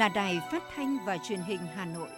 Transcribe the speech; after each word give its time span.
là 0.00 0.08
Đài 0.08 0.40
Phát 0.50 0.62
thanh 0.74 0.98
và 1.04 1.18
Truyền 1.18 1.40
hình 1.40 1.58
Hà 1.74 1.84
Nội. 1.84 2.08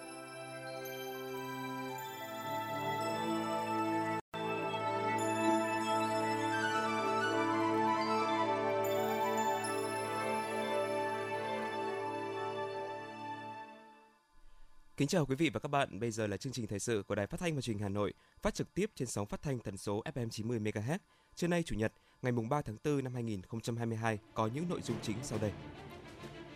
Kính 14.97 15.09
chào 15.09 15.27
quý 15.27 15.35
vị 15.37 15.51
và 15.51 15.61
các 15.61 15.69
bạn. 15.69 16.01
Bây 16.01 16.11
giờ 16.11 16.27
là 16.27 16.37
chương 16.37 16.53
trình 16.53 16.67
thời 16.67 16.79
sự 16.79 17.03
của 17.09 17.15
Đài 17.15 17.27
Phát 17.27 17.41
thanh 17.41 17.55
và 17.55 17.61
Truyền 17.61 17.77
hình 17.77 17.83
Hà 17.83 17.89
Nội, 17.89 18.13
phát 18.43 18.55
trực 18.55 18.75
tiếp 18.75 18.91
trên 18.95 19.09
sóng 19.09 19.27
phát 19.27 19.43
thanh 19.43 19.59
tần 19.59 19.77
số 19.77 20.03
FM 20.15 20.29
90 20.29 20.59
MHz. 20.59 20.99
Trưa 21.35 21.49
nay 21.49 21.63
chủ 21.63 21.75
nhật, 21.75 21.93
ngày 22.23 22.33
mùng 22.33 22.49
3 22.49 22.63
tháng 22.63 22.77
4 22.85 23.05
năm 23.05 23.15
2022 23.15 24.19
có 24.35 24.47
những 24.55 24.69
nội 24.69 24.81
dung 24.83 24.97
chính 25.03 25.17
sau 25.23 25.39
đây. 25.39 25.53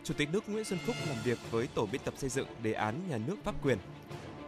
Chủ 0.06 0.14
tịch 0.14 0.28
nước 0.32 0.48
Nguyễn 0.48 0.64
Xuân 0.64 0.78
Phúc 0.86 0.96
làm 1.06 1.16
việc 1.24 1.38
với 1.50 1.66
tổ 1.74 1.86
biên 1.86 2.00
tập 2.04 2.14
xây 2.16 2.30
dựng 2.30 2.46
đề 2.62 2.72
án 2.72 2.94
nhà 3.08 3.18
nước 3.18 3.36
pháp 3.44 3.54
quyền. 3.62 3.78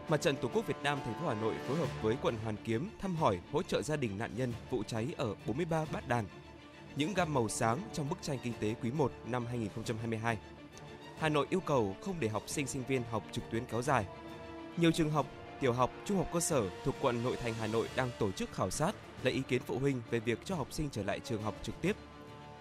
Mặt 0.08 0.20
trận 0.20 0.36
Tổ 0.36 0.48
quốc 0.54 0.66
Việt 0.66 0.76
Nam 0.82 0.98
thành 1.04 1.14
phố 1.14 1.28
Hà 1.28 1.34
Nội 1.34 1.54
phối 1.68 1.76
hợp 1.76 1.88
với 2.02 2.16
quận 2.22 2.36
Hoàn 2.44 2.56
Kiếm 2.64 2.90
thăm 3.00 3.16
hỏi 3.16 3.38
hỗ 3.52 3.62
trợ 3.62 3.82
gia 3.82 3.96
đình 3.96 4.18
nạn 4.18 4.30
nhân 4.36 4.52
vụ 4.70 4.82
cháy 4.82 5.08
ở 5.16 5.34
43 5.46 5.84
Bát 5.92 6.08
Đàn. 6.08 6.24
Những 6.96 7.14
gam 7.14 7.34
màu 7.34 7.48
sáng 7.48 7.78
trong 7.92 8.08
bức 8.08 8.18
tranh 8.22 8.38
kinh 8.42 8.52
tế 8.60 8.74
quý 8.82 8.90
1 8.90 9.12
năm 9.26 9.46
2022. 9.46 10.38
Hà 11.18 11.28
Nội 11.28 11.46
yêu 11.50 11.60
cầu 11.60 11.96
không 12.00 12.16
để 12.20 12.28
học 12.28 12.42
sinh 12.46 12.66
sinh 12.66 12.84
viên 12.88 13.02
học 13.10 13.22
trực 13.32 13.44
tuyến 13.50 13.66
kéo 13.66 13.82
dài. 13.82 14.06
Nhiều 14.76 14.90
trường 14.90 15.10
học, 15.10 15.26
tiểu 15.60 15.72
học, 15.72 15.90
trung 16.04 16.16
học 16.16 16.28
cơ 16.32 16.40
sở 16.40 16.62
thuộc 16.84 16.94
quận 17.00 17.24
nội 17.24 17.36
thành 17.42 17.54
Hà 17.60 17.66
Nội 17.66 17.88
đang 17.96 18.10
tổ 18.18 18.30
chức 18.32 18.52
khảo 18.52 18.70
sát 18.70 18.94
lấy 19.22 19.32
ý 19.32 19.42
kiến 19.48 19.62
phụ 19.66 19.78
huynh 19.78 20.02
về 20.10 20.20
việc 20.20 20.38
cho 20.44 20.54
học 20.54 20.72
sinh 20.72 20.88
trở 20.92 21.02
lại 21.02 21.20
trường 21.20 21.42
học 21.42 21.54
trực 21.62 21.80
tiếp 21.80 21.96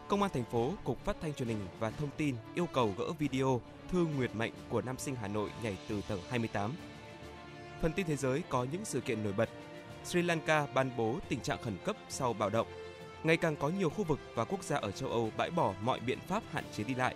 Công 0.07 0.21
an 0.21 0.31
thành 0.33 0.43
phố, 0.43 0.73
Cục 0.83 1.05
Phát 1.05 1.17
thanh 1.21 1.33
Truyền 1.33 1.47
hình 1.49 1.67
và 1.79 1.89
Thông 1.89 2.09
tin 2.17 2.35
yêu 2.55 2.65
cầu 2.73 2.93
gỡ 2.97 3.11
video 3.19 3.61
Thư 3.91 4.05
Nguyệt 4.17 4.35
Mệnh 4.35 4.51
của 4.69 4.81
nam 4.81 4.97
sinh 4.97 5.15
Hà 5.15 5.27
Nội 5.27 5.49
nhảy 5.63 5.77
từ 5.87 6.01
tầng 6.07 6.19
28. 6.29 6.71
Phần 7.81 7.93
tin 7.93 8.05
thế 8.05 8.15
giới 8.15 8.43
có 8.49 8.65
những 8.71 8.85
sự 8.85 9.01
kiện 9.01 9.23
nổi 9.23 9.33
bật. 9.33 9.49
Sri 10.05 10.21
Lanka 10.21 10.67
ban 10.73 10.91
bố 10.97 11.15
tình 11.29 11.39
trạng 11.39 11.61
khẩn 11.61 11.77
cấp 11.85 11.95
sau 12.09 12.33
bạo 12.33 12.49
động. 12.49 12.67
Ngày 13.23 13.37
càng 13.37 13.55
có 13.55 13.69
nhiều 13.69 13.89
khu 13.89 14.03
vực 14.03 14.19
và 14.35 14.45
quốc 14.45 14.63
gia 14.63 14.77
ở 14.77 14.91
châu 14.91 15.09
Âu 15.09 15.31
bãi 15.37 15.49
bỏ 15.51 15.73
mọi 15.81 15.99
biện 15.99 16.19
pháp 16.19 16.43
hạn 16.51 16.63
chế 16.73 16.83
đi 16.83 16.95
lại. 16.95 17.15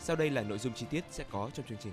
Sau 0.00 0.16
đây 0.16 0.30
là 0.30 0.42
nội 0.42 0.58
dung 0.58 0.72
chi 0.72 0.86
tiết 0.90 1.04
sẽ 1.10 1.24
có 1.30 1.50
trong 1.54 1.66
chương 1.66 1.78
trình. 1.78 1.92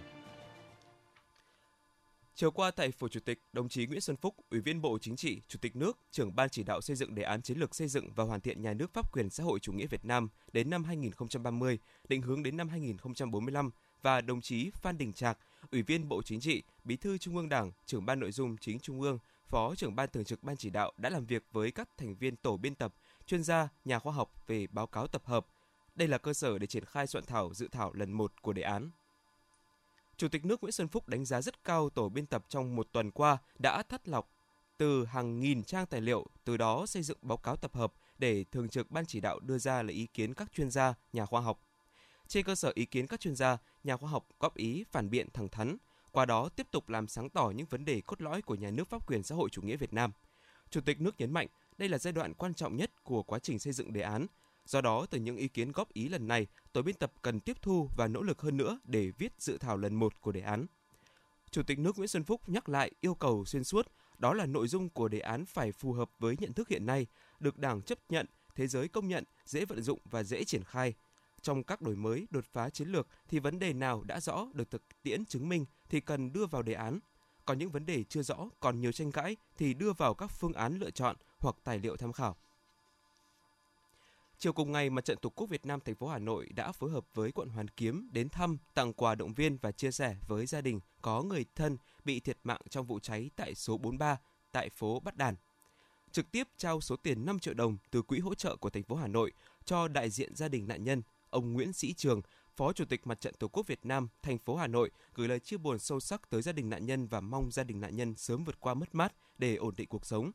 Chiều 2.40 2.52
qua 2.52 2.72
tại 2.72 2.92
Phủ 2.92 3.08
Chủ 3.08 3.20
tịch, 3.20 3.42
đồng 3.54 3.70
chí 3.70 3.86
Nguyễn 3.86 4.02
Xuân 4.02 4.18
Phúc, 4.18 4.36
Ủy 4.50 4.60
viên 4.60 4.82
Bộ 4.82 4.98
Chính 5.02 5.16
trị, 5.16 5.42
Chủ 5.48 5.60
tịch 5.62 5.76
nước, 5.76 6.00
trưởng 6.12 6.36
ban 6.36 6.50
chỉ 6.50 6.64
đạo 6.64 6.82
xây 6.82 6.96
dựng 6.96 7.16
đề 7.16 7.24
án 7.24 7.42
chiến 7.42 7.58
lược 7.58 7.76
xây 7.76 7.88
dựng 7.88 8.14
và 8.16 8.24
hoàn 8.24 8.42
thiện 8.42 8.62
nhà 8.62 8.74
nước 8.74 8.94
pháp 8.94 9.12
quyền 9.14 9.30
xã 9.30 9.44
hội 9.44 9.60
chủ 9.60 9.74
nghĩa 9.74 9.88
Việt 9.88 10.06
Nam 10.06 10.30
đến 10.52 10.70
năm 10.70 10.84
2030, 10.84 11.80
định 12.08 12.22
hướng 12.22 12.44
đến 12.44 12.58
năm 12.58 12.70
2045 12.70 13.72
và 14.02 14.22
đồng 14.22 14.42
chí 14.42 14.72
Phan 14.74 14.98
Đình 14.98 15.14
Trạc, 15.14 15.38
Ủy 15.72 15.82
viên 15.82 16.10
Bộ 16.10 16.22
Chính 16.22 16.40
trị, 16.40 16.64
Bí 16.84 16.98
thư 16.98 17.18
Trung 17.18 17.36
ương 17.38 17.50
Đảng, 17.50 17.72
trưởng 17.86 18.06
ban 18.06 18.20
nội 18.20 18.32
dung 18.32 18.58
chính 18.58 18.80
Trung 18.80 19.02
ương, 19.02 19.20
Phó 19.48 19.76
trưởng 19.76 19.96
ban 19.96 20.10
thường 20.10 20.26
trực 20.26 20.44
ban 20.44 20.58
chỉ 20.58 20.70
đạo 20.70 20.92
đã 20.98 21.10
làm 21.10 21.26
việc 21.26 21.44
với 21.52 21.72
các 21.72 21.90
thành 21.98 22.16
viên 22.16 22.36
tổ 22.36 22.58
biên 22.58 22.76
tập, 22.76 22.94
chuyên 23.26 23.44
gia, 23.44 23.70
nhà 23.86 24.00
khoa 24.00 24.14
học 24.14 24.32
về 24.48 24.68
báo 24.68 24.88
cáo 24.88 25.08
tập 25.08 25.22
hợp. 25.26 25.46
Đây 25.96 26.08
là 26.08 26.18
cơ 26.18 26.34
sở 26.34 26.58
để 26.58 26.68
triển 26.68 26.86
khai 26.86 27.08
soạn 27.08 27.26
thảo 27.26 27.54
dự 27.54 27.68
thảo 27.72 27.94
lần 27.94 28.12
1 28.12 28.42
của 28.42 28.54
đề 28.54 28.62
án. 28.62 28.90
Chủ 30.20 30.28
tịch 30.28 30.46
nước 30.46 30.62
Nguyễn 30.62 30.72
Xuân 30.72 30.88
Phúc 30.88 31.08
đánh 31.08 31.26
giá 31.26 31.42
rất 31.42 31.64
cao 31.64 31.90
tổ 31.90 32.10
biên 32.10 32.26
tập 32.26 32.46
trong 32.50 32.76
một 32.76 32.88
tuần 32.92 33.12
qua 33.12 33.38
đã 33.60 33.84
thắt 33.84 34.08
lọc 34.08 34.32
từ 34.78 35.06
hàng 35.06 35.40
nghìn 35.40 35.64
trang 35.64 35.86
tài 35.86 36.02
liệu, 36.02 36.26
từ 36.46 36.58
đó 36.58 36.86
xây 36.86 37.04
dựng 37.04 37.18
báo 37.22 37.38
cáo 37.38 37.56
tập 37.56 37.76
hợp 37.76 37.94
để 38.18 38.44
thường 38.52 38.70
trực 38.70 38.92
ban 38.92 39.06
chỉ 39.06 39.20
đạo 39.20 39.40
đưa 39.40 39.58
ra 39.58 39.82
lấy 39.82 39.96
ý 39.96 40.08
kiến 40.14 40.34
các 40.34 40.52
chuyên 40.54 40.72
gia, 40.72 40.94
nhà 41.14 41.26
khoa 41.26 41.42
học. 41.42 41.60
Trên 42.28 42.46
cơ 42.46 42.56
sở 42.56 42.72
ý 42.76 42.86
kiến 42.86 43.08
các 43.08 43.20
chuyên 43.20 43.36
gia, 43.36 43.58
nhà 43.84 43.98
khoa 43.98 44.10
học 44.10 44.28
góp 44.40 44.56
ý 44.56 44.84
phản 44.92 45.10
biện 45.10 45.28
thẳng 45.34 45.50
thắn, 45.50 45.78
qua 46.12 46.26
đó 46.26 46.50
tiếp 46.50 46.68
tục 46.72 46.90
làm 46.90 47.08
sáng 47.08 47.30
tỏ 47.30 47.52
những 47.56 47.68
vấn 47.70 47.86
đề 47.86 48.02
cốt 48.02 48.22
lõi 48.22 48.42
của 48.42 48.56
nhà 48.56 48.72
nước 48.72 48.88
pháp 48.88 49.08
quyền 49.08 49.24
xã 49.24 49.36
hội 49.36 49.50
chủ 49.50 49.62
nghĩa 49.62 49.78
Việt 49.78 49.94
Nam. 49.94 50.12
Chủ 50.70 50.82
tịch 50.82 51.02
nước 51.02 51.16
nhấn 51.18 51.34
mạnh 51.34 51.48
đây 51.78 51.90
là 51.90 51.98
giai 51.98 52.14
đoạn 52.14 52.34
quan 52.34 52.54
trọng 52.54 52.76
nhất 52.76 53.04
của 53.04 53.24
quá 53.24 53.40
trình 53.40 53.60
xây 53.60 53.74
dựng 53.74 53.94
đề 53.94 54.02
án, 54.02 54.28
Do 54.70 54.82
đó, 54.82 55.06
từ 55.10 55.20
những 55.20 55.38
ý 55.38 55.48
kiến 55.48 55.72
góp 55.72 55.94
ý 55.94 56.10
lần 56.10 56.28
này, 56.28 56.48
tổ 56.74 56.82
biên 56.82 56.96
tập 56.96 57.12
cần 57.22 57.40
tiếp 57.40 57.58
thu 57.62 57.90
và 57.98 58.08
nỗ 58.08 58.22
lực 58.22 58.42
hơn 58.42 58.58
nữa 58.58 58.80
để 58.84 59.12
viết 59.18 59.34
dự 59.40 59.58
thảo 59.58 59.78
lần 59.78 59.96
1 59.96 60.22
của 60.22 60.32
đề 60.32 60.42
án. 60.42 60.66
Chủ 61.52 61.64
tịch 61.64 61.80
nước 61.80 61.98
Nguyễn 61.98 62.08
Xuân 62.08 62.24
Phúc 62.24 62.42
nhắc 62.50 62.70
lại 62.70 62.92
yêu 63.02 63.14
cầu 63.14 63.46
xuyên 63.46 63.64
suốt, 63.64 63.88
đó 64.18 64.34
là 64.34 64.46
nội 64.46 64.68
dung 64.68 64.90
của 64.90 65.08
đề 65.08 65.20
án 65.20 65.46
phải 65.46 65.72
phù 65.72 65.94
hợp 65.94 66.10
với 66.20 66.36
nhận 66.40 66.54
thức 66.54 66.68
hiện 66.70 66.86
nay, 66.86 67.08
được 67.40 67.58
Đảng 67.58 67.82
chấp 67.82 68.00
nhận, 68.10 68.26
thế 68.56 68.68
giới 68.68 68.88
công 68.88 69.08
nhận, 69.08 69.24
dễ 69.46 69.66
vận 69.66 69.82
dụng 69.82 70.00
và 70.06 70.24
dễ 70.24 70.44
triển 70.44 70.64
khai. 70.64 70.94
Trong 71.42 71.64
các 71.64 71.82
đổi 71.82 71.96
mới, 71.96 72.28
đột 72.30 72.46
phá 72.46 72.70
chiến 72.70 72.88
lược 72.88 73.08
thì 73.28 73.40
vấn 73.40 73.60
đề 73.60 73.74
nào 73.74 74.04
đã 74.04 74.20
rõ 74.20 74.48
được 74.54 74.72
thực 74.72 74.84
tiễn 75.04 75.26
chứng 75.26 75.50
minh 75.50 75.66
thì 75.90 76.00
cần 76.00 76.34
đưa 76.34 76.46
vào 76.46 76.62
đề 76.62 76.74
án. 76.74 77.00
Còn 77.46 77.58
những 77.58 77.72
vấn 77.72 77.86
đề 77.86 78.04
chưa 78.04 78.22
rõ, 78.22 78.50
còn 78.60 78.82
nhiều 78.82 78.92
tranh 78.92 79.12
cãi 79.12 79.36
thì 79.58 79.74
đưa 79.74 79.94
vào 79.94 80.14
các 80.14 80.32
phương 80.32 80.54
án 80.54 80.80
lựa 80.80 80.92
chọn 80.92 81.16
hoặc 81.40 81.56
tài 81.64 81.80
liệu 81.80 81.98
tham 81.98 82.14
khảo. 82.14 82.38
Chiều 84.42 84.54
cùng 84.54 84.72
ngày, 84.72 84.90
Mặt 84.90 85.06
trận 85.06 85.18
Tổ 85.18 85.30
quốc 85.30 85.50
Việt 85.50 85.66
Nam 85.66 85.80
thành 85.80 85.96
phố 85.96 86.08
Hà 86.08 86.20
Nội 86.20 86.50
đã 86.56 86.72
phối 86.72 86.92
hợp 86.92 87.06
với 87.14 87.32
quận 87.32 87.50
Hoàn 87.50 87.68
Kiếm 87.68 88.10
đến 88.12 88.30
thăm, 88.30 88.58
tặng 88.74 88.94
quà 88.94 89.16
động 89.16 89.34
viên 89.34 89.58
và 89.58 89.72
chia 89.72 89.92
sẻ 89.92 90.16
với 90.28 90.46
gia 90.46 90.62
đình 90.62 90.80
có 91.02 91.22
người 91.22 91.46
thân 91.56 91.78
bị 92.06 92.20
thiệt 92.20 92.38
mạng 92.44 92.62
trong 92.70 92.86
vụ 92.86 93.00
cháy 93.00 93.30
tại 93.36 93.56
số 93.56 93.78
43 93.78 94.18
tại 94.52 94.70
phố 94.70 95.00
Bát 95.00 95.18
Đàn. 95.18 95.36
Trực 96.12 96.32
tiếp 96.32 96.48
trao 96.58 96.82
số 96.82 96.96
tiền 96.96 97.26
5 97.26 97.40
triệu 97.40 97.54
đồng 97.54 97.78
từ 97.92 98.02
quỹ 98.02 98.20
hỗ 98.20 98.36
trợ 98.36 98.56
của 98.56 98.70
thành 98.70 98.84
phố 98.84 98.96
Hà 98.96 99.08
Nội 99.08 99.32
cho 99.66 99.88
đại 99.88 100.10
diện 100.10 100.36
gia 100.36 100.48
đình 100.48 100.68
nạn 100.68 100.84
nhân, 100.84 101.02
ông 101.30 101.54
Nguyễn 101.54 101.74
Sĩ 101.74 101.94
Trường, 101.94 102.22
Phó 102.56 102.74
Chủ 102.74 102.86
tịch 102.86 103.08
Mặt 103.08 103.22
trận 103.22 103.34
Tổ 103.40 103.48
quốc 103.48 103.68
Việt 103.68 103.86
Nam 103.86 104.08
thành 104.22 104.38
phố 104.38 104.56
Hà 104.56 104.68
Nội 104.68 104.92
gửi 105.14 105.28
lời 105.28 105.40
chia 105.40 105.58
buồn 105.58 105.80
sâu 105.80 106.00
sắc 106.00 106.30
tới 106.30 106.42
gia 106.42 106.52
đình 106.52 106.70
nạn 106.70 106.86
nhân 106.86 107.08
và 107.08 107.20
mong 107.20 107.52
gia 107.52 107.64
đình 107.64 107.82
nạn 107.82 107.96
nhân 107.96 108.16
sớm 108.16 108.44
vượt 108.44 108.60
qua 108.60 108.74
mất 108.74 108.96
mát 108.96 109.14
để 109.38 109.56
ổn 109.56 109.76
định 109.78 109.88
cuộc 109.88 110.06
sống 110.06 110.32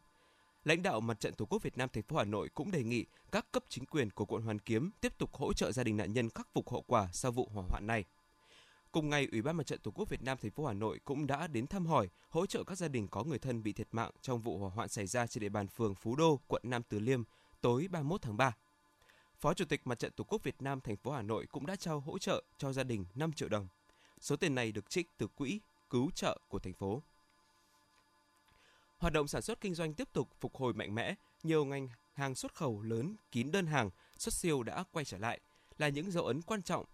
lãnh 0.65 0.83
đạo 0.83 1.01
Mặt 1.01 1.21
trận 1.21 1.35
Tổ 1.35 1.45
quốc 1.45 1.63
Việt 1.63 1.77
Nam 1.77 1.89
thành 1.93 2.03
phố 2.03 2.17
Hà 2.17 2.25
Nội 2.25 2.49
cũng 2.55 2.71
đề 2.71 2.83
nghị 2.83 3.05
các 3.33 3.47
cấp 3.53 3.65
chính 3.69 3.87
quyền 3.87 4.11
của 4.11 4.25
quận 4.25 4.43
Hoàn 4.43 4.59
Kiếm 4.59 4.91
tiếp 5.01 5.19
tục 5.19 5.35
hỗ 5.35 5.53
trợ 5.53 5.73
gia 5.73 5.85
đình 5.85 5.97
nạn 5.97 6.13
nhân 6.13 6.31
khắc 6.31 6.49
phục 6.53 6.71
hậu 6.71 6.83
quả 6.87 7.09
sau 7.13 7.33
vụ 7.33 7.49
hỏa 7.55 7.65
hoạn 7.69 7.87
này. 7.87 8.05
Cùng 8.93 9.11
ngày, 9.11 9.29
Ủy 9.33 9.43
ban 9.43 9.57
Mặt 9.57 9.67
trận 9.67 9.79
Tổ 9.83 9.91
quốc 9.91 10.09
Việt 10.09 10.23
Nam 10.23 10.39
thành 10.43 10.51
phố 10.51 10.67
Hà 10.67 10.73
Nội 10.73 11.01
cũng 11.05 11.27
đã 11.27 11.47
đến 11.47 11.67
thăm 11.67 11.87
hỏi, 11.87 12.09
hỗ 12.31 12.47
trợ 12.47 12.65
các 12.65 12.79
gia 12.79 12.89
đình 12.89 13.09
có 13.09 13.25
người 13.25 13.39
thân 13.39 13.63
bị 13.63 13.73
thiệt 13.73 13.89
mạng 13.93 14.11
trong 14.21 14.41
vụ 14.41 14.59
hỏa 14.59 14.71
hoạn 14.71 14.89
xảy 14.89 15.07
ra 15.07 15.27
trên 15.27 15.41
địa 15.43 15.49
bàn 15.49 15.69
phường 15.69 15.95
Phú 15.95 16.17
Đô, 16.17 16.41
quận 16.47 16.63
Nam 16.65 16.83
Từ 16.89 16.99
Liêm 16.99 17.23
tối 17.61 17.87
31 17.91 18.23
tháng 18.23 18.37
3. 18.37 18.57
Phó 19.41 19.55
Chủ 19.55 19.65
tịch 19.65 19.87
Mặt 19.87 19.99
trận 19.99 20.13
Tổ 20.17 20.25
quốc 20.25 20.43
Việt 20.43 20.63
Nam 20.63 20.81
thành 20.81 20.97
phố 20.97 21.11
Hà 21.11 21.23
Nội 21.23 21.47
cũng 21.47 21.67
đã 21.67 21.77
trao 21.77 22.01
hỗ 22.01 22.19
trợ 22.19 22.45
cho 22.59 22.73
gia 22.73 22.83
đình 22.83 23.05
5 23.15 23.33
triệu 23.33 23.49
đồng. 23.49 23.69
Số 24.21 24.37
tiền 24.37 24.55
này 24.55 24.73
được 24.73 24.91
trích 24.91 25.19
từ 25.19 25.27
quỹ 25.27 25.61
cứu 25.91 26.11
trợ 26.15 26.39
của 26.49 26.59
thành 26.59 26.75
phố. 26.75 27.03
Hoạt 29.05 29.13
động 29.13 29.29
sản 29.29 29.43
xuất 29.43 29.61
kinh 29.61 29.75
doanh 29.75 29.95
tiếp 29.95 30.09
tục 30.13 30.29
phục 30.41 30.57
hồi 30.57 30.73
mạnh 30.73 30.95
mẽ, 30.95 31.15
nhiều 31.43 31.65
ngành 31.65 31.89
hàng 32.13 32.35
xuất 32.35 32.55
khẩu 32.55 32.83
lớn 32.83 33.17
kín 33.33 33.51
đơn 33.51 33.67
hàng, 33.67 33.91
xuất 34.19 34.35
siêu 34.35 34.63
đã 34.63 34.85
quay 34.93 35.05
trở 35.05 35.19
lại, 35.19 35.41
là 35.79 35.89
những 35.89 36.11
dấu 36.11 36.25
ấn 36.25 36.43
quan 36.43 36.63
trọng 36.63 36.85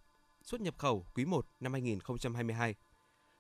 xuất 0.43 0.61
nhập 0.61 0.75
khẩu 0.79 1.07
quý 1.15 1.25
1 1.25 1.47
năm 1.61 1.73
2022. 1.73 2.75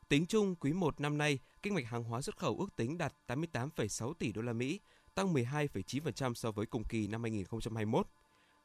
Tính 0.08 0.26
chung 0.26 0.54
quý 0.54 0.72
1 0.72 1.00
năm 1.00 1.18
nay, 1.18 1.38
kinh 1.62 1.74
mạch 1.74 1.86
hàng 1.86 2.04
hóa 2.04 2.20
xuất 2.20 2.36
khẩu 2.36 2.58
ước 2.58 2.76
tính 2.76 2.98
đạt 2.98 3.14
88,6 3.26 4.14
tỷ 4.14 4.32
đô 4.32 4.42
la 4.42 4.52
Mỹ, 4.52 4.80
tăng 5.14 5.34
12,9% 5.34 6.34
so 6.34 6.50
với 6.50 6.66
cùng 6.66 6.84
kỳ 6.84 7.06
năm 7.06 7.22
2021. 7.22 8.06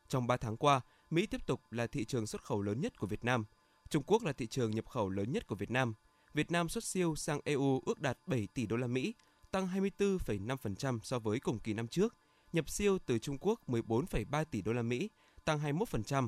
Trong 0.07 0.27
3 0.27 0.37
tháng 0.37 0.57
qua, 0.57 0.81
Mỹ 1.09 1.25
tiếp 1.25 1.45
tục 1.45 1.61
là 1.71 1.87
thị 1.87 2.05
trường 2.05 2.27
xuất 2.27 2.43
khẩu 2.43 2.61
lớn 2.61 2.81
nhất 2.81 2.99
của 2.99 3.07
Việt 3.07 3.23
Nam. 3.23 3.45
Trung 3.89 4.03
Quốc 4.07 4.23
là 4.23 4.33
thị 4.33 4.47
trường 4.47 4.71
nhập 4.71 4.89
khẩu 4.89 5.09
lớn 5.09 5.31
nhất 5.31 5.47
của 5.47 5.55
Việt 5.55 5.71
Nam. 5.71 5.93
Việt 6.33 6.51
Nam 6.51 6.69
xuất 6.69 6.83
siêu 6.83 7.15
sang 7.15 7.39
EU 7.43 7.81
ước 7.85 8.01
đạt 8.01 8.17
7 8.25 8.47
tỷ 8.53 8.65
đô 8.65 8.75
la 8.75 8.87
Mỹ, 8.87 9.13
tăng 9.55 9.67
24,5% 9.67 10.99
so 11.03 11.19
với 11.19 11.39
cùng 11.39 11.59
kỳ 11.59 11.73
năm 11.73 11.87
trước. 11.87 12.15
Nhập 12.53 12.69
siêu 12.69 12.97
từ 13.05 13.19
Trung 13.19 13.37
Quốc 13.41 13.61
14,3 13.67 14.45
tỷ 14.45 14.61
đô 14.61 14.73
la 14.73 14.81
Mỹ, 14.81 15.09
tăng 15.45 15.59
21%. 15.59 16.27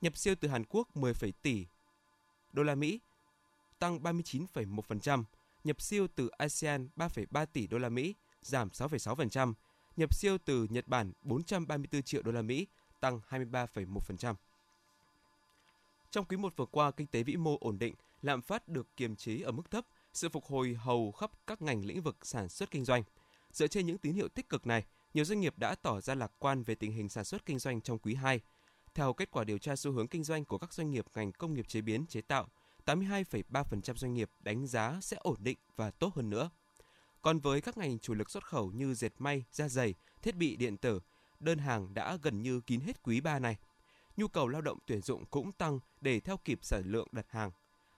Nhập 0.00 0.16
siêu 0.16 0.34
từ 0.40 0.48
Hàn 0.48 0.64
Quốc 0.64 0.96
10, 0.96 1.12
tỷ 1.42 1.66
đô 2.52 2.62
la 2.62 2.74
Mỹ, 2.74 3.00
tăng 3.78 3.98
39,1%. 3.98 5.24
Nhập 5.64 5.80
siêu 5.80 6.06
từ 6.14 6.28
ASEAN 6.28 6.88
3,3 6.96 7.46
tỷ 7.46 7.66
đô 7.66 7.78
la 7.78 7.88
Mỹ, 7.88 8.14
giảm 8.42 8.68
6,6%. 8.68 9.54
Nhập 9.96 10.14
siêu 10.14 10.38
từ 10.44 10.66
Nhật 10.70 10.88
Bản 10.88 11.12
434 11.22 12.02
triệu 12.02 12.22
đô 12.22 12.32
la 12.32 12.42
Mỹ, 12.42 12.66
tăng 13.00 13.20
23,1%. 13.28 14.34
Trong 16.10 16.24
quý 16.24 16.36
1 16.36 16.56
vừa 16.56 16.66
qua, 16.66 16.90
kinh 16.90 17.06
tế 17.06 17.22
vĩ 17.22 17.36
mô 17.36 17.58
ổn 17.60 17.78
định, 17.78 17.94
lạm 18.22 18.42
phát 18.42 18.68
được 18.68 18.96
kiềm 18.96 19.16
chế 19.16 19.40
ở 19.40 19.52
mức 19.52 19.70
thấp, 19.70 19.86
sự 20.12 20.28
phục 20.28 20.44
hồi 20.44 20.74
hầu 20.74 21.12
khắp 21.12 21.30
các 21.46 21.62
ngành 21.62 21.84
lĩnh 21.84 22.02
vực 22.02 22.16
sản 22.22 22.48
xuất 22.48 22.70
kinh 22.70 22.84
doanh. 22.84 23.02
Dựa 23.52 23.66
trên 23.66 23.86
những 23.86 23.98
tín 23.98 24.14
hiệu 24.14 24.28
tích 24.28 24.48
cực 24.48 24.66
này, 24.66 24.84
nhiều 25.14 25.24
doanh 25.24 25.40
nghiệp 25.40 25.58
đã 25.58 25.74
tỏ 25.74 26.00
ra 26.00 26.14
lạc 26.14 26.32
quan 26.38 26.62
về 26.62 26.74
tình 26.74 26.92
hình 26.92 27.08
sản 27.08 27.24
xuất 27.24 27.46
kinh 27.46 27.58
doanh 27.58 27.80
trong 27.80 27.98
quý 27.98 28.14
2. 28.14 28.40
Theo 28.94 29.12
kết 29.12 29.30
quả 29.30 29.44
điều 29.44 29.58
tra 29.58 29.76
xu 29.76 29.92
hướng 29.92 30.08
kinh 30.08 30.24
doanh 30.24 30.44
của 30.44 30.58
các 30.58 30.72
doanh 30.72 30.90
nghiệp 30.90 31.04
ngành 31.14 31.32
công 31.32 31.54
nghiệp 31.54 31.68
chế 31.68 31.80
biến 31.80 32.06
chế 32.06 32.20
tạo, 32.20 32.48
82,3% 32.86 33.96
doanh 33.96 34.14
nghiệp 34.14 34.30
đánh 34.40 34.66
giá 34.66 34.98
sẽ 35.02 35.16
ổn 35.20 35.36
định 35.38 35.58
và 35.76 35.90
tốt 35.90 36.14
hơn 36.14 36.30
nữa. 36.30 36.50
Còn 37.22 37.38
với 37.38 37.60
các 37.60 37.78
ngành 37.78 37.98
chủ 37.98 38.14
lực 38.14 38.30
xuất 38.30 38.46
khẩu 38.46 38.72
như 38.72 38.94
dệt 38.94 39.12
may, 39.18 39.44
da 39.50 39.68
giày, 39.68 39.94
thiết 40.22 40.36
bị 40.36 40.56
điện 40.56 40.76
tử, 40.76 41.00
đơn 41.40 41.58
hàng 41.58 41.94
đã 41.94 42.18
gần 42.22 42.42
như 42.42 42.60
kín 42.60 42.80
hết 42.80 43.02
quý 43.02 43.20
3 43.20 43.38
này. 43.38 43.56
Nhu 44.16 44.28
cầu 44.28 44.48
lao 44.48 44.62
động 44.62 44.78
tuyển 44.86 45.00
dụng 45.00 45.24
cũng 45.26 45.52
tăng 45.52 45.78
để 46.00 46.20
theo 46.20 46.36
kịp 46.36 46.58
sản 46.62 46.82
lượng 46.86 47.08
đặt 47.12 47.26
hàng. 47.30 47.50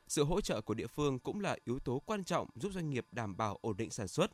Sự 0.08 0.24
hỗ 0.24 0.40
trợ 0.40 0.60
của 0.60 0.74
địa 0.74 0.86
phương 0.86 1.18
cũng 1.18 1.40
là 1.40 1.56
yếu 1.64 1.78
tố 1.78 2.02
quan 2.06 2.24
trọng 2.24 2.48
giúp 2.54 2.72
doanh 2.72 2.90
nghiệp 2.90 3.06
đảm 3.12 3.36
bảo 3.36 3.58
ổn 3.60 3.76
định 3.76 3.90
sản 3.90 4.08
xuất. 4.08 4.30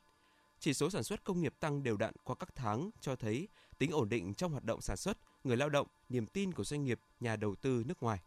Chỉ 0.60 0.74
số 0.74 0.90
sản 0.90 1.02
xuất 1.02 1.24
công 1.24 1.40
nghiệp 1.40 1.54
tăng 1.60 1.82
đều 1.82 1.96
đặn 1.96 2.14
qua 2.24 2.36
các 2.36 2.48
tháng 2.54 2.90
cho 3.00 3.16
thấy 3.16 3.48
tính 3.78 3.90
ổn 3.90 4.08
định 4.08 4.34
trong 4.34 4.52
hoạt 4.52 4.64
động 4.64 4.80
sản 4.80 4.96
xuất, 4.96 5.18
người 5.44 5.56
lao 5.56 5.68
động, 5.68 5.86
niềm 6.08 6.26
tin 6.26 6.52
của 6.52 6.64
doanh 6.64 6.84
nghiệp, 6.84 7.00
nhà 7.20 7.36
đầu 7.36 7.54
tư 7.54 7.82
nước 7.86 8.02
ngoài. 8.02 8.20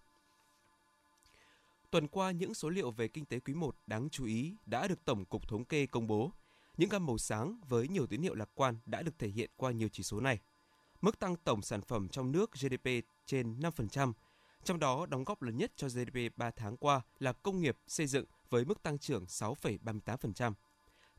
Tuần 1.91 2.07
qua, 2.07 2.31
những 2.31 2.53
số 2.53 2.69
liệu 2.69 2.91
về 2.91 3.07
kinh 3.07 3.25
tế 3.25 3.39
quý 3.39 3.53
1 3.53 3.75
đáng 3.87 4.09
chú 4.09 4.25
ý 4.25 4.55
đã 4.65 4.87
được 4.87 5.05
Tổng 5.05 5.25
cục 5.25 5.47
Thống 5.47 5.65
kê 5.65 5.85
công 5.85 6.07
bố. 6.07 6.31
Những 6.77 6.89
gam 6.89 7.05
màu 7.05 7.17
sáng 7.17 7.59
với 7.69 7.87
nhiều 7.87 8.07
tín 8.07 8.21
hiệu 8.21 8.35
lạc 8.35 8.49
quan 8.53 8.77
đã 8.85 9.01
được 9.01 9.19
thể 9.19 9.27
hiện 9.27 9.49
qua 9.55 9.71
nhiều 9.71 9.89
chỉ 9.91 10.03
số 10.03 10.19
này. 10.19 10.39
Mức 11.01 11.19
tăng 11.19 11.35
tổng 11.35 11.61
sản 11.61 11.81
phẩm 11.81 12.09
trong 12.09 12.31
nước 12.31 12.51
GDP 12.51 12.89
trên 13.25 13.59
5%, 13.59 14.13
trong 14.63 14.79
đó 14.79 15.05
đóng 15.05 15.23
góp 15.23 15.41
lớn 15.41 15.57
nhất 15.57 15.71
cho 15.75 15.87
GDP 15.87 16.37
3 16.37 16.51
tháng 16.51 16.77
qua 16.77 17.01
là 17.19 17.33
công 17.33 17.61
nghiệp 17.61 17.77
xây 17.87 18.07
dựng 18.07 18.25
với 18.49 18.65
mức 18.65 18.83
tăng 18.83 18.99
trưởng 18.99 19.25
6,38%. 19.25 20.53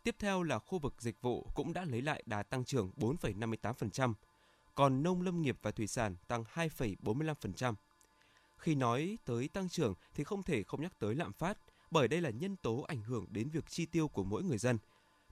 Tiếp 0.03 0.17
theo 0.19 0.43
là 0.43 0.59
khu 0.59 0.79
vực 0.79 0.95
dịch 0.99 1.21
vụ 1.21 1.49
cũng 1.55 1.73
đã 1.73 1.85
lấy 1.85 2.03
lại 2.03 2.23
đà 2.27 2.43
tăng 2.43 2.65
trưởng 2.65 2.91
4,58%, 2.97 4.15
còn 4.75 5.03
nông 5.03 5.23
lâm 5.23 5.43
nghiệp 5.43 5.59
và 5.63 5.71
thủy 5.71 5.87
sản 5.87 6.17
tăng 6.29 6.45
2,45%. 6.55 7.75
Khi 8.57 8.75
nói 8.75 9.19
tới 9.25 9.49
tăng 9.49 9.69
trưởng 9.69 9.95
thì 10.15 10.25
không 10.25 10.43
thể 10.43 10.63
không 10.63 10.83
nhắc 10.83 10.99
tới 10.99 11.15
lạm 11.15 11.33
phát, 11.33 11.59
bởi 11.91 12.09
đây 12.09 12.21
là 12.21 12.31
nhân 12.31 12.57
tố 12.57 12.81
ảnh 12.81 13.03
hưởng 13.03 13.27
đến 13.31 13.49
việc 13.51 13.65
chi 13.69 13.87
tiêu 13.87 14.09
của 14.09 14.25
mỗi 14.25 14.43
người 14.43 14.59
dân. 14.59 14.79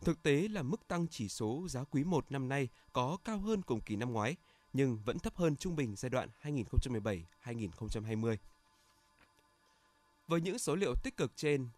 Thực 0.01 0.23
tế 0.23 0.49
là 0.49 0.63
mức 0.63 0.89
tăng 0.89 1.07
chỉ 1.09 1.29
số 1.29 1.67
giá 1.69 1.85
quý 1.85 2.05
1 2.05 2.33
năm 2.33 2.49
nay 2.49 2.69
có 2.93 3.19
cao 3.25 3.39
hơn 3.39 3.63
cùng 3.63 3.81
kỳ 3.81 3.97
năm 3.97 4.13
ngoái, 4.13 4.37
nhưng 4.73 4.99
vẫn 5.05 5.19
thấp 5.19 5.37
hơn 5.37 5.57
trung 5.57 5.77
bình 5.77 5.97
giai 5.97 6.11
đoạn 6.11 6.29
2017-2020. 6.43 8.37
Với 10.29 10.41
những 10.41 10.59
số 10.59 10.75
liệu 10.75 10.95
tích 11.03 11.17
cực 11.17 11.37
trên, 11.37 11.69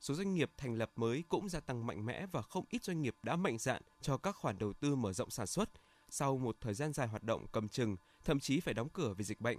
số 0.00 0.14
doanh 0.14 0.34
nghiệp 0.34 0.50
thành 0.56 0.74
lập 0.74 0.90
mới 0.96 1.24
cũng 1.28 1.48
gia 1.48 1.60
tăng 1.60 1.86
mạnh 1.86 2.06
mẽ 2.06 2.26
và 2.26 2.42
không 2.42 2.64
ít 2.70 2.84
doanh 2.84 3.02
nghiệp 3.02 3.16
đã 3.22 3.36
mạnh 3.36 3.58
dạn 3.58 3.82
cho 4.00 4.16
các 4.16 4.36
khoản 4.36 4.58
đầu 4.58 4.72
tư 4.72 4.96
mở 4.96 5.12
rộng 5.12 5.30
sản 5.30 5.46
xuất 5.46 5.70
sau 6.10 6.38
một 6.38 6.56
thời 6.60 6.74
gian 6.74 6.92
dài 6.92 7.06
hoạt 7.06 7.22
động 7.22 7.46
cầm 7.52 7.68
chừng, 7.68 7.96
thậm 8.24 8.40
chí 8.40 8.60
phải 8.60 8.74
đóng 8.74 8.88
cửa 8.88 9.14
vì 9.16 9.24
dịch 9.24 9.40
bệnh. 9.40 9.58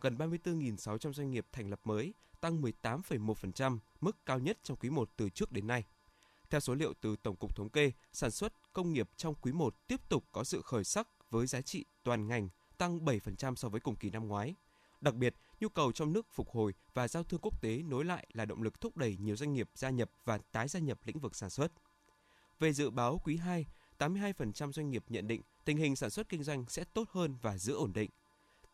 Gần 0.00 0.16
34.600 0.16 1.12
doanh 1.12 1.30
nghiệp 1.30 1.46
thành 1.52 1.70
lập 1.70 1.80
mới, 1.84 2.14
tăng 2.40 2.62
18,1%, 2.62 3.78
mức 4.00 4.26
cao 4.26 4.38
nhất 4.38 4.58
trong 4.62 4.76
quý 4.76 4.90
1 4.90 5.10
từ 5.16 5.30
trước 5.30 5.52
đến 5.52 5.66
nay. 5.66 5.84
Theo 6.50 6.60
số 6.60 6.74
liệu 6.74 6.94
từ 7.00 7.16
Tổng 7.16 7.36
cục 7.36 7.56
Thống 7.56 7.70
kê, 7.70 7.92
sản 8.12 8.30
xuất 8.30 8.72
công 8.72 8.92
nghiệp 8.92 9.10
trong 9.16 9.34
quý 9.34 9.52
1 9.52 9.86
tiếp 9.86 10.00
tục 10.08 10.24
có 10.32 10.44
sự 10.44 10.62
khởi 10.62 10.84
sắc 10.84 11.08
với 11.30 11.46
giá 11.46 11.60
trị 11.60 11.84
toàn 12.08 12.28
ngành 12.28 12.48
tăng 12.78 12.98
7% 13.04 13.54
so 13.54 13.68
với 13.68 13.80
cùng 13.80 13.96
kỳ 13.96 14.10
năm 14.10 14.28
ngoái. 14.28 14.54
Đặc 15.00 15.14
biệt, 15.14 15.34
nhu 15.60 15.68
cầu 15.68 15.92
trong 15.92 16.12
nước 16.12 16.26
phục 16.32 16.48
hồi 16.50 16.74
và 16.94 17.08
giao 17.08 17.24
thương 17.24 17.40
quốc 17.40 17.60
tế 17.62 17.82
nối 17.82 18.04
lại 18.04 18.26
là 18.32 18.44
động 18.44 18.62
lực 18.62 18.80
thúc 18.80 18.96
đẩy 18.96 19.16
nhiều 19.16 19.36
doanh 19.36 19.52
nghiệp 19.52 19.70
gia 19.74 19.90
nhập 19.90 20.10
và 20.24 20.38
tái 20.52 20.68
gia 20.68 20.80
nhập 20.80 20.98
lĩnh 21.04 21.18
vực 21.18 21.36
sản 21.36 21.50
xuất. 21.50 21.72
Về 22.58 22.72
dự 22.72 22.90
báo 22.90 23.20
quý 23.24 23.36
2, 23.36 23.66
82% 23.98 24.72
doanh 24.72 24.90
nghiệp 24.90 25.04
nhận 25.08 25.28
định 25.28 25.42
tình 25.64 25.76
hình 25.76 25.96
sản 25.96 26.10
xuất 26.10 26.28
kinh 26.28 26.42
doanh 26.42 26.64
sẽ 26.68 26.84
tốt 26.84 27.08
hơn 27.10 27.36
và 27.42 27.58
giữ 27.58 27.74
ổn 27.74 27.92
định. 27.92 28.10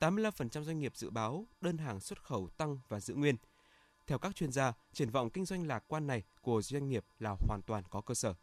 85% 0.00 0.62
doanh 0.62 0.78
nghiệp 0.78 0.96
dự 0.96 1.10
báo 1.10 1.46
đơn 1.60 1.78
hàng 1.78 2.00
xuất 2.00 2.22
khẩu 2.22 2.48
tăng 2.48 2.78
và 2.88 3.00
giữ 3.00 3.14
nguyên. 3.14 3.36
Theo 4.06 4.18
các 4.18 4.36
chuyên 4.36 4.52
gia, 4.52 4.72
triển 4.92 5.10
vọng 5.10 5.30
kinh 5.30 5.44
doanh 5.44 5.66
lạc 5.66 5.84
quan 5.88 6.06
này 6.06 6.22
của 6.40 6.62
doanh 6.62 6.88
nghiệp 6.88 7.04
là 7.18 7.36
hoàn 7.48 7.62
toàn 7.62 7.84
có 7.90 8.00
cơ 8.00 8.14
sở. 8.14 8.34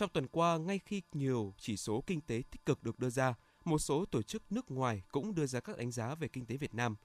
Trong 0.00 0.10
tuần 0.10 0.26
qua, 0.26 0.58
ngay 0.58 0.78
khi 0.78 1.02
nhiều 1.12 1.54
chỉ 1.58 1.76
số 1.76 2.04
kinh 2.06 2.20
tế 2.20 2.42
tích 2.50 2.66
cực 2.66 2.82
được 2.82 2.98
đưa 2.98 3.10
ra, 3.10 3.34
một 3.64 3.78
số 3.78 4.04
tổ 4.04 4.22
chức 4.22 4.52
nước 4.52 4.70
ngoài 4.70 5.02
cũng 5.12 5.34
đưa 5.34 5.46
ra 5.46 5.60
các 5.60 5.78
đánh 5.78 5.90
giá 5.90 6.14
về 6.14 6.28
kinh 6.28 6.46
tế 6.46 6.56
Việt 6.56 6.74
Nam. 6.74 6.96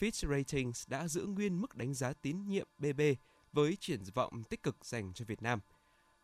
Fitch 0.00 0.30
Ratings 0.30 0.88
đã 0.88 1.08
giữ 1.08 1.26
nguyên 1.26 1.60
mức 1.60 1.74
đánh 1.74 1.94
giá 1.94 2.12
tín 2.12 2.48
nhiệm 2.48 2.68
BB 2.78 3.00
với 3.52 3.76
triển 3.80 4.02
vọng 4.14 4.44
tích 4.44 4.62
cực 4.62 4.84
dành 4.84 5.12
cho 5.14 5.24
Việt 5.24 5.42
Nam. 5.42 5.60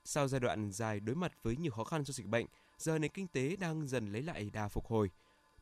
Sau 0.05 0.29
giai 0.29 0.41
đoạn 0.41 0.73
dài 0.73 1.01
đối 1.01 1.17
mặt 1.17 1.33
với 1.43 1.57
nhiều 1.57 1.73
khó 1.73 1.85
khăn 1.85 2.05
do 2.05 2.13
dịch 2.13 2.27
bệnh, 2.27 2.47
giờ 2.79 2.99
nền 2.99 3.11
kinh 3.11 3.29
tế 3.29 3.57
đang 3.57 3.87
dần 3.87 4.13
lấy 4.13 4.23
lại 4.23 4.51
đà 4.53 4.69
phục 4.69 4.87
hồi. 4.87 5.11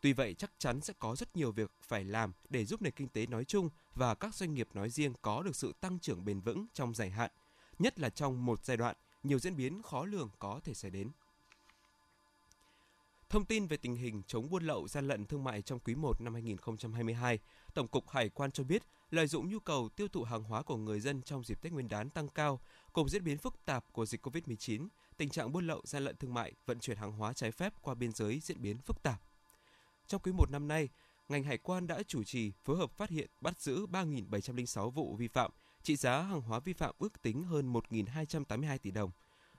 Tuy 0.01 0.13
vậy, 0.13 0.35
chắc 0.35 0.53
chắn 0.59 0.81
sẽ 0.81 0.95
có 0.99 1.17
rất 1.17 1.37
nhiều 1.37 1.53
việc 1.53 1.71
phải 1.83 2.05
làm 2.05 2.33
để 2.49 2.65
giúp 2.65 2.83
nền 2.83 2.93
kinh 2.93 3.09
tế 3.09 3.27
nói 3.27 3.45
chung 3.45 3.71
và 3.95 4.15
các 4.15 4.35
doanh 4.35 4.55
nghiệp 4.55 4.69
nói 4.75 4.91
riêng 4.91 5.13
có 5.23 5.43
được 5.43 5.57
sự 5.57 5.73
tăng 5.81 5.99
trưởng 5.99 6.25
bền 6.25 6.41
vững 6.41 6.67
trong 6.73 6.95
dài 6.95 7.11
hạn, 7.11 7.31
nhất 7.79 8.01
là 8.01 8.11
trong 8.11 8.45
một 8.47 8.65
giai 8.65 8.77
đoạn 8.77 8.97
nhiều 9.23 9.39
diễn 9.39 9.57
biến 9.57 9.83
khó 9.83 10.05
lường 10.05 10.31
có 10.39 10.61
thể 10.65 10.75
xảy 10.75 10.91
đến. 10.91 11.11
Thông 13.29 13.45
tin 13.45 13.67
về 13.67 13.77
tình 13.77 13.97
hình 13.97 14.23
chống 14.27 14.51
buôn 14.51 14.65
lậu 14.65 14.89
gian 14.89 15.09
lận 15.09 15.27
thương 15.27 15.45
mại 15.45 15.63
trong 15.63 15.79
quý 15.79 15.95
1 15.95 16.21
năm 16.21 16.35
2022, 16.35 17.39
Tổng 17.75 17.89
cục 17.89 18.11
Hải 18.11 18.29
quan 18.29 18.53
cho 18.53 18.65
biết, 18.65 18.83
lợi 19.11 19.27
dụng 19.27 19.49
nhu 19.49 19.59
cầu 19.59 19.89
tiêu 19.97 20.09
thụ 20.09 20.23
hàng 20.23 20.43
hóa 20.43 20.63
của 20.63 20.77
người 20.77 21.01
dân 21.01 21.23
trong 21.23 21.45
dịp 21.45 21.63
Tết 21.63 21.73
Nguyên 21.73 21.89
đán 21.89 22.11
tăng 22.11 22.29
cao, 22.29 22.61
cùng 22.93 23.09
diễn 23.09 23.25
biến 23.25 23.39
phức 23.39 23.65
tạp 23.65 23.85
của 23.93 24.07
dịch 24.07 24.27
COVID-19, 24.27 24.89
tình 25.17 25.31
trạng 25.31 25.53
buôn 25.53 25.67
lậu 25.67 25.81
gian 25.85 26.05
lận 26.05 26.17
thương 26.17 26.35
mại, 26.35 26.53
vận 26.67 26.81
chuyển 26.81 26.97
hàng 26.97 27.13
hóa 27.13 27.33
trái 27.33 27.53
phép 27.53 27.73
qua 27.81 27.95
biên 27.95 28.13
giới 28.13 28.41
diễn 28.41 28.63
biến 28.63 28.79
phức 28.79 29.03
tạp. 29.03 29.21
Trong 30.07 30.21
quý 30.23 30.33
1 30.33 30.51
năm 30.51 30.69
nay, 30.69 30.89
ngành 31.29 31.45
hải 31.45 31.59
quan 31.59 31.87
đã 31.87 32.03
chủ 32.03 32.25
trì 32.25 32.53
phối 32.65 32.77
hợp 32.77 32.91
phát 32.91 33.11
hiện 33.11 33.31
bắt 33.41 33.61
giữ 33.61 33.87
3.706 33.87 34.91
vụ 34.91 35.17
vi 35.17 35.29
phạm, 35.29 35.51
trị 35.83 35.97
giá 35.97 36.23
hàng 36.23 36.41
hóa 36.41 36.61
vi 36.61 36.73
phạm 36.73 36.95
ước 36.99 37.23
tính 37.23 37.45
hơn 37.45 37.73
1.282 37.73 38.79
tỷ 38.79 38.91
đồng. 38.91 39.11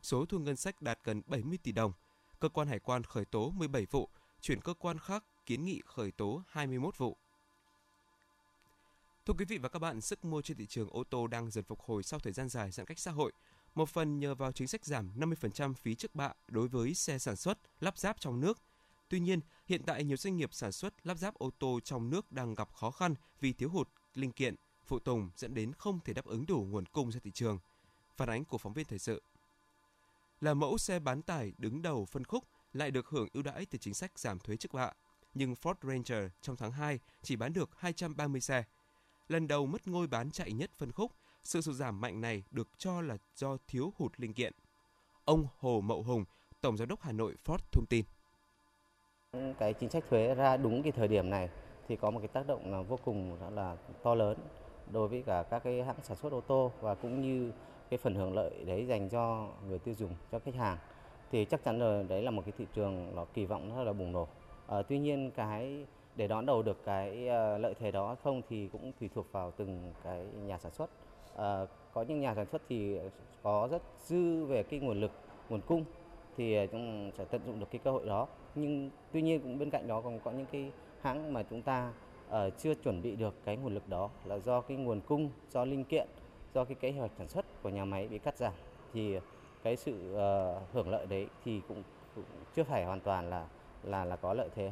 Số 0.01 0.25
thu 0.25 0.39
ngân 0.39 0.55
sách 0.55 0.81
đạt 0.81 0.99
gần 1.03 1.21
70 1.25 1.57
tỷ 1.63 1.71
đồng. 1.71 1.93
Cơ 2.39 2.49
quan 2.49 2.67
hải 2.67 2.79
quan 2.79 3.03
khởi 3.03 3.25
tố 3.25 3.49
17 3.49 3.85
vụ, 3.85 4.09
chuyển 4.41 4.61
cơ 4.61 4.73
quan 4.73 4.99
khác 4.99 5.23
kiến 5.45 5.65
nghị 5.65 5.81
khởi 5.85 6.11
tố 6.11 6.43
21 6.47 6.97
vụ. 6.97 7.17
Thưa 9.25 9.33
quý 9.37 9.45
vị 9.45 9.57
và 9.57 9.69
các 9.69 9.79
bạn, 9.79 10.01
sức 10.01 10.25
mua 10.25 10.41
trên 10.41 10.57
thị 10.57 10.65
trường 10.65 10.89
ô 10.89 11.03
tô 11.03 11.27
đang 11.27 11.51
dần 11.51 11.63
phục 11.63 11.79
hồi 11.81 12.03
sau 12.03 12.19
thời 12.19 12.33
gian 12.33 12.49
dài 12.49 12.71
giãn 12.71 12.85
cách 12.85 12.99
xã 12.99 13.11
hội. 13.11 13.31
Một 13.75 13.89
phần 13.89 14.19
nhờ 14.19 14.35
vào 14.35 14.51
chính 14.51 14.67
sách 14.67 14.85
giảm 14.85 15.19
50% 15.19 15.73
phí 15.73 15.95
trước 15.95 16.15
bạ 16.15 16.33
đối 16.47 16.67
với 16.67 16.93
xe 16.93 17.19
sản 17.19 17.35
xuất, 17.35 17.59
lắp 17.79 17.97
ráp 17.97 18.19
trong 18.19 18.39
nước– 18.39 18.61
Tuy 19.13 19.19
nhiên, 19.19 19.39
hiện 19.65 19.83
tại 19.85 20.03
nhiều 20.03 20.17
doanh 20.17 20.37
nghiệp 20.37 20.53
sản 20.53 20.71
xuất 20.71 21.07
lắp 21.07 21.17
ráp 21.17 21.33
ô 21.33 21.51
tô 21.59 21.79
trong 21.83 22.09
nước 22.09 22.31
đang 22.31 22.53
gặp 22.53 22.73
khó 22.73 22.91
khăn 22.91 23.15
vì 23.39 23.53
thiếu 23.53 23.69
hụt 23.69 23.89
linh 24.13 24.31
kiện, 24.31 24.55
phụ 24.85 24.99
tùng 24.99 25.29
dẫn 25.35 25.53
đến 25.53 25.73
không 25.73 25.99
thể 25.99 26.13
đáp 26.13 26.25
ứng 26.25 26.45
đủ 26.45 26.67
nguồn 26.69 26.85
cung 26.85 27.11
ra 27.11 27.19
thị 27.23 27.31
trường. 27.31 27.59
Phản 28.15 28.29
ánh 28.29 28.45
của 28.45 28.57
phóng 28.57 28.73
viên 28.73 28.85
thời 28.85 28.99
sự. 28.99 29.21
Là 30.41 30.53
mẫu 30.53 30.77
xe 30.77 30.99
bán 30.99 31.21
tải 31.21 31.53
đứng 31.57 31.81
đầu 31.81 32.05
phân 32.05 32.23
khúc 32.23 32.43
lại 32.73 32.91
được 32.91 33.07
hưởng 33.07 33.27
ưu 33.33 33.43
đãi 33.43 33.65
từ 33.65 33.77
chính 33.77 33.93
sách 33.93 34.19
giảm 34.19 34.39
thuế 34.39 34.55
trước 34.55 34.73
bạ, 34.73 34.91
nhưng 35.33 35.53
Ford 35.53 35.75
Ranger 35.81 36.31
trong 36.41 36.55
tháng 36.55 36.71
2 36.71 36.99
chỉ 37.21 37.35
bán 37.35 37.53
được 37.53 37.69
230 37.77 38.41
xe. 38.41 38.63
Lần 39.27 39.47
đầu 39.47 39.65
mất 39.65 39.87
ngôi 39.87 40.07
bán 40.07 40.31
chạy 40.31 40.51
nhất 40.51 40.71
phân 40.77 40.91
khúc, 40.91 41.11
sự 41.43 41.61
sụt 41.61 41.75
giảm 41.75 42.01
mạnh 42.01 42.21
này 42.21 42.43
được 42.51 42.67
cho 42.77 43.01
là 43.01 43.17
do 43.35 43.57
thiếu 43.67 43.93
hụt 43.97 44.11
linh 44.17 44.33
kiện. 44.33 44.53
Ông 45.25 45.47
Hồ 45.59 45.81
Mậu 45.81 46.03
Hùng, 46.03 46.25
Tổng 46.61 46.77
Giám 46.77 46.87
đốc 46.87 47.01
Hà 47.01 47.11
Nội 47.11 47.35
Ford 47.45 47.57
thông 47.71 47.85
tin. 47.89 48.05
Cái 49.59 49.73
chính 49.73 49.89
sách 49.89 50.03
thuế 50.09 50.35
ra 50.35 50.57
đúng 50.57 50.83
cái 50.83 50.91
thời 50.91 51.07
điểm 51.07 51.29
này 51.29 51.49
thì 51.87 51.95
có 51.95 52.11
một 52.11 52.19
cái 52.19 52.27
tác 52.27 52.47
động 52.47 52.71
là 52.71 52.81
vô 52.81 52.99
cùng 53.05 53.37
là 53.55 53.77
to 54.03 54.15
lớn 54.15 54.37
đối 54.91 55.07
với 55.07 55.23
cả 55.25 55.43
các 55.43 55.63
cái 55.63 55.83
hãng 55.83 55.95
sản 56.03 56.17
xuất 56.17 56.33
ô 56.33 56.41
tô 56.41 56.71
và 56.81 56.95
cũng 56.95 57.21
như 57.21 57.51
cái 57.89 57.97
phần 57.97 58.15
hưởng 58.15 58.33
lợi 58.33 58.51
đấy 58.65 58.85
dành 58.85 59.09
cho 59.09 59.47
người 59.67 59.79
tiêu 59.79 59.95
dùng, 59.97 60.11
cho 60.31 60.39
khách 60.39 60.55
hàng 60.55 60.77
thì 61.31 61.45
chắc 61.45 61.63
chắn 61.63 61.79
rồi 61.79 62.03
đấy 62.03 62.21
là 62.21 62.31
một 62.31 62.41
cái 62.45 62.53
thị 62.57 62.65
trường 62.73 63.15
nó 63.15 63.25
kỳ 63.33 63.45
vọng 63.45 63.75
rất 63.77 63.83
là 63.83 63.93
bùng 63.93 64.11
nổ. 64.11 64.27
À, 64.67 64.81
tuy 64.81 64.99
nhiên 64.99 65.31
cái 65.35 65.85
để 66.15 66.27
đón 66.27 66.45
đầu 66.45 66.61
được 66.61 66.77
cái 66.85 67.27
ờ, 67.27 67.57
lợi 67.57 67.73
thế 67.79 67.91
đó 67.91 68.15
không 68.23 68.41
thì 68.49 68.69
cũng 68.71 68.91
tùy 68.99 69.09
thuộc 69.15 69.31
vào 69.31 69.51
từng 69.51 69.93
cái 70.03 70.25
nhà 70.45 70.57
sản 70.57 70.71
xuất. 70.71 70.89
À, 71.35 71.65
có 71.93 72.01
những 72.01 72.19
nhà 72.19 72.35
sản 72.35 72.45
xuất 72.45 72.61
thì 72.69 72.99
có 73.43 73.67
rất 73.71 73.81
dư 74.05 74.45
về 74.45 74.63
cái 74.63 74.79
nguồn 74.79 75.01
lực, 75.01 75.11
nguồn 75.49 75.61
cung 75.61 75.83
thì 76.37 76.67
chúng 76.67 77.11
sẽ 77.17 77.25
tận 77.25 77.41
dụng 77.45 77.59
được 77.59 77.67
cái 77.71 77.81
cơ 77.83 77.91
hội 77.91 78.05
đó 78.05 78.27
nhưng 78.55 78.89
tuy 79.11 79.21
nhiên 79.21 79.41
cũng 79.41 79.59
bên 79.59 79.69
cạnh 79.69 79.87
đó 79.87 80.01
còn 80.01 80.19
có 80.19 80.31
những 80.31 80.45
cái 80.51 80.71
hãng 81.01 81.33
mà 81.33 81.43
chúng 81.43 81.61
ta 81.61 81.93
uh, 82.33 82.53
chưa 82.59 82.73
chuẩn 82.73 83.01
bị 83.01 83.15
được 83.15 83.35
cái 83.45 83.57
nguồn 83.57 83.73
lực 83.73 83.89
đó 83.89 84.09
là 84.25 84.39
do 84.39 84.61
cái 84.61 84.77
nguồn 84.77 85.01
cung 85.01 85.31
do 85.51 85.65
linh 85.65 85.83
kiện 85.83 86.07
do 86.53 86.65
cái 86.65 86.75
kế 86.75 86.91
hoạch 86.91 87.11
sản 87.17 87.27
xuất 87.27 87.45
của 87.63 87.69
nhà 87.69 87.85
máy 87.85 88.07
bị 88.07 88.19
cắt 88.19 88.37
giảm 88.37 88.53
thì 88.93 89.19
cái 89.63 89.75
sự 89.75 90.11
uh, 90.11 90.73
hưởng 90.73 90.89
lợi 90.89 91.05
đấy 91.05 91.27
thì 91.45 91.61
cũng, 91.67 91.83
cũng 92.15 92.25
chưa 92.55 92.63
phải 92.63 92.85
hoàn 92.85 92.99
toàn 92.99 93.29
là 93.29 93.47
là 93.83 94.05
là 94.05 94.15
có 94.15 94.33
lợi 94.33 94.49
thế 94.55 94.71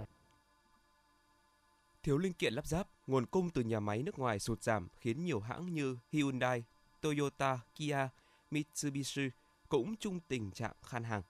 Thiếu 2.03 2.18
linh 2.18 2.34
kiện 2.34 2.53
lắp 2.53 2.68
ráp, 2.68 2.88
nguồn 3.08 3.25
cung 3.25 3.50
từ 3.50 3.62
nhà 3.62 3.80
máy 3.80 4.03
nước 4.03 4.20
ngoài 4.20 4.39
sụt 4.39 4.63
giảm 4.63 4.88
khiến 5.00 5.24
nhiều 5.24 5.39
hãng 5.39 5.74
như 5.74 5.98
Hyundai, 6.12 6.63
Toyota, 7.01 7.60
Kia, 7.75 8.10
Mitsubishi 8.51 9.30
cũng 9.70 9.96
chung 9.96 10.20
tình 10.27 10.51
trạng 10.51 10.74
khan 10.82 11.03
hàng. 11.03 11.22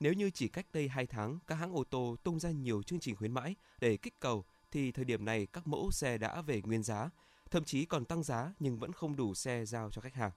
Nếu 0.00 0.12
như 0.12 0.30
chỉ 0.30 0.48
cách 0.48 0.66
đây 0.72 0.88
2 0.88 1.06
tháng, 1.06 1.38
các 1.46 1.54
hãng 1.54 1.76
ô 1.76 1.84
tô 1.84 2.16
tung 2.22 2.40
ra 2.40 2.50
nhiều 2.50 2.82
chương 2.82 3.00
trình 3.00 3.16
khuyến 3.16 3.32
mãi 3.32 3.54
để 3.80 3.96
kích 3.96 4.20
cầu, 4.20 4.44
thì 4.70 4.92
thời 4.92 5.04
điểm 5.04 5.24
này 5.24 5.46
các 5.52 5.66
mẫu 5.66 5.90
xe 5.90 6.18
đã 6.18 6.40
về 6.40 6.62
nguyên 6.64 6.82
giá, 6.82 7.10
thậm 7.50 7.64
chí 7.64 7.84
còn 7.84 8.04
tăng 8.04 8.22
giá 8.22 8.52
nhưng 8.58 8.78
vẫn 8.78 8.92
không 8.92 9.16
đủ 9.16 9.34
xe 9.34 9.64
giao 9.64 9.90
cho 9.90 10.00
khách 10.00 10.14
hàng. 10.14 10.30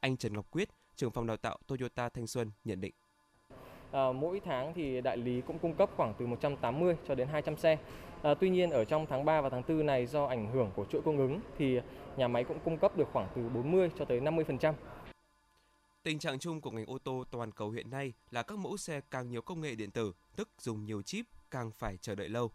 Anh 0.00 0.16
Trần 0.16 0.34
Ngọc 0.34 0.50
Quyết, 0.50 0.68
trưởng 0.96 1.10
phòng 1.10 1.26
đào 1.26 1.36
tạo 1.36 1.58
Toyota 1.66 2.08
Thanh 2.08 2.26
Xuân 2.26 2.50
nhận 2.64 2.80
định. 2.80 2.94
À, 3.92 4.12
mỗi 4.12 4.40
tháng 4.44 4.74
thì 4.74 5.00
đại 5.00 5.16
lý 5.16 5.40
cũng 5.40 5.58
cung 5.58 5.74
cấp 5.74 5.90
khoảng 5.96 6.14
từ 6.18 6.26
180 6.26 6.96
cho 7.08 7.14
đến 7.14 7.28
200 7.28 7.56
xe. 7.56 7.78
À, 8.22 8.34
tuy 8.34 8.50
nhiên 8.50 8.70
ở 8.70 8.84
trong 8.84 9.06
tháng 9.06 9.24
3 9.24 9.40
và 9.40 9.48
tháng 9.48 9.62
4 9.68 9.86
này 9.86 10.06
do 10.06 10.24
ảnh 10.24 10.52
hưởng 10.52 10.70
của 10.76 10.84
chuỗi 10.84 11.02
cung 11.02 11.18
ứng 11.18 11.40
thì 11.58 11.80
nhà 12.16 12.28
máy 12.28 12.44
cũng 12.44 12.58
cung 12.64 12.78
cấp 12.78 12.96
được 12.96 13.08
khoảng 13.12 13.28
từ 13.36 13.48
40 13.48 13.90
cho 13.98 14.04
tới 14.04 14.20
50%. 14.20 14.74
Tình 16.02 16.18
trạng 16.18 16.38
chung 16.38 16.60
của 16.60 16.70
ngành 16.70 16.86
ô 16.86 16.98
tô 16.98 17.24
toàn 17.30 17.52
cầu 17.52 17.70
hiện 17.70 17.90
nay 17.90 18.12
là 18.30 18.42
các 18.42 18.58
mẫu 18.58 18.76
xe 18.76 19.00
càng 19.10 19.28
nhiều 19.28 19.42
công 19.42 19.60
nghệ 19.60 19.74
điện 19.74 19.90
tử, 19.90 20.12
tức 20.36 20.48
dùng 20.58 20.84
nhiều 20.84 21.02
chip 21.02 21.26
càng 21.50 21.70
phải 21.70 21.96
chờ 21.96 22.14
đợi 22.14 22.28
lâu. 22.28 22.50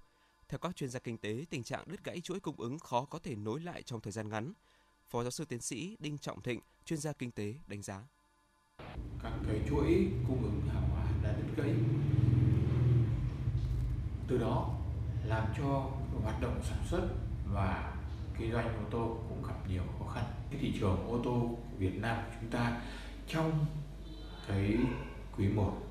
Theo 0.55 0.59
các 0.59 0.75
chuyên 0.75 0.89
gia 0.89 1.00
kinh 1.00 1.17
tế, 1.17 1.45
tình 1.50 1.63
trạng 1.63 1.83
đứt 1.85 2.03
gãy 2.03 2.21
chuỗi 2.21 2.39
cung 2.39 2.55
ứng 2.55 2.79
khó 2.79 3.05
có 3.05 3.19
thể 3.19 3.35
nối 3.35 3.59
lại 3.59 3.81
trong 3.81 4.01
thời 4.01 4.12
gian 4.12 4.29
ngắn. 4.29 4.53
Phó 5.09 5.24
giáo 5.24 5.31
sư 5.31 5.45
tiến 5.45 5.62
sĩ 5.62 5.97
Đinh 6.00 6.17
Trọng 6.17 6.41
Thịnh, 6.41 6.59
chuyên 6.85 7.00
gia 7.00 7.13
kinh 7.13 7.31
tế 7.31 7.53
đánh 7.67 7.81
giá. 7.81 8.01
Các 9.24 9.33
cái 9.47 9.62
chuỗi 9.69 10.12
cung 10.27 10.43
ứng 10.43 10.62
hàng 10.74 10.89
hóa 10.89 11.05
đã 11.24 11.33
đứt 11.38 11.63
gãy. 11.63 11.75
Từ 14.27 14.38
đó 14.38 14.79
làm 15.25 15.47
cho 15.57 15.91
hoạt 16.24 16.41
động 16.41 16.62
sản 16.63 16.79
xuất 16.89 17.07
và 17.53 17.97
kinh 18.39 18.51
doanh 18.51 18.67
ô 18.67 18.89
tô 18.91 19.17
cũng 19.29 19.43
gặp 19.47 19.69
nhiều 19.69 19.83
khó 20.00 20.05
khăn. 20.13 20.24
Cái 20.51 20.59
thị 20.62 20.74
trường 20.79 21.07
ô 21.07 21.21
tô 21.24 21.57
Việt 21.77 21.95
Nam 21.95 22.17
chúng 22.41 22.50
ta 22.50 22.81
trong 23.27 23.65
cái 24.47 24.77
quý 25.38 25.47
1, 25.47 25.81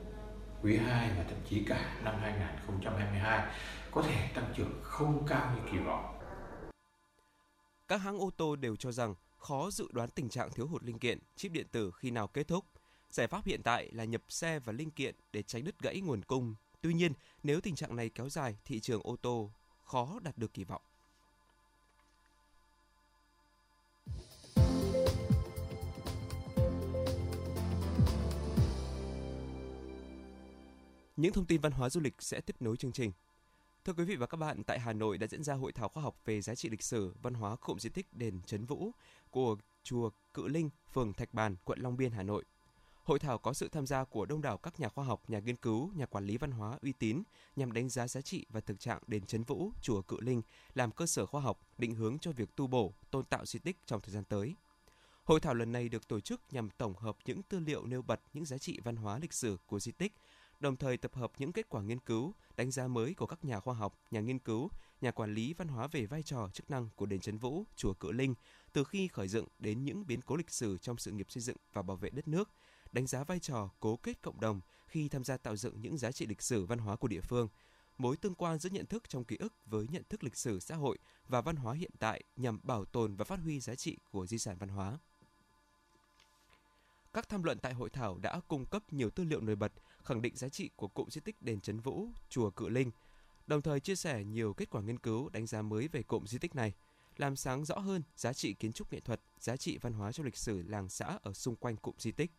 quý 0.62 0.76
2 0.76 1.10
và 1.16 1.24
thậm 1.24 1.38
chí 1.50 1.64
cả 1.64 2.00
năm 2.04 2.14
2022 2.20 3.54
có 3.94 4.02
thể 4.02 4.30
tăng 4.34 4.52
trưởng 4.56 4.80
không 4.82 5.26
cao 5.28 5.56
như 5.56 5.62
kỳ 5.72 5.78
vọng. 5.78 6.20
Các 7.88 7.96
hãng 7.96 8.18
ô 8.18 8.30
tô 8.36 8.56
đều 8.56 8.76
cho 8.76 8.92
rằng 8.92 9.14
khó 9.36 9.70
dự 9.70 9.88
đoán 9.92 10.10
tình 10.10 10.28
trạng 10.28 10.50
thiếu 10.50 10.66
hụt 10.66 10.82
linh 10.84 10.98
kiện, 10.98 11.18
chip 11.36 11.52
điện 11.52 11.66
tử 11.72 11.90
khi 11.90 12.10
nào 12.10 12.26
kết 12.26 12.48
thúc. 12.48 12.64
Giải 13.10 13.26
pháp 13.26 13.44
hiện 13.44 13.62
tại 13.62 13.90
là 13.92 14.04
nhập 14.04 14.22
xe 14.28 14.58
và 14.58 14.72
linh 14.72 14.90
kiện 14.90 15.14
để 15.32 15.42
tránh 15.42 15.64
đứt 15.64 15.78
gãy 15.78 16.00
nguồn 16.00 16.22
cung. 16.22 16.54
Tuy 16.80 16.94
nhiên, 16.94 17.12
nếu 17.42 17.60
tình 17.60 17.74
trạng 17.74 17.96
này 17.96 18.08
kéo 18.08 18.28
dài, 18.28 18.58
thị 18.64 18.80
trường 18.80 19.00
ô 19.04 19.16
tô 19.16 19.50
khó 19.84 20.18
đạt 20.22 20.38
được 20.38 20.54
kỳ 20.54 20.64
vọng. 20.64 20.82
Những 31.16 31.32
thông 31.32 31.46
tin 31.46 31.60
văn 31.60 31.72
hóa 31.72 31.90
du 31.90 32.00
lịch 32.00 32.14
sẽ 32.18 32.40
tiếp 32.40 32.56
nối 32.60 32.76
chương 32.76 32.92
trình. 32.92 33.12
Thưa 33.84 33.92
quý 33.92 34.04
vị 34.04 34.16
và 34.16 34.26
các 34.26 34.36
bạn, 34.36 34.64
tại 34.64 34.80
Hà 34.80 34.92
Nội 34.92 35.18
đã 35.18 35.26
diễn 35.26 35.42
ra 35.42 35.54
hội 35.54 35.72
thảo 35.72 35.88
khoa 35.88 36.02
học 36.02 36.16
về 36.24 36.40
giá 36.40 36.54
trị 36.54 36.68
lịch 36.68 36.82
sử, 36.82 37.14
văn 37.22 37.34
hóa 37.34 37.56
cụm 37.56 37.78
di 37.78 37.90
tích 37.90 38.06
đền 38.12 38.40
Trấn 38.46 38.64
Vũ 38.64 38.90
của 39.30 39.56
chùa 39.82 40.10
Cự 40.34 40.48
Linh, 40.48 40.70
phường 40.92 41.12
Thạch 41.12 41.34
Bàn, 41.34 41.56
quận 41.64 41.78
Long 41.80 41.96
Biên, 41.96 42.12
Hà 42.12 42.22
Nội. 42.22 42.44
Hội 43.02 43.18
thảo 43.18 43.38
có 43.38 43.52
sự 43.52 43.68
tham 43.68 43.86
gia 43.86 44.04
của 44.04 44.26
đông 44.26 44.42
đảo 44.42 44.58
các 44.58 44.80
nhà 44.80 44.88
khoa 44.88 45.04
học, 45.04 45.22
nhà 45.28 45.38
nghiên 45.38 45.56
cứu, 45.56 45.90
nhà 45.94 46.06
quản 46.06 46.24
lý 46.24 46.36
văn 46.36 46.50
hóa 46.50 46.78
uy 46.82 46.92
tín 46.92 47.22
nhằm 47.56 47.72
đánh 47.72 47.88
giá 47.88 48.08
giá 48.08 48.20
trị 48.20 48.46
và 48.50 48.60
thực 48.60 48.80
trạng 48.80 48.98
đền 49.06 49.26
Trấn 49.26 49.42
Vũ, 49.42 49.70
chùa 49.82 50.02
Cự 50.02 50.20
Linh 50.20 50.42
làm 50.74 50.90
cơ 50.90 51.06
sở 51.06 51.26
khoa 51.26 51.40
học, 51.40 51.60
định 51.78 51.94
hướng 51.94 52.18
cho 52.18 52.32
việc 52.32 52.56
tu 52.56 52.66
bổ, 52.66 52.92
tôn 53.10 53.24
tạo 53.24 53.46
di 53.46 53.58
tích 53.58 53.76
trong 53.86 54.00
thời 54.00 54.14
gian 54.14 54.24
tới. 54.24 54.54
Hội 55.24 55.40
thảo 55.40 55.54
lần 55.54 55.72
này 55.72 55.88
được 55.88 56.08
tổ 56.08 56.20
chức 56.20 56.40
nhằm 56.50 56.70
tổng 56.70 56.96
hợp 56.96 57.16
những 57.24 57.42
tư 57.42 57.58
liệu 57.58 57.86
nêu 57.86 58.02
bật 58.02 58.20
những 58.32 58.44
giá 58.44 58.58
trị 58.58 58.80
văn 58.84 58.96
hóa 58.96 59.18
lịch 59.18 59.32
sử 59.32 59.56
của 59.66 59.80
di 59.80 59.92
tích, 59.92 60.12
đồng 60.64 60.76
thời 60.76 60.96
tập 60.96 61.14
hợp 61.14 61.32
những 61.38 61.52
kết 61.52 61.68
quả 61.68 61.82
nghiên 61.82 62.00
cứu, 62.00 62.34
đánh 62.56 62.70
giá 62.70 62.88
mới 62.88 63.14
của 63.14 63.26
các 63.26 63.44
nhà 63.44 63.60
khoa 63.60 63.74
học, 63.74 63.98
nhà 64.10 64.20
nghiên 64.20 64.38
cứu, 64.38 64.70
nhà 65.00 65.10
quản 65.10 65.34
lý 65.34 65.52
văn 65.52 65.68
hóa 65.68 65.86
về 65.86 66.06
vai 66.06 66.22
trò 66.22 66.48
chức 66.52 66.70
năng 66.70 66.88
của 66.96 67.06
đền 67.06 67.20
Trấn 67.20 67.38
Vũ, 67.38 67.64
chùa 67.76 67.94
Cự 67.94 68.12
Linh 68.12 68.34
từ 68.72 68.84
khi 68.84 69.08
khởi 69.08 69.28
dựng 69.28 69.46
đến 69.58 69.84
những 69.84 70.06
biến 70.06 70.20
cố 70.22 70.36
lịch 70.36 70.50
sử 70.50 70.78
trong 70.78 70.98
sự 70.98 71.10
nghiệp 71.10 71.26
xây 71.30 71.42
dựng 71.42 71.56
và 71.72 71.82
bảo 71.82 71.96
vệ 71.96 72.10
đất 72.10 72.28
nước, 72.28 72.50
đánh 72.92 73.06
giá 73.06 73.24
vai 73.24 73.38
trò 73.38 73.70
cố 73.80 73.96
kết 73.96 74.22
cộng 74.22 74.40
đồng 74.40 74.60
khi 74.86 75.08
tham 75.08 75.24
gia 75.24 75.36
tạo 75.36 75.56
dựng 75.56 75.80
những 75.80 75.98
giá 75.98 76.12
trị 76.12 76.26
lịch 76.26 76.42
sử 76.42 76.66
văn 76.66 76.78
hóa 76.78 76.96
của 76.96 77.08
địa 77.08 77.20
phương, 77.20 77.48
mối 77.98 78.16
tương 78.16 78.34
quan 78.34 78.58
giữa 78.58 78.70
nhận 78.70 78.86
thức 78.86 79.08
trong 79.08 79.24
ký 79.24 79.36
ức 79.36 79.52
với 79.66 79.86
nhận 79.90 80.02
thức 80.08 80.24
lịch 80.24 80.36
sử 80.36 80.60
xã 80.60 80.76
hội 80.76 80.98
và 81.28 81.40
văn 81.40 81.56
hóa 81.56 81.74
hiện 81.74 81.90
tại 81.98 82.22
nhằm 82.36 82.60
bảo 82.62 82.84
tồn 82.84 83.16
và 83.16 83.24
phát 83.24 83.40
huy 83.40 83.60
giá 83.60 83.74
trị 83.74 83.98
của 84.10 84.26
di 84.26 84.38
sản 84.38 84.56
văn 84.58 84.68
hóa. 84.68 84.98
Các 87.12 87.28
tham 87.28 87.42
luận 87.42 87.58
tại 87.58 87.74
hội 87.74 87.90
thảo 87.90 88.18
đã 88.18 88.40
cung 88.48 88.64
cấp 88.66 88.92
nhiều 88.92 89.10
tư 89.10 89.24
liệu 89.24 89.40
nổi 89.40 89.56
bật 89.56 89.72
khẳng 90.04 90.22
định 90.22 90.36
giá 90.36 90.48
trị 90.48 90.70
của 90.76 90.88
cụm 90.88 91.08
di 91.08 91.20
tích 91.20 91.42
đền 91.42 91.60
Trấn 91.60 91.80
Vũ, 91.80 92.08
chùa 92.28 92.50
Cự 92.50 92.68
Linh, 92.68 92.90
đồng 93.46 93.62
thời 93.62 93.80
chia 93.80 93.96
sẻ 93.96 94.24
nhiều 94.24 94.54
kết 94.54 94.70
quả 94.70 94.82
nghiên 94.82 94.98
cứu 94.98 95.28
đánh 95.28 95.46
giá 95.46 95.62
mới 95.62 95.88
về 95.88 96.02
cụm 96.02 96.24
di 96.24 96.38
tích 96.38 96.54
này, 96.54 96.72
làm 97.16 97.36
sáng 97.36 97.64
rõ 97.64 97.78
hơn 97.78 98.02
giá 98.16 98.32
trị 98.32 98.54
kiến 98.54 98.72
trúc 98.72 98.92
nghệ 98.92 99.00
thuật, 99.00 99.20
giá 99.38 99.56
trị 99.56 99.78
văn 99.78 99.92
hóa 99.92 100.12
trong 100.12 100.26
lịch 100.26 100.36
sử 100.36 100.62
làng 100.62 100.88
xã 100.88 101.18
ở 101.22 101.32
xung 101.32 101.56
quanh 101.56 101.76
cụm 101.76 101.94
di 101.98 102.12
tích. 102.12 102.30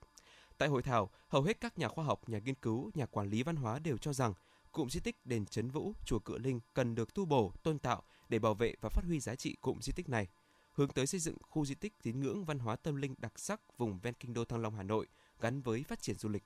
Tại 0.58 0.70
hội 0.70 0.84
thảo, 0.84 1.10
hầu 1.28 1.42
hết 1.42 1.62
các 1.62 1.78
nhà 1.78 1.88
khoa 1.88 2.06
học, 2.06 2.30
nhà 2.30 2.40
nghiên 2.40 2.56
cứu, 2.56 2.92
nhà 2.94 3.06
quản 3.06 3.30
lý 3.30 3.44
văn 3.44 3.56
hóa 3.56 3.80
đều 3.80 3.98
cho 3.98 4.14
rằng 4.14 4.34
cụm 4.72 4.88
di 4.88 5.00
tích 5.00 5.26
đền 5.26 5.46
Trấn 5.46 5.70
Vũ, 5.70 5.94
chùa 6.06 6.20
Cự 6.20 6.38
Linh 6.38 6.60
cần 6.74 6.96
được 6.96 7.14
tu 7.14 7.26
bổ, 7.26 7.54
tôn 7.64 7.80
tạo 7.80 8.04
để 8.30 8.40
bảo 8.40 8.54
vệ 8.54 8.76
và 8.82 8.90
phát 8.90 9.06
huy 9.06 9.20
giá 9.20 9.36
trị 9.36 9.56
cụm 9.62 9.80
di 9.80 9.94
tích 9.94 10.10
này, 10.10 10.28
hướng 10.72 10.90
tới 10.90 11.08
xây 11.08 11.20
dựng 11.20 11.38
khu 11.42 11.66
di 11.66 11.76
tích 11.76 11.94
tín 12.04 12.20
ngưỡng 12.20 12.46
văn 12.46 12.60
hóa 12.60 12.76
tâm 12.76 12.96
linh 12.96 13.16
đặc 13.18 13.40
sắc 13.40 13.78
vùng 13.78 14.00
ven 14.00 14.14
kinh 14.14 14.34
đô 14.34 14.46
Thăng 14.46 14.62
Long 14.62 14.76
Hà 14.76 14.84
Nội 14.84 15.08
gắn 15.40 15.62
với 15.62 15.84
phát 15.84 16.02
triển 16.02 16.16
du 16.16 16.30
lịch. 16.30 16.44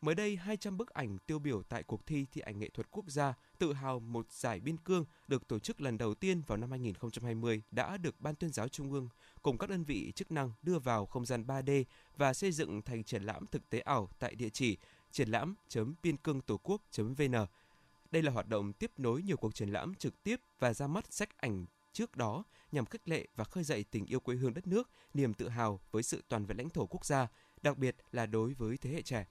Mới 0.00 0.14
đây, 0.14 0.36
200 0.36 0.76
bức 0.76 0.90
ảnh 0.90 1.18
tiêu 1.18 1.38
biểu 1.38 1.62
tại 1.62 1.82
cuộc 1.82 2.06
thi 2.06 2.26
thi 2.32 2.40
ảnh 2.40 2.58
nghệ 2.58 2.68
thuật 2.68 2.90
quốc 2.90 3.04
gia 3.08 3.34
tự 3.58 3.72
hào 3.72 4.00
một 4.00 4.32
giải 4.32 4.60
biên 4.60 4.76
cương 4.76 5.04
được 5.28 5.48
tổ 5.48 5.58
chức 5.58 5.80
lần 5.80 5.98
đầu 5.98 6.14
tiên 6.14 6.42
vào 6.46 6.58
năm 6.58 6.70
2020 6.70 7.62
đã 7.70 7.96
được 7.96 8.20
Ban 8.20 8.34
tuyên 8.34 8.52
giáo 8.52 8.68
Trung 8.68 8.92
ương 8.92 9.08
cùng 9.42 9.58
các 9.58 9.70
đơn 9.70 9.84
vị 9.84 10.12
chức 10.16 10.30
năng 10.30 10.52
đưa 10.62 10.78
vào 10.78 11.06
không 11.06 11.26
gian 11.26 11.44
3D 11.46 11.84
và 12.16 12.34
xây 12.34 12.52
dựng 12.52 12.82
thành 12.82 13.04
triển 13.04 13.22
lãm 13.22 13.46
thực 13.46 13.70
tế 13.70 13.78
ảo 13.78 14.08
tại 14.18 14.34
địa 14.34 14.48
chỉ 14.48 14.76
triển 15.10 15.28
lãm.biên 15.28 16.16
cương 16.16 16.40
tổ 16.40 16.56
quốc.vn. 16.62 17.34
Đây 18.10 18.22
là 18.22 18.32
hoạt 18.32 18.48
động 18.48 18.72
tiếp 18.72 18.90
nối 18.96 19.22
nhiều 19.22 19.36
cuộc 19.36 19.54
triển 19.54 19.68
lãm 19.68 19.94
trực 19.94 20.22
tiếp 20.22 20.40
và 20.58 20.74
ra 20.74 20.86
mắt 20.86 21.12
sách 21.12 21.36
ảnh 21.36 21.66
trước 21.92 22.16
đó 22.16 22.44
nhằm 22.72 22.86
khích 22.86 23.08
lệ 23.08 23.26
và 23.36 23.44
khơi 23.44 23.64
dậy 23.64 23.84
tình 23.90 24.06
yêu 24.06 24.20
quê 24.20 24.36
hương 24.36 24.54
đất 24.54 24.66
nước, 24.66 24.90
niềm 25.14 25.34
tự 25.34 25.48
hào 25.48 25.80
với 25.90 26.02
sự 26.02 26.22
toàn 26.28 26.46
vẹn 26.46 26.58
lãnh 26.58 26.70
thổ 26.70 26.86
quốc 26.86 27.04
gia, 27.04 27.28
đặc 27.62 27.78
biệt 27.78 27.96
là 28.12 28.26
đối 28.26 28.54
với 28.54 28.76
thế 28.76 28.90
hệ 28.90 29.02
trẻ. 29.02 29.26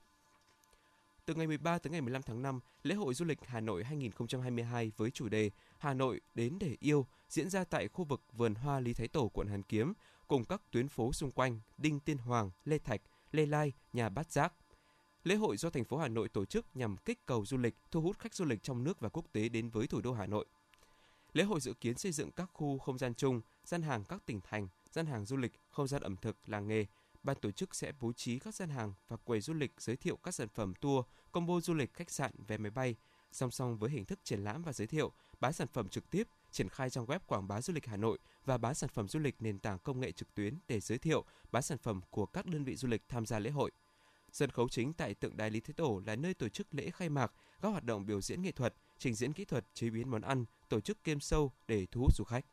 Từ 1.28 1.36
ngày 1.36 1.48
13 1.48 1.80
tới 1.80 1.92
ngày 1.92 2.02
15 2.02 2.22
tháng 2.22 2.42
5, 2.42 2.60
lễ 2.84 2.96
hội 2.96 3.14
du 3.14 3.26
lịch 3.26 3.40
Hà 3.46 3.60
Nội 3.60 3.84
2022 3.84 4.92
với 4.98 5.12
chủ 5.12 5.30
đề 5.30 5.52
Hà 5.78 5.94
Nội 5.94 6.22
đến 6.36 6.58
để 6.60 6.78
yêu 6.80 7.08
diễn 7.30 7.50
ra 7.50 7.64
tại 7.64 7.88
khu 7.88 8.04
vực 8.04 8.22
vườn 8.34 8.56
hoa 8.56 8.80
Lý 8.80 8.94
Thái 8.94 9.08
Tổ 9.08 9.30
quận 9.34 9.48
Hàn 9.48 9.64
Kiếm 9.64 9.94
cùng 10.28 10.46
các 10.46 10.62
tuyến 10.72 10.88
phố 10.88 11.14
xung 11.14 11.32
quanh 11.32 11.60
Đinh 11.78 12.00
Tiên 12.00 12.18
Hoàng, 12.18 12.52
Lê 12.66 12.78
Thạch, 12.78 13.02
Lê 13.32 13.46
Lai, 13.46 13.74
Nhà 13.94 14.10
Bát 14.10 14.32
Giác. 14.32 14.54
Lễ 15.24 15.36
hội 15.36 15.58
do 15.58 15.70
thành 15.70 15.86
phố 15.86 15.98
Hà 15.98 16.08
Nội 16.08 16.30
tổ 16.30 16.46
chức 16.46 16.66
nhằm 16.74 16.98
kích 16.98 17.26
cầu 17.26 17.46
du 17.46 17.58
lịch, 17.58 17.76
thu 17.92 18.02
hút 18.02 18.20
khách 18.20 18.36
du 18.36 18.46
lịch 18.46 18.64
trong 18.64 18.84
nước 18.84 19.00
và 19.00 19.10
quốc 19.10 19.26
tế 19.32 19.50
đến 19.50 19.70
với 19.70 19.88
thủ 19.88 20.02
đô 20.02 20.14
Hà 20.14 20.26
Nội. 20.26 20.46
Lễ 21.34 21.44
hội 21.44 21.60
dự 21.60 21.74
kiến 21.74 21.98
xây 21.98 22.12
dựng 22.12 22.32
các 22.32 22.50
khu 22.54 22.78
không 22.78 22.98
gian 22.98 23.14
chung, 23.14 23.42
gian 23.66 23.82
hàng 23.82 24.04
các 24.04 24.26
tỉnh 24.26 24.40
thành, 24.42 24.68
gian 24.92 25.06
hàng 25.06 25.26
du 25.26 25.38
lịch, 25.38 25.52
không 25.70 25.88
gian 25.88 26.02
ẩm 26.02 26.16
thực, 26.16 26.50
làng 26.50 26.68
nghề, 26.68 26.86
ban 27.28 27.38
tổ 27.42 27.52
chức 27.52 27.76
sẽ 27.76 27.92
bố 28.00 28.14
trí 28.14 28.40
các 28.40 28.56
gian 28.56 28.70
hàng 28.70 28.94
và 29.08 29.18
quầy 29.18 29.42
du 29.42 29.54
lịch 29.54 29.72
giới 29.78 29.96
thiệu 29.96 30.18
các 30.18 30.34
sản 30.34 30.48
phẩm 30.48 30.74
tour, 30.82 31.06
combo 31.32 31.60
du 31.60 31.74
lịch 31.74 31.94
khách 31.94 32.12
sạn, 32.12 32.32
vé 32.48 32.58
máy 32.58 32.72
bay, 32.72 32.96
song 33.32 33.52
song 33.52 33.78
với 33.78 33.90
hình 33.90 34.06
thức 34.06 34.20
triển 34.24 34.44
lãm 34.44 34.64
và 34.64 34.74
giới 34.74 34.88
thiệu, 34.88 35.12
bán 35.40 35.54
sản 35.54 35.68
phẩm 35.68 35.90
trực 35.90 36.10
tiếp, 36.10 36.28
triển 36.52 36.70
khai 36.70 36.90
trang 36.90 37.06
web 37.06 37.20
quảng 37.26 37.48
bá 37.48 37.62
du 37.62 37.74
lịch 37.74 37.86
Hà 37.86 37.98
Nội 37.98 38.20
và 38.46 38.58
bán 38.58 38.76
sản 38.76 38.90
phẩm 38.94 39.08
du 39.08 39.20
lịch 39.20 39.36
nền 39.40 39.60
tảng 39.60 39.80
công 39.80 40.00
nghệ 40.00 40.12
trực 40.12 40.34
tuyến 40.34 40.60
để 40.68 40.80
giới 40.80 40.98
thiệu, 40.98 41.26
bán 41.52 41.64
sản 41.64 41.78
phẩm 41.78 42.02
của 42.10 42.26
các 42.26 42.46
đơn 42.46 42.64
vị 42.64 42.76
du 42.76 42.88
lịch 42.88 43.02
tham 43.10 43.26
gia 43.26 43.40
lễ 43.40 43.50
hội. 43.50 43.72
Sân 44.32 44.50
khấu 44.50 44.70
chính 44.70 44.94
tại 44.94 45.14
tượng 45.14 45.38
đài 45.38 45.50
Lý 45.50 45.60
Thế 45.60 45.74
Tổ 45.74 46.02
là 46.06 46.16
nơi 46.16 46.34
tổ 46.34 46.50
chức 46.50 46.68
lễ 46.72 46.90
khai 46.92 47.10
mạc, 47.10 47.34
các 47.62 47.70
hoạt 47.70 47.84
động 47.84 48.06
biểu 48.06 48.22
diễn 48.22 48.42
nghệ 48.42 48.52
thuật, 48.52 48.74
trình 48.98 49.14
diễn 49.14 49.34
kỹ 49.34 49.46
thuật, 49.46 49.66
chế 49.74 49.90
biến 49.90 50.12
món 50.12 50.22
ăn, 50.22 50.46
tổ 50.70 50.80
chức 50.80 51.04
game 51.04 51.20
show 51.20 51.50
để 51.68 51.86
thu 51.92 52.02
hút 52.02 52.16
du 52.16 52.24
khách. 52.24 52.46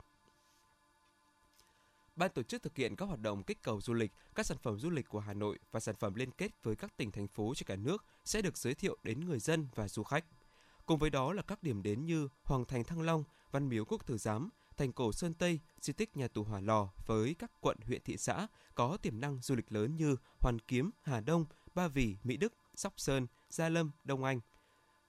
Ban 2.16 2.30
tổ 2.30 2.42
chức 2.42 2.62
thực 2.62 2.76
hiện 2.76 2.96
các 2.96 3.06
hoạt 3.06 3.20
động 3.20 3.42
kích 3.42 3.62
cầu 3.62 3.80
du 3.80 3.94
lịch, 3.94 4.12
các 4.34 4.46
sản 4.46 4.58
phẩm 4.62 4.78
du 4.78 4.90
lịch 4.90 5.08
của 5.08 5.20
Hà 5.20 5.34
Nội 5.34 5.58
và 5.70 5.80
sản 5.80 5.94
phẩm 5.96 6.14
liên 6.14 6.30
kết 6.30 6.62
với 6.62 6.76
các 6.76 6.96
tỉnh 6.96 7.10
thành 7.10 7.28
phố 7.28 7.52
trên 7.56 7.66
cả 7.66 7.76
nước 7.76 8.04
sẽ 8.24 8.42
được 8.42 8.58
giới 8.58 8.74
thiệu 8.74 8.98
đến 9.02 9.20
người 9.20 9.38
dân 9.38 9.68
và 9.74 9.88
du 9.88 10.02
khách. 10.02 10.24
Cùng 10.86 10.98
với 10.98 11.10
đó 11.10 11.32
là 11.32 11.42
các 11.42 11.62
điểm 11.62 11.82
đến 11.82 12.06
như 12.06 12.28
Hoàng 12.42 12.64
thành 12.64 12.84
Thăng 12.84 13.02
Long, 13.02 13.24
Văn 13.50 13.68
miếu 13.68 13.84
Quốc 13.84 14.06
Tử 14.06 14.18
Giám, 14.18 14.48
thành 14.76 14.92
cổ 14.92 15.12
Sơn 15.12 15.34
Tây, 15.34 15.60
di 15.80 15.92
tích 15.92 16.16
nhà 16.16 16.28
tù 16.28 16.44
Hỏa 16.44 16.60
Lò 16.60 16.88
với 17.06 17.34
các 17.38 17.50
quận 17.60 17.76
huyện 17.86 18.02
thị 18.02 18.16
xã 18.16 18.46
có 18.74 18.96
tiềm 18.96 19.20
năng 19.20 19.38
du 19.42 19.54
lịch 19.54 19.72
lớn 19.72 19.96
như 19.96 20.16
Hoàn 20.40 20.58
Kiếm, 20.58 20.90
Hà 21.02 21.20
Đông, 21.20 21.44
Ba 21.74 21.88
Vì, 21.88 22.16
Mỹ 22.22 22.36
Đức, 22.36 22.54
Sóc 22.74 22.92
Sơn, 22.96 23.26
Gia 23.50 23.68
Lâm, 23.68 23.90
Đông 24.04 24.24
Anh. 24.24 24.40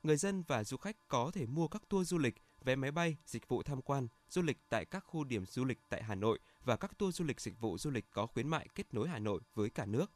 Người 0.03 0.17
dân 0.17 0.43
và 0.47 0.63
du 0.63 0.77
khách 0.77 1.07
có 1.07 1.31
thể 1.33 1.45
mua 1.45 1.67
các 1.67 1.81
tour 1.89 2.09
du 2.09 2.17
lịch, 2.17 2.35
vé 2.63 2.75
máy 2.75 2.91
bay, 2.91 3.17
dịch 3.25 3.47
vụ 3.47 3.63
tham 3.63 3.81
quan, 3.81 4.07
du 4.29 4.41
lịch 4.41 4.57
tại 4.69 4.85
các 4.85 4.99
khu 4.99 5.23
điểm 5.23 5.45
du 5.45 5.65
lịch 5.65 5.79
tại 5.89 6.03
Hà 6.03 6.15
Nội 6.15 6.39
và 6.65 6.75
các 6.75 6.97
tour 6.97 7.15
du 7.15 7.25
lịch 7.25 7.41
dịch 7.41 7.59
vụ 7.59 7.77
du 7.77 7.91
lịch 7.91 8.05
có 8.11 8.27
khuyến 8.27 8.47
mại 8.47 8.67
kết 8.75 8.93
nối 8.93 9.09
Hà 9.09 9.19
Nội 9.19 9.41
với 9.53 9.69
cả 9.69 9.85
nước. 9.85 10.11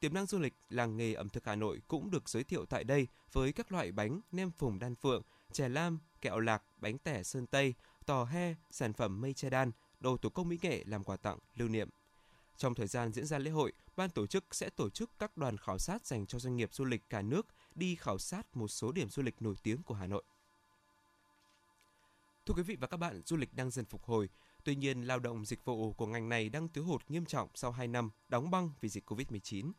Tiềm 0.00 0.14
năng 0.14 0.26
du 0.26 0.38
lịch 0.38 0.54
làng 0.68 0.96
nghề 0.96 1.14
ẩm 1.14 1.28
thực 1.28 1.46
Hà 1.46 1.54
Nội 1.54 1.80
cũng 1.88 2.10
được 2.10 2.28
giới 2.28 2.44
thiệu 2.44 2.66
tại 2.66 2.84
đây 2.84 3.06
với 3.32 3.52
các 3.52 3.72
loại 3.72 3.92
bánh 3.92 4.20
nem 4.32 4.50
phùng 4.50 4.78
đan 4.78 4.94
phượng, 4.94 5.22
chè 5.52 5.68
lam, 5.68 5.98
kẹo 6.20 6.40
lạc, 6.40 6.62
bánh 6.76 6.98
tẻ 6.98 7.22
sơn 7.22 7.46
tây, 7.46 7.74
tò 8.06 8.24
he, 8.24 8.54
sản 8.70 8.92
phẩm 8.92 9.20
mây 9.20 9.34
che 9.34 9.50
đan, 9.50 9.72
đồ 10.00 10.16
thủ 10.16 10.28
công 10.28 10.48
mỹ 10.48 10.58
nghệ 10.62 10.84
làm 10.86 11.04
quà 11.04 11.16
tặng 11.16 11.38
lưu 11.54 11.68
niệm. 11.68 11.88
Trong 12.56 12.74
thời 12.74 12.86
gian 12.86 13.12
diễn 13.12 13.26
ra 13.26 13.38
lễ 13.38 13.50
hội, 13.50 13.72
ban 13.96 14.10
tổ 14.10 14.26
chức 14.26 14.44
sẽ 14.50 14.70
tổ 14.70 14.90
chức 14.90 15.10
các 15.18 15.36
đoàn 15.36 15.56
khảo 15.56 15.78
sát 15.78 16.06
dành 16.06 16.26
cho 16.26 16.38
doanh 16.38 16.56
nghiệp 16.56 16.74
du 16.74 16.84
lịch 16.84 17.10
cả 17.10 17.22
nước 17.22 17.46
đi 17.74 17.96
khảo 17.96 18.18
sát 18.18 18.56
một 18.56 18.68
số 18.68 18.92
điểm 18.92 19.08
du 19.08 19.22
lịch 19.22 19.42
nổi 19.42 19.54
tiếng 19.62 19.82
của 19.82 19.94
Hà 19.94 20.06
Nội. 20.06 20.22
Thưa 22.46 22.54
quý 22.54 22.62
vị 22.62 22.76
và 22.80 22.86
các 22.86 22.96
bạn, 22.96 23.22
du 23.26 23.36
lịch 23.36 23.54
đang 23.54 23.70
dần 23.70 23.84
phục 23.84 24.04
hồi. 24.04 24.28
Tuy 24.68 24.76
nhiên, 24.76 25.02
lao 25.02 25.18
động 25.18 25.44
dịch 25.44 25.64
vụ 25.64 25.92
của 25.92 26.06
ngành 26.06 26.28
này 26.28 26.48
đang 26.48 26.68
thiếu 26.68 26.84
hụt 26.84 27.02
nghiêm 27.08 27.24
trọng 27.24 27.48
sau 27.54 27.72
2 27.72 27.88
năm 27.88 28.10
đóng 28.28 28.50
băng 28.50 28.70
vì 28.80 28.88
dịch 28.88 29.10
Covid-19. 29.10 29.72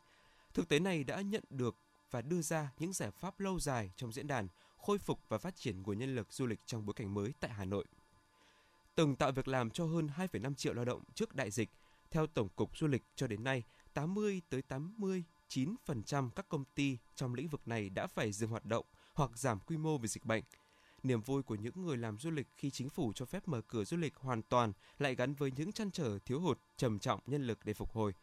Thực 0.53 0.69
tế 0.69 0.79
này 0.79 1.03
đã 1.03 1.21
nhận 1.21 1.43
được 1.49 1.75
và 2.11 2.21
đưa 2.21 2.41
ra 2.41 2.71
những 2.79 2.93
giải 2.93 3.11
pháp 3.11 3.39
lâu 3.39 3.59
dài 3.59 3.91
trong 3.95 4.11
diễn 4.11 4.27
đàn 4.27 4.47
khôi 4.77 4.97
phục 4.97 5.19
và 5.29 5.37
phát 5.37 5.55
triển 5.55 5.81
nguồn 5.81 5.99
nhân 5.99 6.15
lực 6.15 6.33
du 6.33 6.45
lịch 6.45 6.59
trong 6.65 6.85
bối 6.85 6.93
cảnh 6.93 7.13
mới 7.13 7.33
tại 7.39 7.51
Hà 7.51 7.65
Nội. 7.65 7.85
Từng 8.95 9.15
tạo 9.15 9.31
việc 9.31 9.47
làm 9.47 9.69
cho 9.69 9.85
hơn 9.85 10.09
2,5 10.17 10.53
triệu 10.53 10.73
lao 10.73 10.85
động 10.85 11.03
trước 11.13 11.35
đại 11.35 11.51
dịch, 11.51 11.69
theo 12.11 12.27
Tổng 12.27 12.49
cục 12.55 12.77
Du 12.77 12.87
lịch 12.87 13.03
cho 13.15 13.27
đến 13.27 13.43
nay, 13.43 13.63
80 13.93 14.41
tới 14.49 14.63
89% 14.69 16.29
các 16.29 16.49
công 16.49 16.65
ty 16.75 16.97
trong 17.15 17.33
lĩnh 17.33 17.47
vực 17.47 17.67
này 17.67 17.89
đã 17.89 18.07
phải 18.07 18.31
dừng 18.31 18.49
hoạt 18.49 18.65
động 18.65 18.85
hoặc 19.13 19.37
giảm 19.37 19.59
quy 19.59 19.77
mô 19.77 19.97
vì 19.97 20.07
dịch 20.07 20.25
bệnh. 20.25 20.43
Niềm 21.03 21.21
vui 21.21 21.43
của 21.43 21.55
những 21.55 21.85
người 21.85 21.97
làm 21.97 22.17
du 22.17 22.31
lịch 22.31 22.47
khi 22.57 22.69
chính 22.69 22.89
phủ 22.89 23.11
cho 23.15 23.25
phép 23.25 23.47
mở 23.47 23.61
cửa 23.61 23.83
du 23.83 23.97
lịch 23.97 24.15
hoàn 24.15 24.41
toàn 24.41 24.73
lại 24.99 25.15
gắn 25.15 25.33
với 25.33 25.51
những 25.55 25.71
chăn 25.71 25.91
trở 25.91 26.19
thiếu 26.25 26.39
hụt 26.39 26.59
trầm 26.77 26.99
trọng 26.99 27.19
nhân 27.25 27.47
lực 27.47 27.59
để 27.63 27.73
phục 27.73 27.91
hồi. 27.91 28.13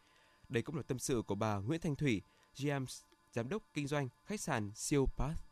Đây 0.49 0.63
cũng 0.63 0.75
là 0.75 0.83
tâm 0.83 0.99
sự 0.99 1.21
của 1.27 1.35
bà 1.35 1.57
Nguyễn 1.57 1.81
Thanh 1.81 1.95
Thủy, 1.95 2.21
GM 2.59 2.85
giám 3.31 3.49
đốc 3.49 3.63
kinh 3.73 3.87
doanh 3.87 4.09
khách 4.25 4.41
sạn 4.41 4.71
Siêu 4.75 5.05
Path. 5.17 5.43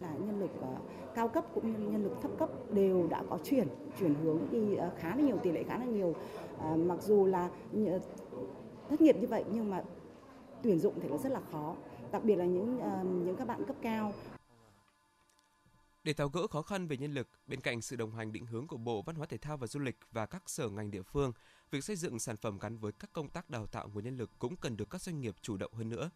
Là 0.00 0.12
nhân 0.12 0.40
lực 0.40 0.50
uh, 0.58 0.90
cao 1.14 1.28
cấp 1.28 1.44
cũng 1.54 1.72
như 1.72 1.90
nhân 1.90 2.04
lực 2.04 2.16
thấp 2.22 2.30
cấp 2.38 2.50
đều 2.72 3.08
đã 3.10 3.22
có 3.30 3.38
chuyển 3.44 3.68
chuyển 3.98 4.14
hướng 4.14 4.50
đi 4.50 4.58
uh, 4.58 4.80
khá 4.98 5.16
là 5.16 5.22
nhiều 5.22 5.38
tỷ 5.42 5.52
lệ 5.52 5.64
khá 5.68 5.78
là 5.78 5.84
nhiều. 5.84 6.14
Uh, 6.56 6.78
mặc 6.78 7.02
dù 7.02 7.26
là 7.26 7.50
thất 8.88 9.00
nghiệp 9.00 9.16
như 9.20 9.26
vậy 9.26 9.44
nhưng 9.52 9.70
mà 9.70 9.82
tuyển 10.62 10.78
dụng 10.78 10.94
thì 11.02 11.08
nó 11.08 11.16
rất 11.18 11.32
là 11.32 11.40
khó, 11.52 11.76
đặc 12.12 12.24
biệt 12.24 12.36
là 12.36 12.44
những 12.44 12.78
uh, 12.78 13.26
những 13.26 13.36
các 13.36 13.46
bạn 13.48 13.64
cấp 13.66 13.76
cao 13.82 14.12
để 16.04 16.12
tháo 16.12 16.28
gỡ 16.28 16.46
khó 16.46 16.62
khăn 16.62 16.86
về 16.86 16.96
nhân 16.96 17.14
lực, 17.14 17.28
bên 17.46 17.60
cạnh 17.60 17.82
sự 17.82 17.96
đồng 17.96 18.14
hành 18.14 18.32
định 18.32 18.46
hướng 18.46 18.66
của 18.66 18.76
Bộ 18.76 19.02
Văn 19.02 19.16
hóa 19.16 19.26
Thể 19.26 19.38
thao 19.38 19.56
và 19.56 19.66
Du 19.66 19.80
lịch 19.80 19.96
và 20.12 20.26
các 20.26 20.50
sở 20.50 20.68
ngành 20.68 20.90
địa 20.90 21.02
phương, 21.02 21.32
việc 21.70 21.84
xây 21.84 21.96
dựng 21.96 22.18
sản 22.18 22.36
phẩm 22.36 22.58
gắn 22.58 22.78
với 22.78 22.92
các 22.92 23.12
công 23.12 23.28
tác 23.28 23.50
đào 23.50 23.66
tạo 23.66 23.88
nguồn 23.88 24.04
nhân 24.04 24.16
lực 24.16 24.30
cũng 24.38 24.56
cần 24.56 24.76
được 24.76 24.90
các 24.90 25.02
doanh 25.02 25.20
nghiệp 25.20 25.34
chủ 25.42 25.56
động 25.56 25.72
hơn 25.72 25.88
nữa. 25.88 26.10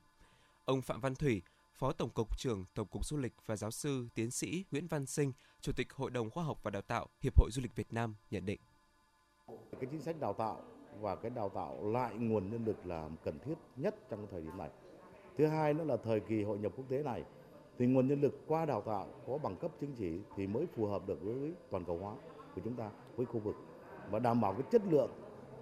Ông 0.65 0.83
Phạm 0.83 1.01
Văn 1.01 1.15
Thủy, 1.15 1.43
Phó 1.75 1.93
Tổng 1.93 2.11
cục 2.11 2.39
trưởng 2.39 2.65
Tổng 2.75 2.89
cục 2.89 3.07
Du 3.07 3.17
lịch 3.17 3.33
và 3.47 3.57
giáo 3.57 3.71
sư 3.71 4.09
tiến 4.15 4.31
sĩ 4.31 4.65
Nguyễn 4.71 4.87
Văn 4.87 5.07
Sinh, 5.07 5.33
Chủ 5.61 5.73
tịch 5.73 5.93
Hội 5.93 6.11
đồng 6.11 6.31
Khoa 6.31 6.45
học 6.45 6.59
và 6.63 6.71
Đào 6.71 6.83
tạo 6.83 7.07
Hiệp 7.21 7.39
hội 7.39 7.51
Du 7.53 7.63
lịch 7.63 7.77
Việt 7.77 7.93
Nam 7.93 8.15
nhận 8.31 8.47
định. 8.47 8.61
Cái 9.49 9.91
chính 9.91 10.03
sách 10.03 10.21
đào 10.21 10.33
tạo 10.33 10.63
và 11.01 11.17
cái 11.17 11.31
đào 11.31 11.49
tạo 11.49 11.93
lại 11.93 12.15
nguồn 12.15 12.51
nhân 12.51 12.65
lực 12.65 12.87
là 12.87 13.09
cần 13.25 13.39
thiết 13.39 13.55
nhất 13.77 13.95
trong 14.11 14.27
thời 14.31 14.41
điểm 14.41 14.57
này. 14.59 14.71
Thứ 15.39 15.47
hai 15.47 15.75
nữa 15.75 15.85
là 15.85 15.97
thời 15.97 16.21
kỳ 16.21 16.43
hội 16.43 16.59
nhập 16.59 16.73
quốc 16.77 16.85
tế 16.89 17.03
này 17.03 17.25
thì 17.79 17.87
nguồn 17.87 18.09
nhân 18.09 18.21
lực 18.21 18.47
qua 18.47 18.67
đào 18.67 18.81
tạo 18.81 19.07
có 19.27 19.39
bằng 19.39 19.57
cấp 19.57 19.71
chứng 19.81 19.95
chỉ 19.99 20.21
thì 20.37 20.47
mới 20.47 20.67
phù 20.67 20.87
hợp 20.87 21.07
được 21.07 21.23
với 21.23 21.53
toàn 21.71 21.85
cầu 21.85 21.99
hóa 21.99 22.15
của 22.55 22.61
chúng 22.65 22.75
ta 22.75 22.91
với 23.17 23.27
khu 23.27 23.41
vực. 23.41 23.57
Và 24.11 24.19
đảm 24.19 24.41
bảo 24.41 24.53
cái 24.53 24.63
chất 24.71 24.83
lượng 24.91 25.11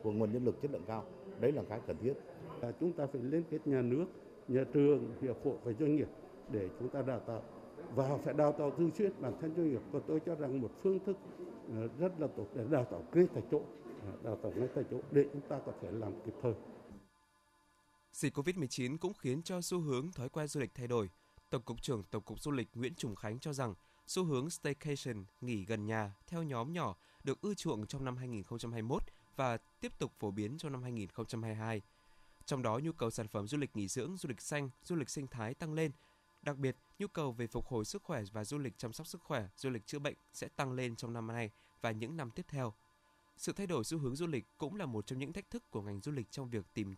của 0.02 0.12
nguồn 0.12 0.33
nhân 0.33 0.45
lực 0.45 0.62
chất 0.62 0.71
lượng 0.71 0.85
cao. 0.87 1.04
Đấy 1.40 1.52
là 1.52 1.62
cái 1.69 1.81
cần 1.87 1.97
thiết. 2.02 2.14
À, 2.61 2.73
chúng 2.81 2.92
ta 2.92 3.07
phải 3.07 3.23
liên 3.23 3.42
kết 3.50 3.66
nhà 3.66 3.83
nước 3.83 4.07
nhà 4.49 4.64
trường 4.73 5.14
hiệp 5.23 5.37
hội 5.45 5.54
và 5.64 5.73
doanh 5.81 5.97
nghiệp 5.97 6.09
để 6.50 6.69
chúng 6.78 6.88
ta 6.88 7.02
đào 7.02 7.21
tạo. 7.21 7.42
Và 7.95 8.16
phải 8.16 8.35
đào 8.35 8.52
tạo 8.52 8.71
thường 8.71 8.90
xuyên 8.99 9.12
bản 9.21 9.33
thân 9.40 9.55
doanh 9.57 9.70
nghiệp. 9.70 9.81
Và 9.92 10.01
tôi 10.07 10.20
cho 10.27 10.35
rằng 10.35 10.61
một 10.61 10.70
phương 10.83 10.98
thức 11.07 11.16
à, 11.72 11.81
rất 11.98 12.20
là 12.20 12.27
tốt 12.27 12.46
để 12.55 12.64
đào 12.70 12.85
tạo 12.85 13.05
ngay 13.12 13.27
tại 13.35 13.42
chỗ 13.51 13.61
à, 14.07 14.12
đào 14.22 14.37
tạo 14.37 14.53
ngay 14.57 14.68
tại 14.75 14.85
chỗ 14.90 14.98
để 15.11 15.25
chúng 15.33 15.42
ta 15.48 15.61
có 15.66 15.72
thể 15.83 15.88
làm 15.92 16.12
kịp 16.27 16.35
thời. 16.42 16.55
Dịch 18.12 18.38
Covid-19 18.38 18.98
cũng 18.98 19.12
khiến 19.14 19.42
cho 19.42 19.61
xu 19.61 19.81
hướng 19.81 20.12
thói 20.12 20.29
quen 20.29 20.46
du 20.46 20.61
lịch 20.61 20.75
thay 20.75 20.87
đổi. 20.87 21.09
Tổng 21.53 21.62
cục 21.62 21.83
trưởng 21.83 22.03
Tổng 22.11 22.23
cục 22.23 22.41
Du 22.41 22.51
lịch 22.51 22.69
Nguyễn 22.75 22.95
Trùng 22.95 23.17
Khánh 23.17 23.38
cho 23.38 23.53
rằng 23.53 23.75
xu 24.07 24.25
hướng 24.25 24.51
staycation, 24.51 25.25
nghỉ 25.41 25.65
gần 25.65 25.87
nhà 25.87 26.15
theo 26.27 26.43
nhóm 26.43 26.73
nhỏ 26.73 26.97
được 27.25 27.41
ưa 27.41 27.55
chuộng 27.55 27.87
trong 27.87 28.05
năm 28.05 28.17
2021 28.17 29.03
và 29.37 29.57
tiếp 29.57 29.99
tục 29.99 30.12
phổ 30.19 30.31
biến 30.31 30.59
trong 30.59 30.73
năm 30.73 30.83
2022. 30.83 31.83
Trong 32.45 32.62
đó, 32.62 32.79
nhu 32.79 32.93
cầu 32.93 33.11
sản 33.11 33.29
phẩm 33.29 33.49
du 33.49 33.59
lịch 33.59 33.77
nghỉ 33.77 33.88
dưỡng, 33.88 34.17
du 34.17 34.29
lịch 34.29 34.41
xanh, 34.41 34.71
du 34.85 34.97
lịch 34.97 35.11
sinh 35.11 35.27
thái 35.27 35.55
tăng 35.55 35.75
lên. 35.75 35.93
Đặc 36.43 36.57
biệt, 36.57 36.77
nhu 36.99 37.07
cầu 37.07 37.33
về 37.33 37.47
phục 37.47 37.67
hồi 37.67 37.85
sức 37.85 38.03
khỏe 38.03 38.23
và 38.33 38.45
du 38.45 38.59
lịch 38.59 38.79
chăm 38.79 38.93
sóc 38.93 39.07
sức 39.07 39.21
khỏe, 39.23 39.49
du 39.57 39.71
lịch 39.71 39.87
chữa 39.87 39.99
bệnh 39.99 40.17
sẽ 40.33 40.49
tăng 40.49 40.73
lên 40.73 40.97
trong 40.97 41.12
năm 41.12 41.27
nay 41.27 41.51
và 41.81 41.91
những 41.91 42.17
năm 42.17 42.31
tiếp 42.31 42.47
theo. 42.49 42.75
Sự 43.37 43.53
thay 43.53 43.67
đổi 43.67 43.85
xu 43.85 43.99
hướng 43.99 44.17
du 44.17 44.27
lịch 44.27 44.45
cũng 44.59 44.75
là 44.75 44.87
một 44.87 45.07
trong 45.07 45.19
những 45.19 45.33
thách 45.33 45.51
thức 45.51 45.71
của 45.71 45.83
ngành 45.83 46.01
du 46.01 46.12
lịch 46.12 46.31
trong 46.31 46.51
việc 46.51 46.65
tìm 46.75 46.95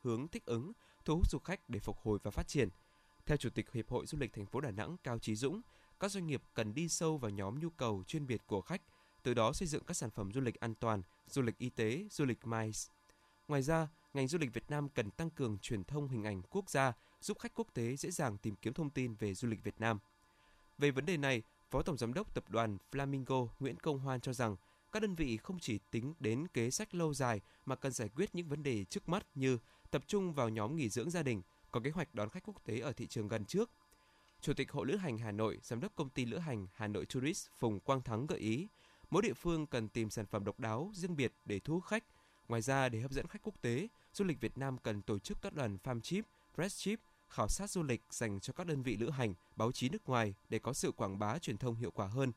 hướng 0.00 0.28
thích 0.28 0.44
ứng, 0.44 0.72
thu 1.04 1.16
hút 1.16 1.30
du 1.30 1.38
khách 1.38 1.68
để 1.68 1.80
phục 1.80 1.98
hồi 1.98 2.18
và 2.22 2.30
phát 2.30 2.48
triển– 2.48 2.68
theo 3.26 3.36
Chủ 3.36 3.50
tịch 3.50 3.72
Hiệp 3.72 3.90
hội 3.90 4.06
Du 4.06 4.18
lịch 4.18 4.32
thành 4.32 4.46
phố 4.46 4.60
Đà 4.60 4.70
Nẵng 4.70 4.96
Cao 5.04 5.18
Trí 5.18 5.34
Dũng, 5.34 5.60
các 6.00 6.10
doanh 6.10 6.26
nghiệp 6.26 6.42
cần 6.54 6.74
đi 6.74 6.88
sâu 6.88 7.18
vào 7.18 7.30
nhóm 7.30 7.60
nhu 7.60 7.70
cầu 7.70 8.04
chuyên 8.06 8.26
biệt 8.26 8.42
của 8.46 8.60
khách, 8.60 8.82
từ 9.22 9.34
đó 9.34 9.52
xây 9.52 9.68
dựng 9.68 9.84
các 9.84 9.94
sản 9.94 10.10
phẩm 10.10 10.32
du 10.32 10.40
lịch 10.40 10.60
an 10.60 10.74
toàn, 10.74 11.02
du 11.26 11.42
lịch 11.42 11.58
y 11.58 11.70
tế, 11.70 12.06
du 12.10 12.24
lịch 12.24 12.46
MICE. 12.46 12.92
Ngoài 13.48 13.62
ra, 13.62 13.88
ngành 14.14 14.28
du 14.28 14.38
lịch 14.38 14.54
Việt 14.54 14.70
Nam 14.70 14.88
cần 14.88 15.10
tăng 15.10 15.30
cường 15.30 15.58
truyền 15.58 15.84
thông 15.84 16.08
hình 16.08 16.24
ảnh 16.24 16.42
quốc 16.50 16.70
gia, 16.70 16.92
giúp 17.20 17.38
khách 17.38 17.54
quốc 17.54 17.68
tế 17.74 17.96
dễ 17.96 18.10
dàng 18.10 18.38
tìm 18.38 18.56
kiếm 18.56 18.72
thông 18.72 18.90
tin 18.90 19.14
về 19.14 19.34
du 19.34 19.48
lịch 19.48 19.64
Việt 19.64 19.80
Nam. 19.80 19.98
Về 20.78 20.90
vấn 20.90 21.06
đề 21.06 21.16
này, 21.16 21.42
Phó 21.70 21.82
Tổng 21.82 21.98
Giám 21.98 22.14
đốc 22.14 22.34
Tập 22.34 22.44
đoàn 22.48 22.78
Flamingo 22.92 23.48
Nguyễn 23.60 23.76
Công 23.76 23.98
Hoan 23.98 24.20
cho 24.20 24.32
rằng 24.32 24.56
các 24.92 25.02
đơn 25.02 25.14
vị 25.14 25.36
không 25.36 25.58
chỉ 25.58 25.78
tính 25.90 26.14
đến 26.20 26.46
kế 26.48 26.70
sách 26.70 26.94
lâu 26.94 27.14
dài 27.14 27.40
mà 27.66 27.76
cần 27.76 27.92
giải 27.92 28.08
quyết 28.08 28.34
những 28.34 28.48
vấn 28.48 28.62
đề 28.62 28.84
trước 28.84 29.08
mắt 29.08 29.26
như 29.34 29.58
tập 29.90 30.04
trung 30.06 30.32
vào 30.32 30.48
nhóm 30.48 30.76
nghỉ 30.76 30.88
dưỡng 30.88 31.10
gia 31.10 31.22
đình, 31.22 31.42
có 31.72 31.80
kế 31.80 31.90
hoạch 31.90 32.14
đón 32.14 32.30
khách 32.30 32.42
quốc 32.46 32.64
tế 32.64 32.78
ở 32.78 32.92
thị 32.92 33.06
trường 33.06 33.28
gần 33.28 33.44
trước. 33.44 33.70
Chủ 34.40 34.52
tịch 34.54 34.72
Hội 34.72 34.86
Lữ 34.86 34.96
hành 34.96 35.18
Hà 35.18 35.32
Nội, 35.32 35.58
Giám 35.62 35.80
đốc 35.80 35.94
công 35.94 36.08
ty 36.08 36.24
lữ 36.24 36.38
hành 36.38 36.66
Hà 36.72 36.86
Nội 36.86 37.06
Tourist 37.06 37.48
Phùng 37.58 37.80
Quang 37.80 38.02
Thắng 38.02 38.26
gợi 38.26 38.38
ý, 38.38 38.68
mỗi 39.10 39.22
địa 39.22 39.34
phương 39.34 39.66
cần 39.66 39.88
tìm 39.88 40.10
sản 40.10 40.26
phẩm 40.26 40.44
độc 40.44 40.60
đáo, 40.60 40.90
riêng 40.94 41.16
biệt 41.16 41.32
để 41.44 41.60
thu 41.60 41.74
hút 41.74 41.84
khách. 41.84 42.04
Ngoài 42.48 42.62
ra, 42.62 42.88
để 42.88 43.00
hấp 43.00 43.10
dẫn 43.10 43.26
khách 43.26 43.42
quốc 43.42 43.54
tế, 43.60 43.88
du 44.12 44.24
lịch 44.24 44.40
Việt 44.40 44.58
Nam 44.58 44.78
cần 44.78 45.02
tổ 45.02 45.18
chức 45.18 45.38
các 45.42 45.54
đoàn 45.54 45.78
farm 45.84 46.00
trip, 46.00 46.24
press 46.54 46.78
trip, 46.78 47.00
khảo 47.28 47.48
sát 47.48 47.70
du 47.70 47.82
lịch 47.82 48.02
dành 48.10 48.40
cho 48.40 48.52
các 48.52 48.66
đơn 48.66 48.82
vị 48.82 48.96
lữ 48.96 49.10
hành, 49.10 49.34
báo 49.56 49.72
chí 49.72 49.88
nước 49.88 50.08
ngoài 50.08 50.34
để 50.48 50.58
có 50.58 50.72
sự 50.72 50.92
quảng 50.92 51.18
bá 51.18 51.38
truyền 51.38 51.58
thông 51.58 51.74
hiệu 51.74 51.90
quả 51.90 52.06
hơn. 52.06 52.32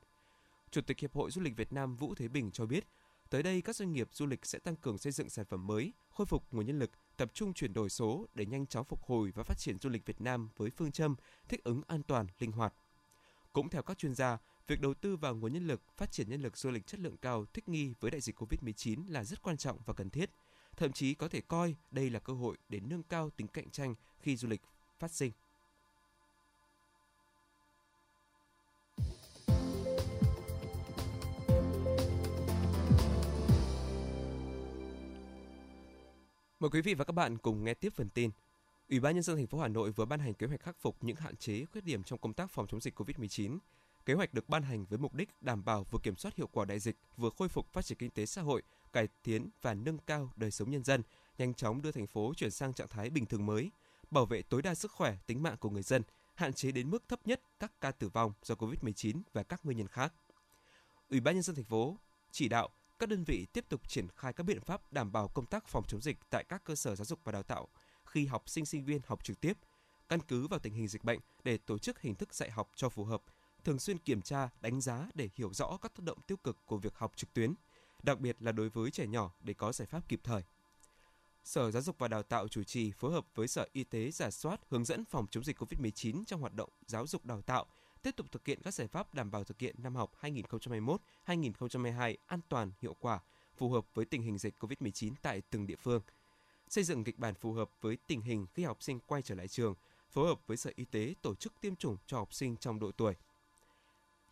Chủ 0.72 0.82
tịch 0.82 1.00
Hiệp 1.00 1.14
hội 1.14 1.32
Du 1.32 1.42
lịch 1.42 1.58
Việt 1.58 1.74
Nam 1.74 1.96
Vũ 1.96 2.16
Thế 2.16 2.28
Bình 2.28 2.52
cho 2.52 2.66
biết, 2.66 2.88
tới 3.36 3.44
đây 3.44 3.62
các 3.62 3.76
doanh 3.76 3.94
nghiệp 3.94 4.08
du 4.12 4.26
lịch 4.26 4.46
sẽ 4.46 4.60
tăng 4.60 4.76
cường 4.76 4.98
xây 4.98 5.12
dựng 5.12 5.30
sản 5.30 5.46
phẩm 5.46 5.68
mới, 5.68 5.94
khôi 6.10 6.26
phục 6.26 6.44
nguồn 6.52 6.66
nhân 6.66 6.80
lực 6.80 6.92
tập 7.18 7.32
trung 7.34 7.54
chuyển 7.54 7.74
đổi 7.74 7.90
số 7.90 8.28
để 8.34 8.46
nhanh 8.46 8.68
chóng 8.68 8.86
phục 8.86 9.04
hồi 9.04 9.32
và 9.36 9.44
phát 9.44 9.58
triển 9.58 9.80
du 9.80 9.90
lịch 9.90 10.06
Việt 10.06 10.22
Nam 10.22 10.50
với 10.58 10.70
phương 10.70 10.92
châm 10.92 11.16
thích 11.50 11.64
ứng 11.64 11.82
an 11.88 12.04
toàn, 12.04 12.28
linh 12.40 12.52
hoạt. 12.52 12.74
Cũng 13.54 13.70
theo 13.70 13.82
các 13.84 13.98
chuyên 13.98 14.16
gia, 14.16 14.38
việc 14.68 14.82
đầu 14.82 14.94
tư 14.94 15.16
vào 15.16 15.36
nguồn 15.36 15.54
nhân 15.54 15.68
lực, 15.68 15.82
phát 15.98 16.12
triển 16.12 16.30
nhân 16.30 16.42
lực 16.42 16.58
du 16.58 16.72
lịch 16.72 16.88
chất 16.88 17.00
lượng 17.00 17.18
cao 17.18 17.46
thích 17.54 17.70
nghi 17.70 17.94
với 18.00 18.12
đại 18.12 18.22
dịch 18.22 18.42
Covid-19 18.42 19.12
là 19.12 19.24
rất 19.24 19.42
quan 19.42 19.58
trọng 19.58 19.78
và 19.86 19.94
cần 19.94 20.10
thiết. 20.10 20.30
Thậm 20.78 20.92
chí 20.92 21.14
có 21.14 21.28
thể 21.28 21.42
coi 21.42 21.76
đây 21.92 22.10
là 22.10 22.20
cơ 22.20 22.34
hội 22.34 22.58
để 22.70 22.80
nâng 22.80 23.04
cao 23.04 23.30
tính 23.30 23.48
cạnh 23.48 23.70
tranh 23.70 23.96
khi 24.20 24.36
du 24.38 24.48
lịch 24.48 24.62
phát 25.00 25.12
sinh. 25.12 25.32
Mời 36.66 36.70
quý 36.70 36.82
vị 36.82 36.94
và 36.94 37.06
các 37.06 37.12
bạn 37.12 37.38
cùng 37.38 37.64
nghe 37.64 37.74
tiếp 37.74 37.94
phần 37.96 38.10
tin. 38.10 38.32
Ủy 38.90 39.00
ban 39.00 39.14
nhân 39.14 39.24
dân 39.24 39.36
thành 39.36 39.48
phố 39.48 39.60
Hà 39.60 39.68
Nội 39.68 39.92
vừa 39.92 40.06
ban 40.06 40.20
hành 40.20 40.34
kế 40.34 40.48
hoạch 40.48 40.60
khắc 40.60 40.78
phục 40.80 41.04
những 41.04 41.16
hạn 41.16 41.36
chế, 41.36 41.66
khuyết 41.66 41.84
điểm 41.84 42.04
trong 42.04 42.20
công 42.20 42.34
tác 42.34 42.52
phòng 42.52 42.68
chống 42.68 42.82
dịch 42.82 43.00
COVID-19. 43.00 43.58
Kế 44.06 44.14
hoạch 44.14 44.34
được 44.34 44.50
ban 44.50 44.64
hành 44.64 44.86
với 44.86 45.00
mục 45.00 45.14
đích 45.14 45.30
đảm 45.42 45.66
bảo 45.66 45.84
vừa 45.92 46.00
kiểm 46.04 46.16
soát 46.16 46.36
hiệu 46.36 46.48
quả 46.48 46.66
đại 46.66 46.80
dịch, 46.80 46.96
vừa 47.18 47.30
khôi 47.30 47.50
phục 47.50 47.74
phát 47.74 47.86
triển 47.86 47.98
kinh 47.98 48.10
tế 48.10 48.26
xã 48.26 48.42
hội, 48.42 48.64
cải 48.94 49.08
tiến 49.24 49.50
và 49.62 49.74
nâng 49.74 49.98
cao 49.98 50.32
đời 50.36 50.52
sống 50.52 50.72
nhân 50.72 50.84
dân, 50.84 51.04
nhanh 51.38 51.54
chóng 51.54 51.82
đưa 51.82 51.92
thành 51.92 52.08
phố 52.08 52.34
chuyển 52.34 52.52
sang 52.52 52.74
trạng 52.74 52.88
thái 52.88 53.10
bình 53.10 53.26
thường 53.26 53.46
mới, 53.46 53.72
bảo 54.12 54.26
vệ 54.26 54.42
tối 54.42 54.62
đa 54.62 54.76
sức 54.76 54.92
khỏe, 54.92 55.18
tính 55.28 55.44
mạng 55.44 55.58
của 55.60 55.70
người 55.70 55.84
dân, 55.84 56.02
hạn 56.36 56.54
chế 56.54 56.72
đến 56.72 56.90
mức 56.90 57.04
thấp 57.08 57.28
nhất 57.28 57.42
các 57.60 57.82
ca 57.82 57.92
tử 57.92 58.10
vong 58.10 58.34
do 58.44 58.56
COVID-19 58.56 59.22
và 59.34 59.44
các 59.44 59.66
nguyên 59.66 59.78
nhân 59.78 59.88
khác. 59.88 60.14
Ủy 61.10 61.20
ban 61.20 61.36
nhân 61.36 61.44
dân 61.44 61.56
thành 61.56 61.66
phố 61.66 61.98
chỉ 62.32 62.50
đạo 62.50 62.70
các 63.00 63.10
đơn 63.10 63.24
vị 63.24 63.46
tiếp 63.54 63.66
tục 63.70 63.90
triển 63.90 64.08
khai 64.16 64.34
các 64.34 64.44
biện 64.44 64.62
pháp 64.62 64.94
đảm 64.94 65.12
bảo 65.12 65.28
công 65.28 65.46
tác 65.46 65.68
phòng 65.68 65.84
chống 65.88 66.02
dịch 66.02 66.18
tại 66.30 66.44
các 66.44 66.64
cơ 66.64 66.76
sở 66.76 66.96
giáo 66.96 67.06
dục 67.06 67.20
và 67.24 67.32
đào 67.32 67.44
tạo 67.44 67.68
khi 68.06 68.26
học 68.26 68.50
sinh 68.50 68.66
sinh 68.66 68.86
viên 68.86 69.02
học 69.06 69.24
trực 69.24 69.42
tiếp, 69.42 69.58
căn 70.10 70.20
cứ 70.28 70.48
vào 70.48 70.60
tình 70.60 70.74
hình 70.74 70.88
dịch 70.88 71.04
bệnh 71.04 71.20
để 71.44 71.58
tổ 71.58 71.78
chức 71.78 72.02
hình 72.02 72.16
thức 72.16 72.34
dạy 72.34 72.52
học 72.52 72.72
cho 72.76 72.90
phù 72.90 73.04
hợp, 73.04 73.22
thường 73.64 73.80
xuyên 73.80 73.98
kiểm 73.98 74.22
tra, 74.22 74.50
đánh 74.62 74.82
giá 74.82 75.10
để 75.14 75.30
hiểu 75.36 75.54
rõ 75.54 75.78
các 75.82 75.92
tác 75.96 76.04
động 76.04 76.22
tiêu 76.28 76.38
cực 76.38 76.58
của 76.66 76.78
việc 76.78 76.96
học 76.96 77.12
trực 77.16 77.34
tuyến, 77.34 77.54
đặc 78.04 78.20
biệt 78.20 78.42
là 78.42 78.52
đối 78.52 78.70
với 78.70 78.92
trẻ 78.92 79.08
nhỏ 79.08 79.34
để 79.40 79.54
có 79.54 79.72
giải 79.72 79.86
pháp 79.86 80.10
kịp 80.10 80.20
thời. 80.24 80.44
Sở 81.44 81.72
Giáo 81.72 81.82
dục 81.82 81.96
và 82.00 82.08
Đào 82.08 82.24
tạo 82.24 82.48
chủ 82.48 82.64
trì 82.64 82.92
phối 82.92 83.12
hợp 83.12 83.26
với 83.36 83.48
Sở 83.48 83.68
Y 83.72 83.84
tế 83.84 84.12
giả 84.12 84.32
soát 84.32 84.62
hướng 84.70 84.86
dẫn 84.86 85.06
phòng 85.06 85.26
chống 85.32 85.44
dịch 85.44 85.58
COVID-19 85.62 86.24
trong 86.28 86.42
hoạt 86.42 86.54
động 86.54 86.70
giáo 86.86 87.08
dục 87.08 87.26
đào 87.26 87.42
tạo 87.42 87.66
tiếp 88.06 88.16
tục 88.16 88.32
thực 88.32 88.46
hiện 88.46 88.60
các 88.64 88.74
giải 88.74 88.88
pháp 88.88 89.14
đảm 89.14 89.32
bảo 89.32 89.44
thực 89.44 89.60
hiện 89.60 89.76
năm 89.78 89.96
học 89.96 90.12
2021-2022 91.26 92.16
an 92.26 92.40
toàn, 92.50 92.72
hiệu 92.82 92.96
quả, 93.00 93.20
phù 93.58 93.70
hợp 93.70 93.86
với 93.94 94.06
tình 94.06 94.22
hình 94.22 94.38
dịch 94.38 94.56
COVID-19 94.60 95.14
tại 95.22 95.42
từng 95.50 95.68
địa 95.68 95.76
phương. 95.76 96.02
Xây 96.70 96.84
dựng 96.84 97.04
kịch 97.04 97.20
bản 97.20 97.34
phù 97.34 97.54
hợp 97.54 97.70
với 97.82 97.98
tình 98.08 98.22
hình 98.22 98.46
khi 98.54 98.64
học 98.64 98.84
sinh 98.84 99.00
quay 99.08 99.22
trở 99.22 99.36
lại 99.36 99.48
trường, 99.48 99.76
phối 100.12 100.28
hợp 100.28 100.40
với 100.48 100.58
Sở 100.58 100.72
Y 100.76 100.86
tế 100.86 101.14
tổ 101.22 101.36
chức 101.36 101.54
tiêm 101.62 101.76
chủng 101.76 101.98
cho 102.08 102.18
học 102.18 102.34
sinh 102.34 102.58
trong 102.58 102.80
độ 102.80 102.92
tuổi. 102.92 103.14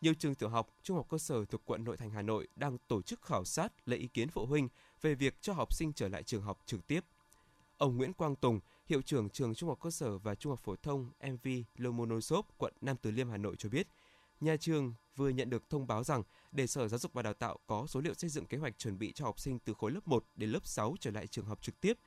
Nhiều 0.01 0.13
trường 0.13 0.35
tiểu 0.35 0.49
học, 0.49 0.69
trung 0.83 0.97
học 0.97 1.05
cơ 1.09 1.17
sở 1.17 1.45
thuộc 1.45 1.61
quận 1.65 1.83
Nội 1.83 1.97
thành 1.97 2.09
Hà 2.09 2.21
Nội 2.21 2.47
đang 2.55 2.77
tổ 2.87 3.01
chức 3.01 3.21
khảo 3.21 3.45
sát 3.45 3.73
lấy 3.85 3.99
ý 3.99 4.07
kiến 4.07 4.29
phụ 4.29 4.45
huynh 4.45 4.67
về 5.01 5.15
việc 5.15 5.41
cho 5.41 5.53
học 5.53 5.73
sinh 5.73 5.93
trở 5.93 6.07
lại 6.07 6.23
trường 6.23 6.41
học 6.41 6.59
trực 6.65 6.87
tiếp. 6.87 7.05
Ông 7.77 7.97
Nguyễn 7.97 8.13
Quang 8.13 8.35
Tùng, 8.35 8.59
hiệu 8.85 9.01
trưởng 9.01 9.29
trường 9.29 9.55
Trung 9.55 9.69
học 9.69 9.79
cơ 9.81 9.91
sở 9.91 10.17
và 10.17 10.35
Trung 10.35 10.51
học 10.51 10.59
phổ 10.59 10.75
thông 10.75 11.11
MV 11.23 11.47
Lomonosov, 11.75 12.45
quận 12.57 12.73
Nam 12.81 12.95
Từ 13.01 13.11
Liêm, 13.11 13.29
Hà 13.29 13.37
Nội 13.37 13.55
cho 13.57 13.69
biết, 13.69 13.87
nhà 14.39 14.57
trường 14.57 14.93
vừa 15.15 15.29
nhận 15.29 15.49
được 15.49 15.69
thông 15.69 15.87
báo 15.87 16.03
rằng 16.03 16.23
để 16.51 16.67
Sở 16.67 16.87
Giáo 16.87 16.97
dục 16.97 17.13
và 17.13 17.21
Đào 17.21 17.33
tạo 17.33 17.59
có 17.67 17.85
số 17.87 18.01
liệu 18.01 18.13
xây 18.13 18.29
dựng 18.29 18.45
kế 18.45 18.57
hoạch 18.57 18.77
chuẩn 18.77 18.97
bị 18.97 19.11
cho 19.11 19.25
học 19.25 19.39
sinh 19.39 19.59
từ 19.59 19.73
khối 19.73 19.91
lớp 19.91 20.07
1 20.07 20.25
đến 20.35 20.49
lớp 20.49 20.65
6 20.65 20.95
trở 20.99 21.11
lại 21.11 21.27
trường 21.27 21.45
học 21.45 21.61
trực 21.61 21.81
tiếp. 21.81 21.97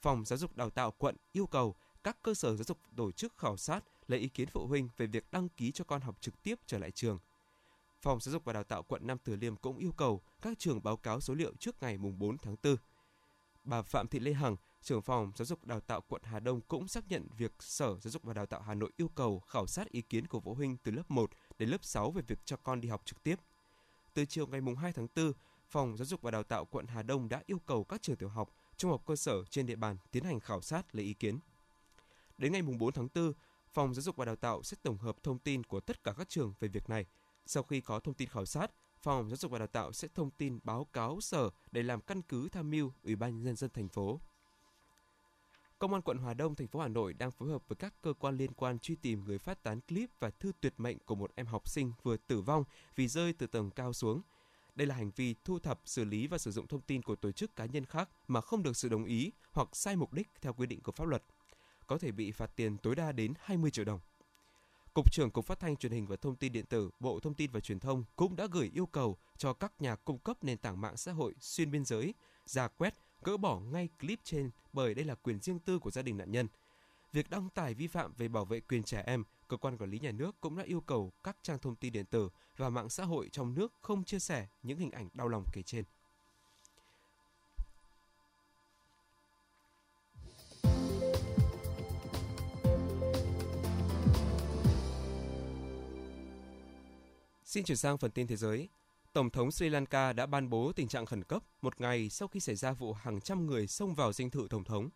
Phòng 0.00 0.24
Giáo 0.24 0.36
dục 0.36 0.56
Đào 0.56 0.70
tạo 0.70 0.90
quận 0.90 1.16
yêu 1.32 1.46
cầu 1.46 1.74
các 2.04 2.22
cơ 2.22 2.34
sở 2.34 2.56
giáo 2.56 2.64
dục 2.64 2.78
tổ 2.96 3.12
chức 3.12 3.38
khảo 3.38 3.56
sát 3.56 3.84
lấy 4.08 4.20
ý 4.20 4.28
kiến 4.28 4.48
phụ 4.52 4.66
huynh 4.66 4.88
về 4.96 5.06
việc 5.06 5.24
đăng 5.32 5.48
ký 5.48 5.72
cho 5.72 5.84
con 5.84 6.00
học 6.00 6.16
trực 6.20 6.42
tiếp 6.42 6.58
trở 6.66 6.78
lại 6.78 6.90
trường. 6.90 7.18
Phòng 8.02 8.20
Giáo 8.20 8.32
dục 8.32 8.44
và 8.44 8.52
Đào 8.52 8.64
tạo 8.64 8.82
quận 8.82 9.06
Nam 9.06 9.18
Từ 9.24 9.36
Liêm 9.36 9.56
cũng 9.56 9.78
yêu 9.78 9.92
cầu 9.92 10.22
các 10.42 10.58
trường 10.58 10.82
báo 10.82 10.96
cáo 10.96 11.20
số 11.20 11.34
liệu 11.34 11.54
trước 11.58 11.82
ngày 11.82 11.98
4 11.98 12.38
tháng 12.38 12.56
4. 12.62 12.76
Bà 13.64 13.82
Phạm 13.82 14.08
Thị 14.08 14.18
Lê 14.18 14.32
Hằng, 14.32 14.56
trưởng 14.82 15.02
phòng 15.02 15.32
Giáo 15.36 15.46
dục 15.46 15.64
Đào 15.64 15.80
tạo 15.80 16.00
quận 16.08 16.22
Hà 16.24 16.40
Đông 16.40 16.60
cũng 16.60 16.88
xác 16.88 17.08
nhận 17.08 17.28
việc 17.36 17.52
Sở 17.60 17.86
Giáo 17.86 18.10
dục 18.10 18.22
và 18.22 18.34
Đào 18.34 18.46
tạo 18.46 18.62
Hà 18.62 18.74
Nội 18.74 18.92
yêu 18.96 19.08
cầu 19.14 19.40
khảo 19.40 19.66
sát 19.66 19.90
ý 19.90 20.02
kiến 20.02 20.26
của 20.26 20.40
phụ 20.40 20.54
huynh 20.54 20.76
từ 20.76 20.92
lớp 20.92 21.10
1 21.10 21.30
đến 21.58 21.68
lớp 21.68 21.84
6 21.84 22.10
về 22.10 22.22
việc 22.22 22.38
cho 22.44 22.56
con 22.56 22.80
đi 22.80 22.88
học 22.88 23.02
trực 23.04 23.22
tiếp. 23.22 23.36
Từ 24.14 24.24
chiều 24.24 24.46
ngày 24.46 24.60
2 24.78 24.92
tháng 24.92 25.08
4, 25.16 25.32
Phòng 25.68 25.96
Giáo 25.96 26.06
dục 26.06 26.22
và 26.22 26.30
Đào 26.30 26.42
tạo 26.42 26.64
quận 26.64 26.86
Hà 26.86 27.02
Đông 27.02 27.28
đã 27.28 27.42
yêu 27.46 27.58
cầu 27.66 27.84
các 27.84 28.02
trường 28.02 28.16
tiểu 28.16 28.28
học, 28.28 28.54
trung 28.76 28.90
học 28.90 29.02
cơ 29.06 29.16
sở 29.16 29.44
trên 29.50 29.66
địa 29.66 29.76
bàn 29.76 29.96
tiến 30.10 30.24
hành 30.24 30.40
khảo 30.40 30.60
sát 30.60 30.94
lấy 30.94 31.04
ý 31.04 31.14
kiến. 31.14 31.38
Đến 32.38 32.52
ngày 32.52 32.62
4 32.62 32.92
tháng 32.92 33.08
4, 33.14 33.32
Phòng 33.72 33.94
Giáo 33.94 34.02
dục 34.02 34.16
và 34.16 34.24
Đào 34.24 34.36
tạo 34.36 34.62
sẽ 34.62 34.76
tổng 34.82 34.98
hợp 34.98 35.22
thông 35.22 35.38
tin 35.38 35.64
của 35.64 35.80
tất 35.80 36.04
cả 36.04 36.12
các 36.18 36.28
trường 36.28 36.54
về 36.60 36.68
việc 36.68 36.88
này. 36.88 37.06
Sau 37.46 37.62
khi 37.62 37.80
có 37.80 38.00
thông 38.00 38.14
tin 38.14 38.28
khảo 38.28 38.44
sát, 38.44 38.70
Phòng 39.02 39.28
Giáo 39.28 39.36
dục 39.36 39.50
và 39.50 39.58
Đào 39.58 39.68
tạo 39.68 39.92
sẽ 39.92 40.08
thông 40.14 40.30
tin 40.30 40.58
báo 40.62 40.84
cáo 40.92 41.20
sở 41.20 41.50
để 41.70 41.82
làm 41.82 42.00
căn 42.00 42.22
cứ 42.22 42.48
tham 42.48 42.70
mưu 42.70 42.92
Ủy 43.02 43.16
ban 43.16 43.42
nhân 43.42 43.56
dân 43.56 43.70
thành 43.70 43.88
phố. 43.88 44.20
Công 45.82 45.92
an 45.92 46.02
quận 46.02 46.18
Hòa 46.18 46.34
Đông, 46.34 46.54
thành 46.54 46.68
phố 46.68 46.80
Hà 46.80 46.88
Nội 46.88 47.12
đang 47.12 47.30
phối 47.30 47.48
hợp 47.48 47.62
với 47.68 47.76
các 47.76 47.94
cơ 48.02 48.12
quan 48.12 48.36
liên 48.36 48.52
quan 48.52 48.78
truy 48.78 48.96
tìm 48.96 49.24
người 49.24 49.38
phát 49.38 49.62
tán 49.62 49.80
clip 49.80 50.10
và 50.18 50.30
thư 50.30 50.52
tuyệt 50.60 50.74
mệnh 50.76 50.98
của 50.98 51.14
một 51.14 51.30
em 51.34 51.46
học 51.46 51.68
sinh 51.68 51.92
vừa 52.02 52.16
tử 52.16 52.40
vong 52.40 52.64
vì 52.96 53.08
rơi 53.08 53.32
từ 53.32 53.46
tầng 53.46 53.70
cao 53.70 53.92
xuống. 53.92 54.22
Đây 54.74 54.86
là 54.86 54.94
hành 54.94 55.10
vi 55.16 55.34
thu 55.44 55.58
thập, 55.58 55.80
xử 55.84 56.04
lý 56.04 56.26
và 56.26 56.38
sử 56.38 56.50
dụng 56.50 56.66
thông 56.66 56.80
tin 56.80 57.02
của 57.02 57.16
tổ 57.16 57.32
chức 57.32 57.56
cá 57.56 57.66
nhân 57.66 57.86
khác 57.86 58.08
mà 58.28 58.40
không 58.40 58.62
được 58.62 58.76
sự 58.76 58.88
đồng 58.88 59.04
ý 59.04 59.32
hoặc 59.52 59.68
sai 59.72 59.96
mục 59.96 60.12
đích 60.12 60.28
theo 60.40 60.52
quy 60.52 60.66
định 60.66 60.80
của 60.80 60.92
pháp 60.92 61.08
luật. 61.08 61.22
Có 61.86 61.98
thể 61.98 62.12
bị 62.12 62.32
phạt 62.32 62.56
tiền 62.56 62.78
tối 62.78 62.94
đa 62.94 63.12
đến 63.12 63.34
20 63.40 63.70
triệu 63.70 63.84
đồng. 63.84 64.00
Cục 64.94 65.12
trưởng 65.12 65.30
Cục 65.30 65.46
Phát 65.46 65.60
thanh 65.60 65.76
Truyền 65.76 65.92
hình 65.92 66.06
và 66.06 66.16
Thông 66.16 66.36
tin 66.36 66.52
điện 66.52 66.66
tử, 66.66 66.90
Bộ 67.00 67.20
Thông 67.20 67.34
tin 67.34 67.50
và 67.50 67.60
Truyền 67.60 67.80
thông 67.80 68.04
cũng 68.16 68.36
đã 68.36 68.46
gửi 68.50 68.70
yêu 68.74 68.86
cầu 68.86 69.18
cho 69.36 69.52
các 69.52 69.72
nhà 69.78 69.96
cung 69.96 70.18
cấp 70.18 70.44
nền 70.44 70.58
tảng 70.58 70.80
mạng 70.80 70.96
xã 70.96 71.12
hội 71.12 71.34
xuyên 71.40 71.70
biên 71.70 71.84
giới 71.84 72.14
ra 72.46 72.68
quét, 72.68 72.94
gỡ 73.24 73.36
bỏ 73.36 73.60
ngay 73.60 73.88
clip 74.00 74.20
trên 74.24 74.50
bởi 74.72 74.94
đây 74.94 75.04
là 75.04 75.14
quyền 75.14 75.40
riêng 75.40 75.58
tư 75.58 75.78
của 75.78 75.90
gia 75.90 76.02
đình 76.02 76.16
nạn 76.16 76.32
nhân. 76.32 76.48
Việc 77.12 77.30
đăng 77.30 77.48
tải 77.50 77.74
vi 77.74 77.86
phạm 77.86 78.12
về 78.14 78.28
bảo 78.28 78.44
vệ 78.44 78.60
quyền 78.60 78.82
trẻ 78.82 79.02
em, 79.06 79.24
cơ 79.48 79.56
quan 79.56 79.78
quản 79.78 79.90
lý 79.90 79.98
nhà 79.98 80.10
nước 80.12 80.40
cũng 80.40 80.56
đã 80.56 80.64
yêu 80.64 80.80
cầu 80.80 81.12
các 81.22 81.36
trang 81.42 81.58
thông 81.58 81.76
tin 81.76 81.92
điện 81.92 82.06
tử 82.06 82.28
và 82.56 82.68
mạng 82.68 82.88
xã 82.88 83.04
hội 83.04 83.28
trong 83.32 83.54
nước 83.54 83.72
không 83.80 84.04
chia 84.04 84.18
sẻ 84.18 84.46
những 84.62 84.78
hình 84.78 84.90
ảnh 84.90 85.08
đau 85.14 85.28
lòng 85.28 85.44
kể 85.52 85.62
trên. 85.62 85.84
Xin 97.44 97.64
chuyển 97.64 97.76
sang 97.76 97.98
phần 97.98 98.10
tin 98.10 98.26
thế 98.26 98.36
giới. 98.36 98.68
Tổng 99.12 99.30
thống 99.30 99.50
Sri 99.50 99.68
Lanka 99.68 100.12
đã 100.12 100.26
ban 100.26 100.50
bố 100.50 100.72
tình 100.72 100.88
trạng 100.88 101.06
khẩn 101.06 101.24
cấp 101.24 101.42
một 101.62 101.80
ngày 101.80 102.08
sau 102.08 102.28
khi 102.28 102.40
xảy 102.40 102.56
ra 102.56 102.72
vụ 102.72 102.92
hàng 102.92 103.20
trăm 103.20 103.46
người 103.46 103.66
xông 103.66 103.94
vào 103.94 104.12
dinh 104.12 104.30
thự 104.30 104.46
tổng 104.50 104.64
thống. 104.64 104.88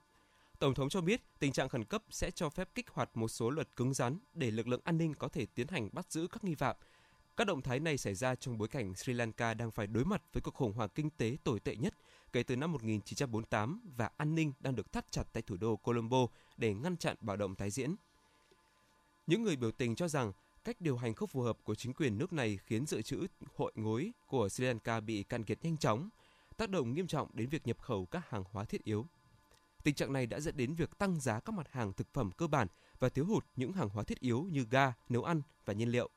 Tổng 0.59 0.75
thống 0.75 0.89
cho 0.89 1.01
biết 1.01 1.21
tình 1.39 1.53
trạng 1.53 1.69
khẩn 1.69 1.85
cấp 1.85 2.03
sẽ 2.11 2.31
cho 2.31 2.51
phép 2.51 2.69
kích 2.75 2.91
hoạt 2.91 3.17
một 3.17 3.29
số 3.29 3.51
luật 3.51 3.77
cứng 3.77 3.95
rắn 3.95 4.19
để 4.35 4.51
lực 4.51 4.69
lượng 4.69 4.81
an 4.85 4.99
ninh 4.99 5.15
có 5.15 5.29
thể 5.29 5.47
tiến 5.55 5.69
hành 5.69 5.89
bắt 5.93 6.13
giữ 6.13 6.27
các 6.33 6.45
nghi 6.45 6.55
phạm. 6.55 6.77
Các 7.37 7.47
động 7.47 7.63
thái 7.63 7.81
này 7.81 7.99
xảy 7.99 8.15
ra 8.15 8.35
trong 8.35 8.59
bối 8.59 8.69
cảnh 8.69 8.95
Sri 8.95 9.13
Lanka 9.13 9.55
đang 9.55 9.71
phải 9.71 9.87
đối 9.87 10.05
mặt 10.05 10.23
với 10.33 10.41
cuộc 10.41 10.55
khủng 10.55 10.73
hoảng 10.73 10.89
kinh 10.95 11.11
tế 11.11 11.37
tồi 11.45 11.61
tệ 11.61 11.77
nhất 11.77 11.95
kể 12.33 12.43
từ 12.43 12.57
năm 12.57 12.73
1948 12.73 13.81
và 13.97 14.11
an 14.17 14.35
ninh 14.35 14.53
đang 14.61 14.77
được 14.77 14.93
thắt 14.93 15.13
chặt 15.13 15.25
tại 15.33 15.43
thủ 15.43 15.57
đô 15.57 15.77
Colombo 15.77 16.27
để 16.57 16.75
ngăn 16.75 16.97
chặn 16.97 17.17
bạo 17.21 17.37
động 17.37 17.55
tái 17.55 17.71
diễn. 17.71 17.95
Những 19.27 19.43
người 19.43 19.57
biểu 19.57 19.71
tình 19.71 19.95
cho 19.95 20.09
rằng 20.09 20.33
cách 20.67 20.81
điều 20.81 20.97
hành 20.97 21.15
không 21.15 21.29
phù 21.29 21.41
hợp 21.41 21.59
của 21.65 21.75
chính 21.75 21.93
quyền 21.93 22.19
nước 22.19 22.33
này 22.33 22.59
khiến 22.67 22.87
dự 22.87 23.03
trữ 23.03 23.27
hội 23.57 23.73
ngối 23.75 24.13
của 24.27 24.49
Sri 24.49 24.65
Lanka 24.65 25.01
bị 25.01 25.23
cạn 25.23 25.45
kiệt 25.45 25.65
nhanh 25.65 25.77
chóng, 25.77 26.09
tác 26.57 26.71
động 26.71 26.95
nghiêm 26.95 27.07
trọng 27.07 27.29
đến 27.33 27.49
việc 27.49 27.67
nhập 27.67 27.79
khẩu 27.81 28.07
các 28.07 28.31
hàng 28.31 28.45
hóa 28.53 28.65
thiết 28.65 28.85
yếu. 28.85 29.07
Tình 29.85 29.95
trạng 29.95 30.13
này 30.13 30.27
đã 30.27 30.41
dẫn 30.41 30.57
đến 30.57 30.75
việc 30.75 30.99
tăng 30.99 31.21
giá 31.21 31.41
các 31.41 31.53
mặt 31.53 31.67
hàng 31.71 31.93
thực 31.93 32.13
phẩm 32.13 32.31
cơ 32.37 32.47
bản 32.47 32.69
và 32.99 33.09
thiếu 33.09 33.25
hụt 33.25 33.45
những 33.57 33.73
hàng 33.73 33.89
hóa 33.89 34.05
thiết 34.05 34.21
yếu 34.21 34.43
như 34.43 34.67
ga, 34.71 34.93
nấu 35.09 35.25
ăn 35.25 35.43
và 35.65 35.73
nhiên 35.73 35.89
liệu. 35.89 36.11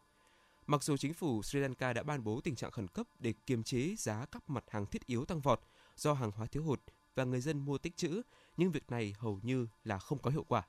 Mặc 0.67 0.83
dù 0.83 0.97
chính 0.97 1.13
phủ 1.13 1.43
Sri 1.43 1.59
Lanka 1.59 1.93
đã 1.93 2.03
ban 2.03 2.23
bố 2.23 2.41
tình 2.41 2.55
trạng 2.55 2.71
khẩn 2.71 2.87
cấp 2.87 3.07
để 3.19 3.33
kiềm 3.45 3.63
chế 3.63 3.95
giá 3.97 4.25
các 4.25 4.49
mặt 4.49 4.63
hàng 4.69 4.85
thiết 4.85 5.05
yếu 5.05 5.25
tăng 5.25 5.41
vọt 5.41 5.61
do 5.95 6.13
hàng 6.13 6.31
hóa 6.31 6.45
thiếu 6.45 6.63
hụt 6.63 6.81
và 7.15 7.23
người 7.23 7.41
dân 7.41 7.65
mua 7.65 7.77
tích 7.77 7.97
trữ, 7.97 8.21
nhưng 8.57 8.71
việc 8.71 8.91
này 8.91 9.15
hầu 9.19 9.39
như 9.43 9.67
là 9.83 9.97
không 9.97 10.17
có 10.17 10.31
hiệu 10.31 10.45
quả. 10.47 10.67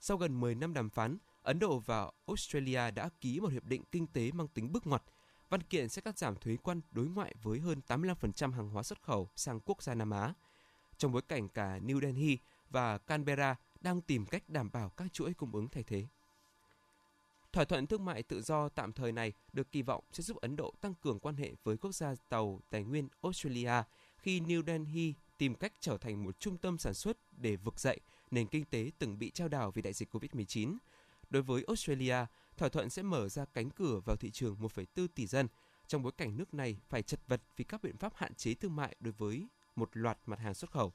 Sau 0.00 0.16
gần 0.16 0.40
10 0.40 0.54
năm 0.54 0.74
đàm 0.74 0.90
phán, 0.90 1.18
Ấn 1.42 1.58
Độ 1.58 1.78
và 1.78 2.10
Australia 2.26 2.90
đã 2.90 3.08
ký 3.20 3.40
một 3.40 3.52
hiệp 3.52 3.64
định 3.64 3.82
kinh 3.92 4.06
tế 4.06 4.32
mang 4.32 4.48
tính 4.48 4.72
bước 4.72 4.86
ngoặt. 4.86 5.02
Văn 5.48 5.62
kiện 5.62 5.88
sẽ 5.88 6.02
cắt 6.02 6.18
giảm 6.18 6.36
thuế 6.36 6.56
quan 6.56 6.80
đối 6.90 7.06
ngoại 7.06 7.34
với 7.42 7.60
hơn 7.60 7.80
85% 7.88 8.52
hàng 8.52 8.68
hóa 8.68 8.82
xuất 8.82 9.02
khẩu 9.02 9.28
sang 9.36 9.60
quốc 9.60 9.82
gia 9.82 9.94
Nam 9.94 10.10
Á. 10.10 10.34
Trong 10.98 11.12
bối 11.12 11.22
cảnh 11.22 11.48
cả 11.48 11.78
New 11.78 12.00
Delhi 12.00 12.38
và 12.70 12.98
Canberra 12.98 13.56
đang 13.80 14.00
tìm 14.00 14.26
cách 14.26 14.42
đảm 14.48 14.70
bảo 14.72 14.90
các 14.90 15.12
chuỗi 15.12 15.34
cung 15.34 15.52
ứng 15.52 15.68
thay 15.68 15.82
thế. 15.82 16.06
Thỏa 17.52 17.64
thuận 17.64 17.86
thương 17.86 18.04
mại 18.04 18.22
tự 18.22 18.42
do 18.42 18.68
tạm 18.68 18.92
thời 18.92 19.12
này 19.12 19.32
được 19.52 19.72
kỳ 19.72 19.82
vọng 19.82 20.04
sẽ 20.12 20.22
giúp 20.22 20.36
Ấn 20.36 20.56
Độ 20.56 20.74
tăng 20.80 20.94
cường 20.94 21.18
quan 21.18 21.36
hệ 21.36 21.52
với 21.64 21.76
quốc 21.76 21.94
gia 21.94 22.14
tàu 22.28 22.60
tài 22.70 22.84
nguyên 22.84 23.08
Australia 23.22 23.72
khi 24.16 24.40
New 24.40 24.62
Delhi 24.66 25.14
tìm 25.38 25.54
cách 25.54 25.72
trở 25.80 25.98
thành 25.98 26.24
một 26.24 26.40
trung 26.40 26.58
tâm 26.58 26.78
sản 26.78 26.94
xuất 26.94 27.16
để 27.32 27.56
vực 27.56 27.80
dậy 27.80 28.00
nền 28.30 28.46
kinh 28.46 28.64
tế 28.64 28.90
từng 28.98 29.18
bị 29.18 29.30
trao 29.30 29.48
đảo 29.48 29.70
vì 29.70 29.82
đại 29.82 29.92
dịch 29.92 30.14
COVID-19 30.14 30.76
Đối 31.30 31.42
với 31.42 31.64
Australia, 31.66 32.16
thỏa 32.56 32.68
thuận 32.68 32.90
sẽ 32.90 33.02
mở 33.02 33.28
ra 33.28 33.44
cánh 33.44 33.70
cửa 33.70 34.00
vào 34.04 34.16
thị 34.16 34.30
trường 34.30 34.56
1,4 34.60 35.06
tỷ 35.14 35.26
dân 35.26 35.48
trong 35.86 36.02
bối 36.02 36.12
cảnh 36.16 36.36
nước 36.36 36.54
này 36.54 36.80
phải 36.88 37.02
chật 37.02 37.20
vật 37.28 37.42
vì 37.56 37.64
các 37.64 37.82
biện 37.82 37.96
pháp 37.96 38.12
hạn 38.16 38.34
chế 38.34 38.54
thương 38.54 38.76
mại 38.76 38.96
đối 39.00 39.12
với 39.12 39.48
một 39.76 39.90
loạt 39.92 40.18
mặt 40.26 40.38
hàng 40.38 40.54
xuất 40.54 40.70
khẩu. 40.70 40.92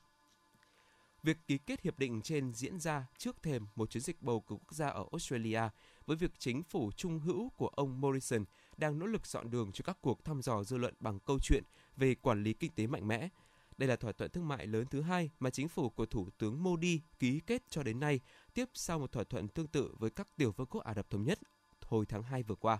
Việc 1.23 1.37
ký 1.47 1.57
kết 1.57 1.81
hiệp 1.81 1.99
định 1.99 2.21
trên 2.21 2.53
diễn 2.53 2.79
ra 2.79 3.07
trước 3.17 3.43
thềm 3.43 3.67
một 3.75 3.89
chiến 3.89 4.01
dịch 4.01 4.21
bầu 4.21 4.39
cử 4.39 4.55
quốc 4.55 4.73
gia 4.73 4.87
ở 4.87 5.05
Australia 5.11 5.61
với 6.05 6.17
việc 6.17 6.31
chính 6.37 6.63
phủ 6.63 6.91
trung 6.91 7.19
hữu 7.19 7.49
của 7.49 7.67
ông 7.67 8.01
Morrison 8.01 8.45
đang 8.77 8.99
nỗ 8.99 9.05
lực 9.05 9.27
dọn 9.27 9.51
đường 9.51 9.71
cho 9.71 9.83
các 9.85 9.97
cuộc 10.01 10.25
thăm 10.25 10.41
dò 10.41 10.63
dư 10.63 10.77
luận 10.77 10.93
bằng 10.99 11.19
câu 11.19 11.39
chuyện 11.39 11.63
về 11.97 12.15
quản 12.15 12.43
lý 12.43 12.53
kinh 12.53 12.71
tế 12.71 12.87
mạnh 12.87 13.07
mẽ, 13.07 13.29
đây 13.77 13.89
là 13.89 13.95
thỏa 13.95 14.11
thuận 14.11 14.31
thương 14.31 14.47
mại 14.47 14.67
lớn 14.67 14.85
thứ 14.91 15.01
hai 15.01 15.29
mà 15.39 15.49
chính 15.49 15.67
phủ 15.67 15.89
của 15.89 16.05
Thủ 16.05 16.29
tướng 16.37 16.63
Modi 16.63 17.01
ký 17.19 17.39
kết 17.47 17.63
cho 17.69 17.83
đến 17.83 17.99
nay, 17.99 18.19
tiếp 18.55 18.69
sau 18.73 18.99
một 18.99 19.11
thỏa 19.11 19.23
thuận 19.23 19.47
tương 19.47 19.67
tự 19.67 19.95
với 19.99 20.09
các 20.09 20.27
tiểu 20.37 20.51
vương 20.51 20.67
quốc 20.67 20.83
Ả 20.83 20.93
Rập 20.93 21.09
Thống 21.09 21.23
Nhất 21.23 21.39
hồi 21.85 22.05
tháng 22.05 22.23
2 22.23 22.43
vừa 22.43 22.55
qua. 22.55 22.79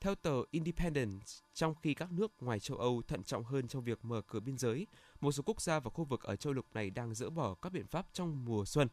Theo 0.00 0.14
tờ 0.14 0.42
Independent, 0.50 1.22
trong 1.54 1.74
khi 1.74 1.94
các 1.94 2.12
nước 2.12 2.32
ngoài 2.40 2.60
châu 2.60 2.76
Âu 2.76 3.02
thận 3.02 3.22
trọng 3.22 3.44
hơn 3.44 3.68
trong 3.68 3.84
việc 3.84 4.04
mở 4.04 4.22
cửa 4.26 4.40
biên 4.40 4.58
giới, 4.58 4.86
một 5.20 5.32
số 5.32 5.42
quốc 5.46 5.62
gia 5.62 5.80
và 5.80 5.90
khu 5.90 6.04
vực 6.04 6.22
ở 6.22 6.36
châu 6.36 6.52
lục 6.52 6.66
này 6.74 6.90
đang 6.90 7.14
dỡ 7.14 7.30
bỏ 7.30 7.54
các 7.54 7.72
biện 7.72 7.86
pháp 7.86 8.06
trong 8.12 8.44
mùa 8.44 8.64
xuân. 8.64 8.88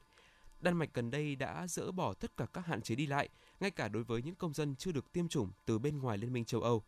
Đan 0.60 0.78
Mạch 0.78 0.94
gần 0.94 1.12
đây 1.12 1.36
đã 1.36 1.68
dỡ 1.68 1.92
bỏ 1.92 2.14
tất 2.14 2.38
cả 2.38 2.46
các 2.54 2.66
hạn 2.66 2.82
chế 2.82 2.96
đi 2.96 3.06
lại, 3.06 3.30
ngay 3.60 3.72
cả 3.72 3.88
đối 3.88 4.04
với 4.04 4.22
những 4.22 4.36
công 4.36 4.54
dân 4.54 4.76
chưa 4.76 4.92
được 4.92 5.12
tiêm 5.12 5.28
chủng 5.28 5.52
từ 5.66 5.80
bên 5.80 6.00
ngoài 6.00 6.18
Liên 6.18 6.34
minh 6.34 6.46
châu 6.46 6.62
Âu. 6.62 6.84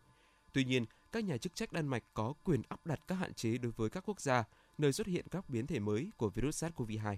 Tuy 0.52 0.64
nhiên, 0.64 0.84
các 1.12 1.24
nhà 1.24 1.36
chức 1.36 1.54
trách 1.54 1.72
Đan 1.72 1.86
Mạch 1.86 2.04
có 2.14 2.34
quyền 2.44 2.62
áp 2.68 2.86
đặt 2.86 3.00
các 3.06 3.14
hạn 3.14 3.34
chế 3.34 3.58
đối 3.58 3.72
với 3.72 3.90
các 3.90 4.08
quốc 4.08 4.20
gia 4.20 4.44
nơi 4.78 4.92
xuất 4.92 5.06
hiện 5.06 5.26
các 5.30 5.48
biến 5.48 5.66
thể 5.66 5.78
mới 5.78 6.10
của 6.16 6.30
virus 6.30 6.64
SARS-CoV-2. 6.64 7.16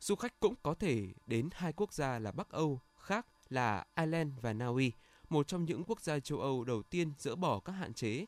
Du 0.00 0.14
khách 0.14 0.40
cũng 0.40 0.54
có 0.62 0.74
thể 0.74 1.08
đến 1.26 1.48
hai 1.52 1.72
quốc 1.72 1.92
gia 1.92 2.18
là 2.18 2.32
Bắc 2.32 2.50
Âu 2.50 2.80
khác 2.96 3.26
là 3.48 3.84
Ireland 3.96 4.32
và 4.40 4.52
Na 4.52 4.66
Uy, 4.66 4.92
một 5.28 5.48
trong 5.48 5.64
những 5.64 5.84
quốc 5.84 6.00
gia 6.00 6.20
châu 6.20 6.40
Âu 6.40 6.64
đầu 6.64 6.82
tiên 6.82 7.12
dỡ 7.18 7.36
bỏ 7.36 7.60
các 7.60 7.72
hạn 7.72 7.94
chế. 7.94 8.26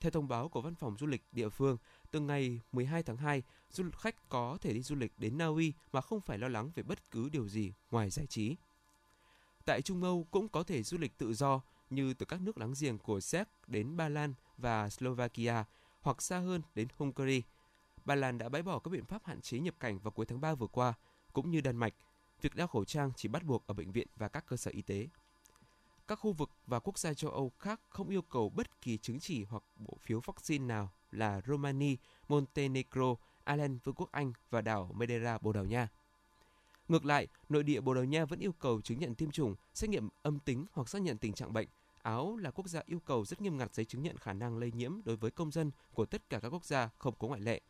Theo 0.00 0.10
thông 0.10 0.28
báo 0.28 0.48
của 0.48 0.60
văn 0.60 0.74
phòng 0.74 0.96
du 0.98 1.06
lịch 1.06 1.22
địa 1.32 1.48
phương, 1.48 1.76
từ 2.10 2.20
ngày 2.20 2.60
12 2.72 3.02
tháng 3.02 3.16
2, 3.16 3.42
du 3.70 3.90
khách 3.90 4.28
có 4.28 4.58
thể 4.60 4.72
đi 4.72 4.82
du 4.82 4.96
lịch 4.96 5.12
đến 5.18 5.38
Na 5.38 5.46
Uy 5.46 5.72
mà 5.92 6.00
không 6.00 6.20
phải 6.20 6.38
lo 6.38 6.48
lắng 6.48 6.70
về 6.74 6.82
bất 6.82 7.10
cứ 7.10 7.28
điều 7.28 7.48
gì 7.48 7.72
ngoài 7.90 8.10
giải 8.10 8.26
trí. 8.26 8.56
Tại 9.64 9.82
Trung 9.82 10.02
Âu 10.02 10.26
cũng 10.30 10.48
có 10.48 10.62
thể 10.62 10.82
du 10.82 10.98
lịch 10.98 11.18
tự 11.18 11.34
do, 11.34 11.60
như 11.90 12.14
từ 12.14 12.26
các 12.26 12.40
nước 12.40 12.58
láng 12.58 12.74
giềng 12.80 12.98
của 12.98 13.20
Séc 13.20 13.48
đến 13.66 13.96
Ba 13.96 14.08
Lan 14.08 14.34
và 14.56 14.88
Slovakia 14.88 15.64
hoặc 16.00 16.22
xa 16.22 16.38
hơn 16.38 16.62
đến 16.74 16.88
Hungary. 16.96 17.42
Ba 18.08 18.14
Lan 18.14 18.38
đã 18.38 18.48
bãi 18.48 18.62
bỏ 18.62 18.78
các 18.78 18.90
biện 18.90 19.04
pháp 19.04 19.24
hạn 19.24 19.40
chế 19.40 19.58
nhập 19.58 19.74
cảnh 19.80 19.98
vào 19.98 20.10
cuối 20.10 20.26
tháng 20.26 20.40
3 20.40 20.54
vừa 20.54 20.66
qua, 20.66 20.94
cũng 21.32 21.50
như 21.50 21.60
Đan 21.60 21.76
Mạch. 21.76 21.94
Việc 22.40 22.54
đeo 22.54 22.66
khẩu 22.66 22.84
trang 22.84 23.10
chỉ 23.16 23.28
bắt 23.28 23.44
buộc 23.44 23.66
ở 23.66 23.74
bệnh 23.74 23.92
viện 23.92 24.06
và 24.16 24.28
các 24.28 24.46
cơ 24.46 24.56
sở 24.56 24.70
y 24.70 24.82
tế. 24.82 25.08
Các 26.08 26.18
khu 26.18 26.32
vực 26.32 26.50
và 26.66 26.78
quốc 26.78 26.98
gia 26.98 27.14
châu 27.14 27.30
Âu 27.30 27.52
khác 27.58 27.80
không 27.88 28.08
yêu 28.08 28.22
cầu 28.22 28.50
bất 28.50 28.80
kỳ 28.80 28.98
chứng 28.98 29.20
chỉ 29.20 29.44
hoặc 29.44 29.62
bộ 29.76 29.96
phiếu 30.00 30.20
vaccine 30.20 30.64
nào 30.64 30.90
là 31.10 31.40
Romania, 31.46 31.96
Montenegro, 32.28 33.14
Ireland, 33.46 33.78
Vương 33.84 33.94
quốc 33.94 34.08
Anh 34.12 34.32
và 34.50 34.60
đảo 34.60 34.90
Madeira, 34.94 35.38
Bồ 35.38 35.52
Đào 35.52 35.64
Nha. 35.64 35.88
Ngược 36.88 37.04
lại, 37.04 37.26
nội 37.48 37.62
địa 37.62 37.80
Bồ 37.80 37.94
Đào 37.94 38.04
Nha 38.04 38.24
vẫn 38.24 38.40
yêu 38.40 38.52
cầu 38.52 38.80
chứng 38.80 38.98
nhận 38.98 39.14
tiêm 39.14 39.30
chủng, 39.30 39.54
xét 39.74 39.90
nghiệm 39.90 40.08
âm 40.22 40.38
tính 40.38 40.66
hoặc 40.72 40.88
xác 40.88 41.02
nhận 41.02 41.18
tình 41.18 41.32
trạng 41.32 41.52
bệnh. 41.52 41.68
Áo 42.02 42.36
là 42.36 42.50
quốc 42.50 42.68
gia 42.68 42.80
yêu 42.86 43.00
cầu 43.00 43.24
rất 43.24 43.40
nghiêm 43.40 43.58
ngặt 43.58 43.74
giấy 43.74 43.84
chứng 43.84 44.02
nhận 44.02 44.16
khả 44.16 44.32
năng 44.32 44.58
lây 44.58 44.72
nhiễm 44.72 44.92
đối 45.04 45.16
với 45.16 45.30
công 45.30 45.50
dân 45.50 45.70
của 45.94 46.06
tất 46.06 46.30
cả 46.30 46.40
các 46.40 46.48
quốc 46.48 46.64
gia, 46.64 46.90
không 46.98 47.14
có 47.18 47.28
ngoại 47.28 47.40
lệ. 47.40 47.60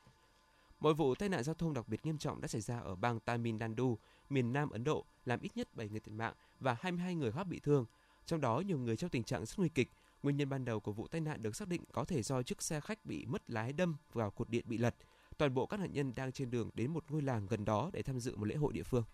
Mọi 0.81 0.95
vụ 0.95 1.15
tai 1.15 1.29
nạn 1.29 1.43
giao 1.43 1.55
thông 1.55 1.75
đặc 1.75 1.89
biệt 1.89 2.07
nghiêm 2.07 2.19
trọng 2.19 2.41
đã 2.41 2.49
xảy 2.49 2.61
ra 2.61 2.79
ở 2.79 2.97
bang 2.97 3.21
Tamil 3.21 3.55
Nadu, 3.55 3.99
miền 4.31 4.53
Nam 4.53 4.71
Ấn 4.71 4.85
Độ, 4.85 5.05
làm 5.25 5.41
ít 5.41 5.57
nhất 5.57 5.75
7 5.75 5.89
người 5.89 6.01
thiệt 6.01 6.15
mạng 6.15 6.35
và 6.61 6.77
22 6.81 7.15
người 7.15 7.33
khác 7.33 7.45
bị 7.45 7.61
thương. 7.61 7.85
Trong 8.27 8.41
đó 8.41 8.63
nhiều 8.67 8.79
người 8.79 8.97
trong 8.97 9.11
tình 9.11 9.25
trạng 9.25 9.47
rất 9.47 9.59
nguy 9.59 9.69
kịch. 9.69 9.91
Nguyên 10.23 10.37
nhân 10.37 10.49
ban 10.49 10.65
đầu 10.65 10.81
của 10.81 10.93
vụ 10.93 11.07
tai 11.09 11.21
nạn 11.21 11.43
được 11.43 11.57
xác 11.57 11.69
định 11.69 11.85
có 11.93 12.05
thể 12.05 12.23
do 12.23 12.43
chiếc 12.43 12.63
xe 12.63 12.81
khách 12.81 13.05
bị 13.05 13.27
mất 13.27 13.51
lái 13.51 13.73
đâm 13.73 13.97
vào 14.13 14.31
cột 14.31 14.49
điện 14.49 14.65
bị 14.69 14.79
lật. 14.79 14.95
Toàn 15.39 15.55
bộ 15.55 15.67
các 15.67 15.81
nạn 15.81 15.93
nhân 15.93 16.13
đang 16.17 16.33
trên 16.33 16.51
đường 16.51 16.71
đến 16.75 16.91
một 16.91 17.05
ngôi 17.09 17.23
làng 17.23 17.47
gần 17.47 17.65
đó 17.65 17.91
để 17.93 18.03
tham 18.03 18.21
dự 18.21 18.37
một 18.37 18.45
lễ 18.45 18.55
hội 18.55 18.73
địa 18.73 18.83
phương. 18.83 19.05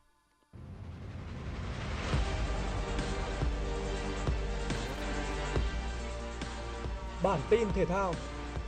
Bản 7.22 7.40
tin 7.50 7.68
thể 7.74 7.84
thao 7.86 8.14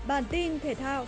Bản 0.07 0.25
tin 0.31 0.61
thể 0.61 0.75
thao 0.75 1.07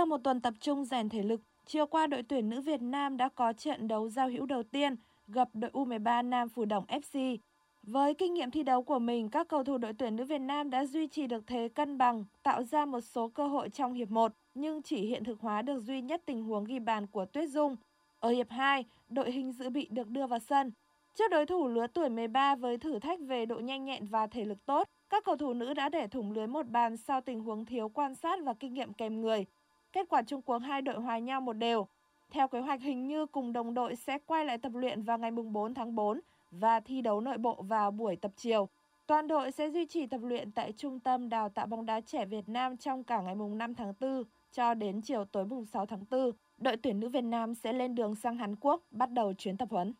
Sau 0.00 0.06
một 0.06 0.24
tuần 0.24 0.40
tập 0.40 0.54
trung 0.60 0.84
rèn 0.84 1.08
thể 1.08 1.22
lực, 1.22 1.40
chiều 1.66 1.86
qua 1.86 2.06
đội 2.06 2.22
tuyển 2.22 2.48
nữ 2.48 2.60
Việt 2.60 2.82
Nam 2.82 3.16
đã 3.16 3.28
có 3.28 3.52
trận 3.52 3.88
đấu 3.88 4.08
giao 4.08 4.28
hữu 4.28 4.46
đầu 4.46 4.62
tiên 4.62 4.96
gặp 5.28 5.48
đội 5.54 5.70
U13 5.70 6.28
Nam 6.28 6.48
Phù 6.48 6.64
Đồng 6.64 6.84
FC. 6.86 7.36
Với 7.82 8.14
kinh 8.14 8.34
nghiệm 8.34 8.50
thi 8.50 8.62
đấu 8.62 8.82
của 8.82 8.98
mình, 8.98 9.28
các 9.28 9.48
cầu 9.48 9.64
thủ 9.64 9.78
đội 9.78 9.92
tuyển 9.92 10.16
nữ 10.16 10.24
Việt 10.24 10.38
Nam 10.38 10.70
đã 10.70 10.86
duy 10.86 11.06
trì 11.06 11.26
được 11.26 11.46
thế 11.46 11.68
cân 11.74 11.98
bằng, 11.98 12.24
tạo 12.42 12.62
ra 12.62 12.84
một 12.84 13.00
số 13.00 13.28
cơ 13.28 13.46
hội 13.46 13.68
trong 13.68 13.94
hiệp 13.94 14.10
1, 14.10 14.32
nhưng 14.54 14.82
chỉ 14.82 14.96
hiện 14.96 15.24
thực 15.24 15.40
hóa 15.40 15.62
được 15.62 15.80
duy 15.80 16.00
nhất 16.00 16.22
tình 16.26 16.42
huống 16.42 16.64
ghi 16.64 16.78
bàn 16.78 17.06
của 17.06 17.24
Tuyết 17.24 17.50
Dung. 17.50 17.76
Ở 18.20 18.30
hiệp 18.30 18.50
2, 18.50 18.84
đội 19.08 19.32
hình 19.32 19.52
dự 19.52 19.70
bị 19.70 19.88
được 19.90 20.08
đưa 20.08 20.26
vào 20.26 20.38
sân. 20.38 20.72
Trước 21.14 21.30
đối 21.30 21.46
thủ 21.46 21.68
lứa 21.68 21.86
tuổi 21.86 22.08
13 22.08 22.54
với 22.54 22.78
thử 22.78 22.98
thách 22.98 23.20
về 23.20 23.46
độ 23.46 23.58
nhanh 23.58 23.84
nhẹn 23.84 24.06
và 24.06 24.26
thể 24.26 24.44
lực 24.44 24.66
tốt, 24.66 24.88
các 25.10 25.24
cầu 25.24 25.36
thủ 25.36 25.52
nữ 25.52 25.74
đã 25.74 25.88
để 25.88 26.06
thủng 26.06 26.32
lưới 26.32 26.46
một 26.46 26.68
bàn 26.68 26.96
sau 26.96 27.20
tình 27.20 27.40
huống 27.40 27.64
thiếu 27.64 27.88
quan 27.88 28.14
sát 28.14 28.38
và 28.44 28.54
kinh 28.54 28.74
nghiệm 28.74 28.92
kèm 28.92 29.20
người. 29.20 29.46
Kết 29.92 30.08
quả 30.08 30.22
chung 30.22 30.42
cuộc 30.42 30.58
hai 30.58 30.82
đội 30.82 31.00
hòa 31.00 31.18
nhau 31.18 31.40
một 31.40 31.52
đều. 31.52 31.86
Theo 32.30 32.48
kế 32.48 32.60
hoạch, 32.60 32.80
hình 32.80 33.06
như 33.06 33.26
cùng 33.26 33.52
đồng 33.52 33.74
đội 33.74 33.96
sẽ 33.96 34.18
quay 34.26 34.44
lại 34.44 34.58
tập 34.58 34.72
luyện 34.74 35.02
vào 35.02 35.18
ngày 35.18 35.30
4 35.30 35.74
tháng 35.74 35.94
4 35.94 36.20
và 36.50 36.80
thi 36.80 37.02
đấu 37.02 37.20
nội 37.20 37.38
bộ 37.38 37.62
vào 37.62 37.90
buổi 37.90 38.16
tập 38.16 38.32
chiều. 38.36 38.68
Toàn 39.06 39.28
đội 39.28 39.52
sẽ 39.52 39.70
duy 39.70 39.86
trì 39.86 40.06
tập 40.06 40.20
luyện 40.22 40.50
tại 40.50 40.72
Trung 40.72 41.00
tâm 41.00 41.28
Đào 41.28 41.48
tạo 41.48 41.66
bóng 41.66 41.86
đá 41.86 42.00
trẻ 42.00 42.26
Việt 42.26 42.48
Nam 42.48 42.76
trong 42.76 43.04
cả 43.04 43.20
ngày 43.20 43.34
mùng 43.34 43.58
5 43.58 43.74
tháng 43.74 43.92
4 44.00 44.24
cho 44.52 44.74
đến 44.74 45.00
chiều 45.02 45.24
tối 45.24 45.44
mùng 45.44 45.66
6 45.66 45.86
tháng 45.86 46.04
4. 46.10 46.30
Đội 46.58 46.76
tuyển 46.76 47.00
nữ 47.00 47.08
Việt 47.08 47.24
Nam 47.24 47.54
sẽ 47.54 47.72
lên 47.72 47.94
đường 47.94 48.14
sang 48.14 48.36
Hàn 48.36 48.56
Quốc 48.56 48.82
bắt 48.90 49.12
đầu 49.12 49.32
chuyến 49.32 49.56
tập 49.56 49.68
huấn. 49.70 49.94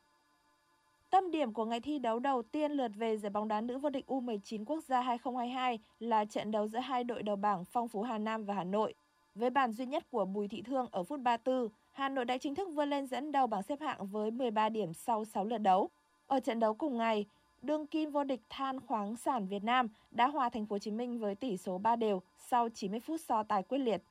Tâm 1.10 1.30
điểm 1.30 1.52
của 1.52 1.64
ngày 1.64 1.80
thi 1.80 1.98
đấu 1.98 2.18
đầu 2.18 2.42
tiên 2.42 2.72
lượt 2.72 2.90
về 2.96 3.16
giải 3.16 3.30
bóng 3.30 3.48
đá 3.48 3.60
nữ 3.60 3.78
vô 3.78 3.90
địch 3.90 4.04
U19 4.06 4.64
quốc 4.64 4.84
gia 4.84 5.00
2022 5.00 5.78
là 6.00 6.24
trận 6.24 6.50
đấu 6.50 6.68
giữa 6.68 6.78
hai 6.78 7.04
đội 7.04 7.22
đầu 7.22 7.36
bảng 7.36 7.64
Phong 7.64 7.88
Phú 7.88 8.02
Hà 8.02 8.18
Nam 8.18 8.44
và 8.44 8.54
Hà 8.54 8.64
Nội. 8.64 8.94
Với 9.34 9.50
bàn 9.50 9.72
duy 9.72 9.86
nhất 9.86 10.04
của 10.10 10.24
Bùi 10.24 10.48
Thị 10.48 10.62
Thương 10.62 10.86
ở 10.90 11.02
phút 11.02 11.20
34, 11.20 11.68
Hà 11.92 12.08
Nội 12.08 12.24
đã 12.24 12.38
chính 12.38 12.54
thức 12.54 12.68
vươn 12.72 12.90
lên 12.90 13.06
dẫn 13.06 13.32
đầu 13.32 13.46
bảng 13.46 13.62
xếp 13.62 13.80
hạng 13.80 14.06
với 14.06 14.30
13 14.30 14.68
điểm 14.68 14.92
sau 14.94 15.24
6 15.24 15.44
lượt 15.44 15.58
đấu. 15.58 15.90
Ở 16.26 16.40
trận 16.40 16.60
đấu 16.60 16.74
cùng 16.74 16.96
ngày, 16.96 17.26
đương 17.62 17.86
kim 17.86 18.10
vô 18.10 18.24
địch 18.24 18.40
than 18.48 18.80
khoáng 18.80 19.16
sản 19.16 19.46
Việt 19.46 19.64
Nam 19.64 19.88
đã 20.10 20.28
hòa 20.28 20.48
thành 20.48 20.66
phố 20.66 20.74
Hồ 20.74 20.78
Chí 20.78 20.90
Minh 20.90 21.18
với 21.18 21.34
tỷ 21.34 21.56
số 21.56 21.78
3 21.78 21.96
đều 21.96 22.22
sau 22.38 22.68
90 22.68 23.00
phút 23.00 23.20
so 23.20 23.42
tài 23.42 23.62
quyết 23.62 23.78
liệt. 23.78 24.02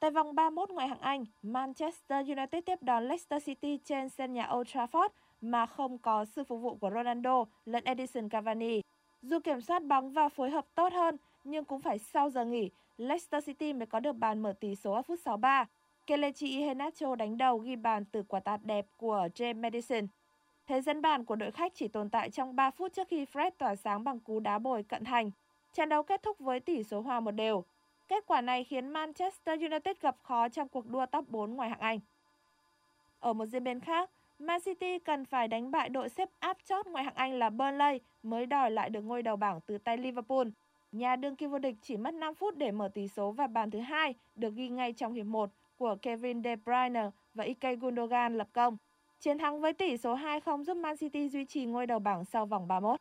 Tại 0.00 0.10
vòng 0.10 0.34
31 0.34 0.70
ngoại 0.70 0.88
hạng 0.88 1.00
Anh, 1.00 1.24
Manchester 1.42 2.28
United 2.28 2.64
tiếp 2.66 2.82
đón 2.82 3.08
Leicester 3.08 3.44
City 3.44 3.78
trên 3.84 4.08
sân 4.08 4.32
nhà 4.32 4.48
Old 4.54 4.68
Trafford 4.68 5.08
mà 5.40 5.66
không 5.66 5.98
có 5.98 6.24
sự 6.24 6.44
phục 6.44 6.60
vụ 6.60 6.74
của 6.74 6.90
Ronaldo 6.90 7.44
lẫn 7.66 7.84
Edison 7.84 8.28
Cavani. 8.28 8.80
Dù 9.22 9.38
kiểm 9.44 9.60
soát 9.60 9.84
bóng 9.84 10.12
và 10.12 10.28
phối 10.28 10.50
hợp 10.50 10.66
tốt 10.74 10.92
hơn, 10.92 11.16
nhưng 11.44 11.64
cũng 11.64 11.80
phải 11.80 11.98
sau 11.98 12.30
giờ 12.30 12.44
nghỉ, 12.44 12.70
Leicester 13.00 13.46
City 13.46 13.72
mới 13.72 13.86
có 13.86 14.00
được 14.00 14.12
bàn 14.12 14.42
mở 14.42 14.52
tỷ 14.60 14.76
số 14.76 14.92
ở 14.92 15.02
phút 15.02 15.18
63. 15.24 15.66
Kelechi 16.06 16.46
Iheanacho 16.46 17.14
đánh 17.14 17.38
đầu 17.38 17.58
ghi 17.58 17.76
bàn 17.76 18.04
từ 18.04 18.22
quả 18.22 18.40
tạt 18.40 18.60
đẹp 18.64 18.86
của 18.96 19.28
James 19.34 19.60
Madison. 19.60 20.06
Thế 20.66 20.80
dẫn 20.80 21.02
bàn 21.02 21.24
của 21.24 21.36
đội 21.36 21.50
khách 21.50 21.72
chỉ 21.74 21.88
tồn 21.88 22.10
tại 22.10 22.30
trong 22.30 22.56
3 22.56 22.70
phút 22.70 22.92
trước 22.92 23.08
khi 23.08 23.24
Fred 23.24 23.50
tỏa 23.58 23.76
sáng 23.76 24.04
bằng 24.04 24.20
cú 24.20 24.40
đá 24.40 24.58
bồi 24.58 24.82
cận 24.82 25.04
thành. 25.04 25.30
Trận 25.72 25.88
đấu 25.88 26.02
kết 26.02 26.22
thúc 26.22 26.38
với 26.38 26.60
tỷ 26.60 26.82
số 26.82 27.00
hòa 27.00 27.20
một 27.20 27.30
đều. 27.30 27.64
Kết 28.08 28.26
quả 28.26 28.40
này 28.40 28.64
khiến 28.64 28.88
Manchester 28.88 29.60
United 29.60 29.96
gặp 30.00 30.16
khó 30.22 30.48
trong 30.48 30.68
cuộc 30.68 30.86
đua 30.86 31.06
top 31.06 31.28
4 31.28 31.54
ngoài 31.54 31.70
hạng 31.70 31.80
Anh. 31.80 32.00
Ở 33.20 33.32
một 33.32 33.46
diễn 33.46 33.64
biến 33.64 33.80
khác, 33.80 34.10
Man 34.38 34.60
City 34.60 34.98
cần 34.98 35.24
phải 35.24 35.48
đánh 35.48 35.70
bại 35.70 35.88
đội 35.88 36.08
xếp 36.08 36.28
áp 36.38 36.56
chót 36.64 36.86
ngoài 36.86 37.04
hạng 37.04 37.14
Anh 37.14 37.38
là 37.38 37.50
Burnley 37.50 38.00
mới 38.22 38.46
đòi 38.46 38.70
lại 38.70 38.90
được 38.90 39.02
ngôi 39.02 39.22
đầu 39.22 39.36
bảng 39.36 39.60
từ 39.60 39.78
tay 39.78 39.96
Liverpool. 39.96 40.48
Nhà 40.92 41.16
đương 41.16 41.36
kim 41.36 41.50
vô 41.50 41.58
địch 41.58 41.74
chỉ 41.82 41.96
mất 41.96 42.14
5 42.14 42.34
phút 42.34 42.56
để 42.56 42.70
mở 42.70 42.88
tỷ 42.88 43.08
số 43.08 43.32
và 43.32 43.46
bàn 43.46 43.70
thứ 43.70 43.78
hai 43.78 44.14
được 44.34 44.54
ghi 44.54 44.68
ngay 44.68 44.92
trong 44.92 45.12
hiệp 45.12 45.26
1 45.26 45.50
của 45.76 45.96
Kevin 46.02 46.42
De 46.42 46.56
Bruyne 46.56 47.10
và 47.34 47.44
Ike 47.44 47.76
Gundogan 47.76 48.38
lập 48.38 48.48
công. 48.52 48.76
Chiến 49.20 49.38
thắng 49.38 49.60
với 49.60 49.72
tỷ 49.72 49.96
số 49.96 50.16
2-0 50.16 50.64
giúp 50.64 50.76
Man 50.76 50.96
City 50.96 51.28
duy 51.28 51.44
trì 51.44 51.64
ngôi 51.66 51.86
đầu 51.86 51.98
bảng 51.98 52.24
sau 52.24 52.46
vòng 52.46 52.68
31. 52.68 53.00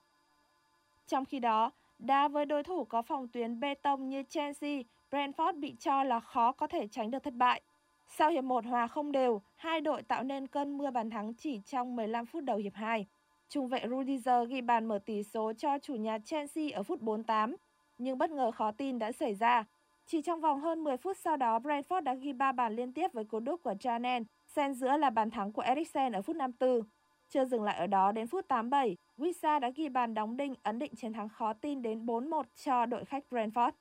Trong 1.08 1.26
khi 1.26 1.40
đó, 1.40 1.72
đá 2.00 2.28
với 2.28 2.46
đối 2.46 2.64
thủ 2.64 2.84
có 2.84 3.02
phòng 3.02 3.28
tuyến 3.28 3.60
bê 3.60 3.74
tông 3.74 4.10
như 4.10 4.24
Chelsea, 4.30 4.82
Brentford 5.12 5.60
bị 5.60 5.76
cho 5.80 6.04
là 6.04 6.20
khó 6.20 6.52
có 6.52 6.68
thể 6.68 6.88
tránh 6.88 7.12
được 7.12 7.24
thất 7.24 7.34
bại. 7.34 7.62
Sau 8.08 8.30
hiệp 8.30 8.44
1 8.44 8.66
hòa 8.66 8.88
không 8.88 9.12
đều, 9.12 9.42
hai 9.56 9.82
đội 9.82 10.02
tạo 10.02 10.24
nên 10.24 10.48
cơn 10.48 10.78
mưa 10.78 10.92
bàn 10.92 11.10
thắng 11.10 11.34
chỉ 11.34 11.62
trong 11.66 11.96
15 11.96 12.26
phút 12.26 12.44
đầu 12.44 12.58
hiệp 12.58 12.74
2. 12.74 13.06
Trung 13.50 13.68
vệ 13.68 13.82
Rudiger 13.90 14.50
ghi 14.50 14.62
bàn 14.62 14.86
mở 14.86 15.00
tỷ 15.06 15.24
số 15.24 15.54
cho 15.58 15.80
chủ 15.80 15.96
nhà 15.96 16.18
Chelsea 16.20 16.66
ở 16.74 16.84
phút 16.84 17.02
48, 17.02 17.56
nhưng 18.00 18.18
bất 18.18 18.32
ngờ 18.32 18.52
khó 18.52 18.72
tin 18.72 19.00
đã 19.00 19.12
xảy 19.12 19.36
ra. 19.36 19.66
Chỉ 20.06 20.22
trong 20.22 20.42
vòng 20.42 20.60
hơn 20.60 20.84
10 20.84 20.98
phút 20.98 21.18
sau 21.18 21.38
đó, 21.38 21.60
Brentford 21.60 22.02
đã 22.02 22.14
ghi 22.14 22.34
3 22.34 22.52
bàn 22.52 22.76
liên 22.76 22.94
tiếp 22.94 23.14
với 23.14 23.24
cú 23.24 23.40
đúp 23.40 23.64
của 23.64 23.74
Janen, 23.80 24.24
xen 24.48 24.74
giữa 24.74 24.98
là 24.98 25.10
bàn 25.10 25.30
thắng 25.30 25.52
của 25.52 25.62
Eriksen 25.62 26.12
ở 26.12 26.22
phút 26.22 26.36
54. 26.36 26.82
Chưa 27.30 27.46
dừng 27.46 27.64
lại 27.64 27.78
ở 27.78 27.88
đó, 27.88 28.12
đến 28.12 28.28
phút 28.28 28.48
87, 28.48 28.98
Wissa 29.18 29.60
đã 29.60 29.70
ghi 29.70 29.90
bàn 29.90 30.14
đóng 30.14 30.38
đinh 30.38 30.54
ấn 30.64 30.80
định 30.80 30.96
chiến 30.96 31.14
thắng 31.14 31.30
khó 31.30 31.54
tin 31.54 31.82
đến 31.82 32.06
4-1 32.06 32.44
cho 32.64 32.86
đội 32.86 33.06
khách 33.06 33.24
Brentford. 33.30 33.72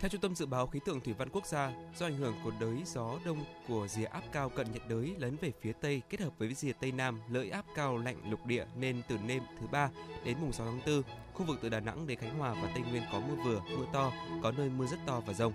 Theo 0.00 0.08
Trung 0.08 0.20
tâm 0.20 0.34
Dự 0.34 0.46
báo 0.46 0.66
Khí 0.66 0.80
tượng 0.84 1.00
Thủy 1.00 1.14
văn 1.18 1.28
Quốc 1.32 1.46
gia, 1.46 1.72
do 1.96 2.06
ảnh 2.06 2.16
hưởng 2.16 2.34
của 2.44 2.52
đới 2.60 2.82
gió 2.86 3.18
đông 3.24 3.44
của 3.68 3.88
rìa 3.88 4.04
áp 4.04 4.22
cao 4.32 4.48
cận 4.48 4.72
nhiệt 4.72 4.82
đới 4.88 5.14
lấn 5.18 5.36
về 5.36 5.52
phía 5.60 5.72
Tây 5.72 6.02
kết 6.10 6.20
hợp 6.20 6.32
với 6.38 6.54
rìa 6.54 6.72
Tây 6.72 6.92
Nam 6.92 7.20
lợi 7.30 7.50
áp 7.50 7.64
cao 7.74 7.96
lạnh 7.96 8.16
lục 8.30 8.46
địa 8.46 8.66
nên 8.76 9.02
từ 9.08 9.16
đêm 9.26 9.42
thứ 9.60 9.66
ba 9.66 9.90
đến 10.24 10.36
mùng 10.40 10.52
6 10.52 10.66
tháng 10.66 10.80
4, 10.86 11.02
khu 11.34 11.46
vực 11.46 11.58
từ 11.62 11.68
Đà 11.68 11.80
Nẵng 11.80 12.06
đến 12.06 12.18
Khánh 12.18 12.38
Hòa 12.38 12.54
và 12.62 12.70
Tây 12.74 12.82
Nguyên 12.90 13.02
có 13.12 13.20
mưa 13.20 13.34
vừa, 13.44 13.62
mưa 13.76 13.86
to, 13.92 14.12
có 14.42 14.52
nơi 14.52 14.68
mưa 14.68 14.86
rất 14.86 14.98
to 15.06 15.20
và 15.20 15.32
rông. 15.32 15.52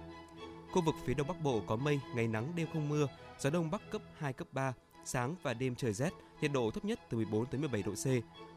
Khu 0.71 0.81
vực 0.81 0.95
phía 1.05 1.13
Đông 1.13 1.27
Bắc 1.27 1.41
Bộ 1.41 1.61
có 1.67 1.75
mây, 1.75 1.99
ngày 2.15 2.27
nắng 2.27 2.51
đêm 2.55 2.67
không 2.73 2.89
mưa, 2.89 3.07
gió 3.39 3.49
Đông 3.49 3.71
Bắc 3.71 3.81
cấp 3.91 4.01
2, 4.17 4.33
cấp 4.33 4.47
3, 4.51 4.73
sáng 5.05 5.35
và 5.43 5.53
đêm 5.53 5.75
trời 5.75 5.93
rét, 5.93 6.13
nhiệt 6.41 6.51
độ 6.51 6.71
thấp 6.71 6.85
nhất 6.85 6.99
từ 7.09 7.17
14 7.17 7.45
tới 7.45 7.59
17 7.61 7.83
độ 7.83 7.91
C, 7.91 8.07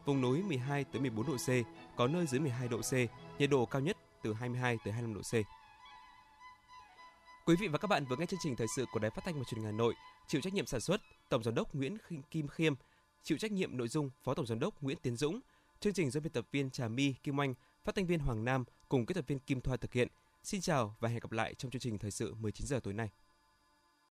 vùng 0.05 0.21
núi 0.21 0.41
12 0.41 0.83
tới 0.83 1.01
14 1.01 1.27
độ 1.27 1.35
C, 1.37 1.49
có 1.97 2.07
nơi 2.07 2.25
dưới 2.25 2.39
12 2.39 2.67
độ 2.67 2.77
C, 2.77 2.93
nhiệt 3.39 3.49
độ 3.49 3.65
cao 3.65 3.81
nhất 3.81 3.97
từ 4.23 4.33
22 4.33 4.77
tới 4.83 4.93
25 4.93 5.13
độ 5.13 5.21
C. 5.21 5.62
Quý 7.45 7.55
vị 7.55 7.67
và 7.67 7.77
các 7.77 7.87
bạn 7.87 8.05
vừa 8.05 8.15
nghe 8.15 8.25
chương 8.25 8.39
trình 8.43 8.55
thời 8.55 8.67
sự 8.75 8.85
của 8.91 8.99
Đài 8.99 9.11
Phát 9.11 9.23
thanh 9.25 9.37
và 9.37 9.43
Truyền 9.43 9.57
hình 9.57 9.65
Hà 9.65 9.71
Nội, 9.71 9.93
chịu 10.27 10.41
trách 10.41 10.53
nhiệm 10.53 10.65
sản 10.65 10.81
xuất 10.81 11.01
Tổng 11.29 11.43
giám 11.43 11.55
đốc 11.55 11.75
Nguyễn 11.75 11.97
Kim 12.31 12.47
Khiêm, 12.47 12.73
chịu 13.23 13.37
trách 13.37 13.51
nhiệm 13.51 13.77
nội 13.77 13.87
dung 13.87 14.09
Phó 14.23 14.33
Tổng 14.33 14.45
giám 14.45 14.59
đốc 14.59 14.81
Nguyễn 14.81 14.97
Tiến 15.01 15.15
Dũng, 15.15 15.39
chương 15.79 15.93
trình 15.93 16.11
do 16.11 16.19
biên 16.19 16.31
tập 16.31 16.45
viên 16.51 16.69
Trà 16.69 16.87
My, 16.87 17.13
Kim 17.23 17.41
anh 17.41 17.53
phát 17.83 17.95
thanh 17.95 18.05
viên 18.05 18.19
Hoàng 18.19 18.45
Nam 18.45 18.63
cùng 18.89 19.05
kỹ 19.05 19.13
thuật 19.13 19.27
viên 19.27 19.39
Kim 19.39 19.61
Thoa 19.61 19.77
thực 19.77 19.93
hiện. 19.93 20.07
Xin 20.43 20.61
chào 20.61 20.95
và 20.99 21.09
hẹn 21.09 21.19
gặp 21.19 21.31
lại 21.31 21.53
trong 21.53 21.71
chương 21.71 21.79
trình 21.79 21.97
thời 21.97 22.11
sự 22.11 22.33
19 22.33 22.67
giờ 22.67 22.79
tối 22.83 22.93
nay. 22.93 23.09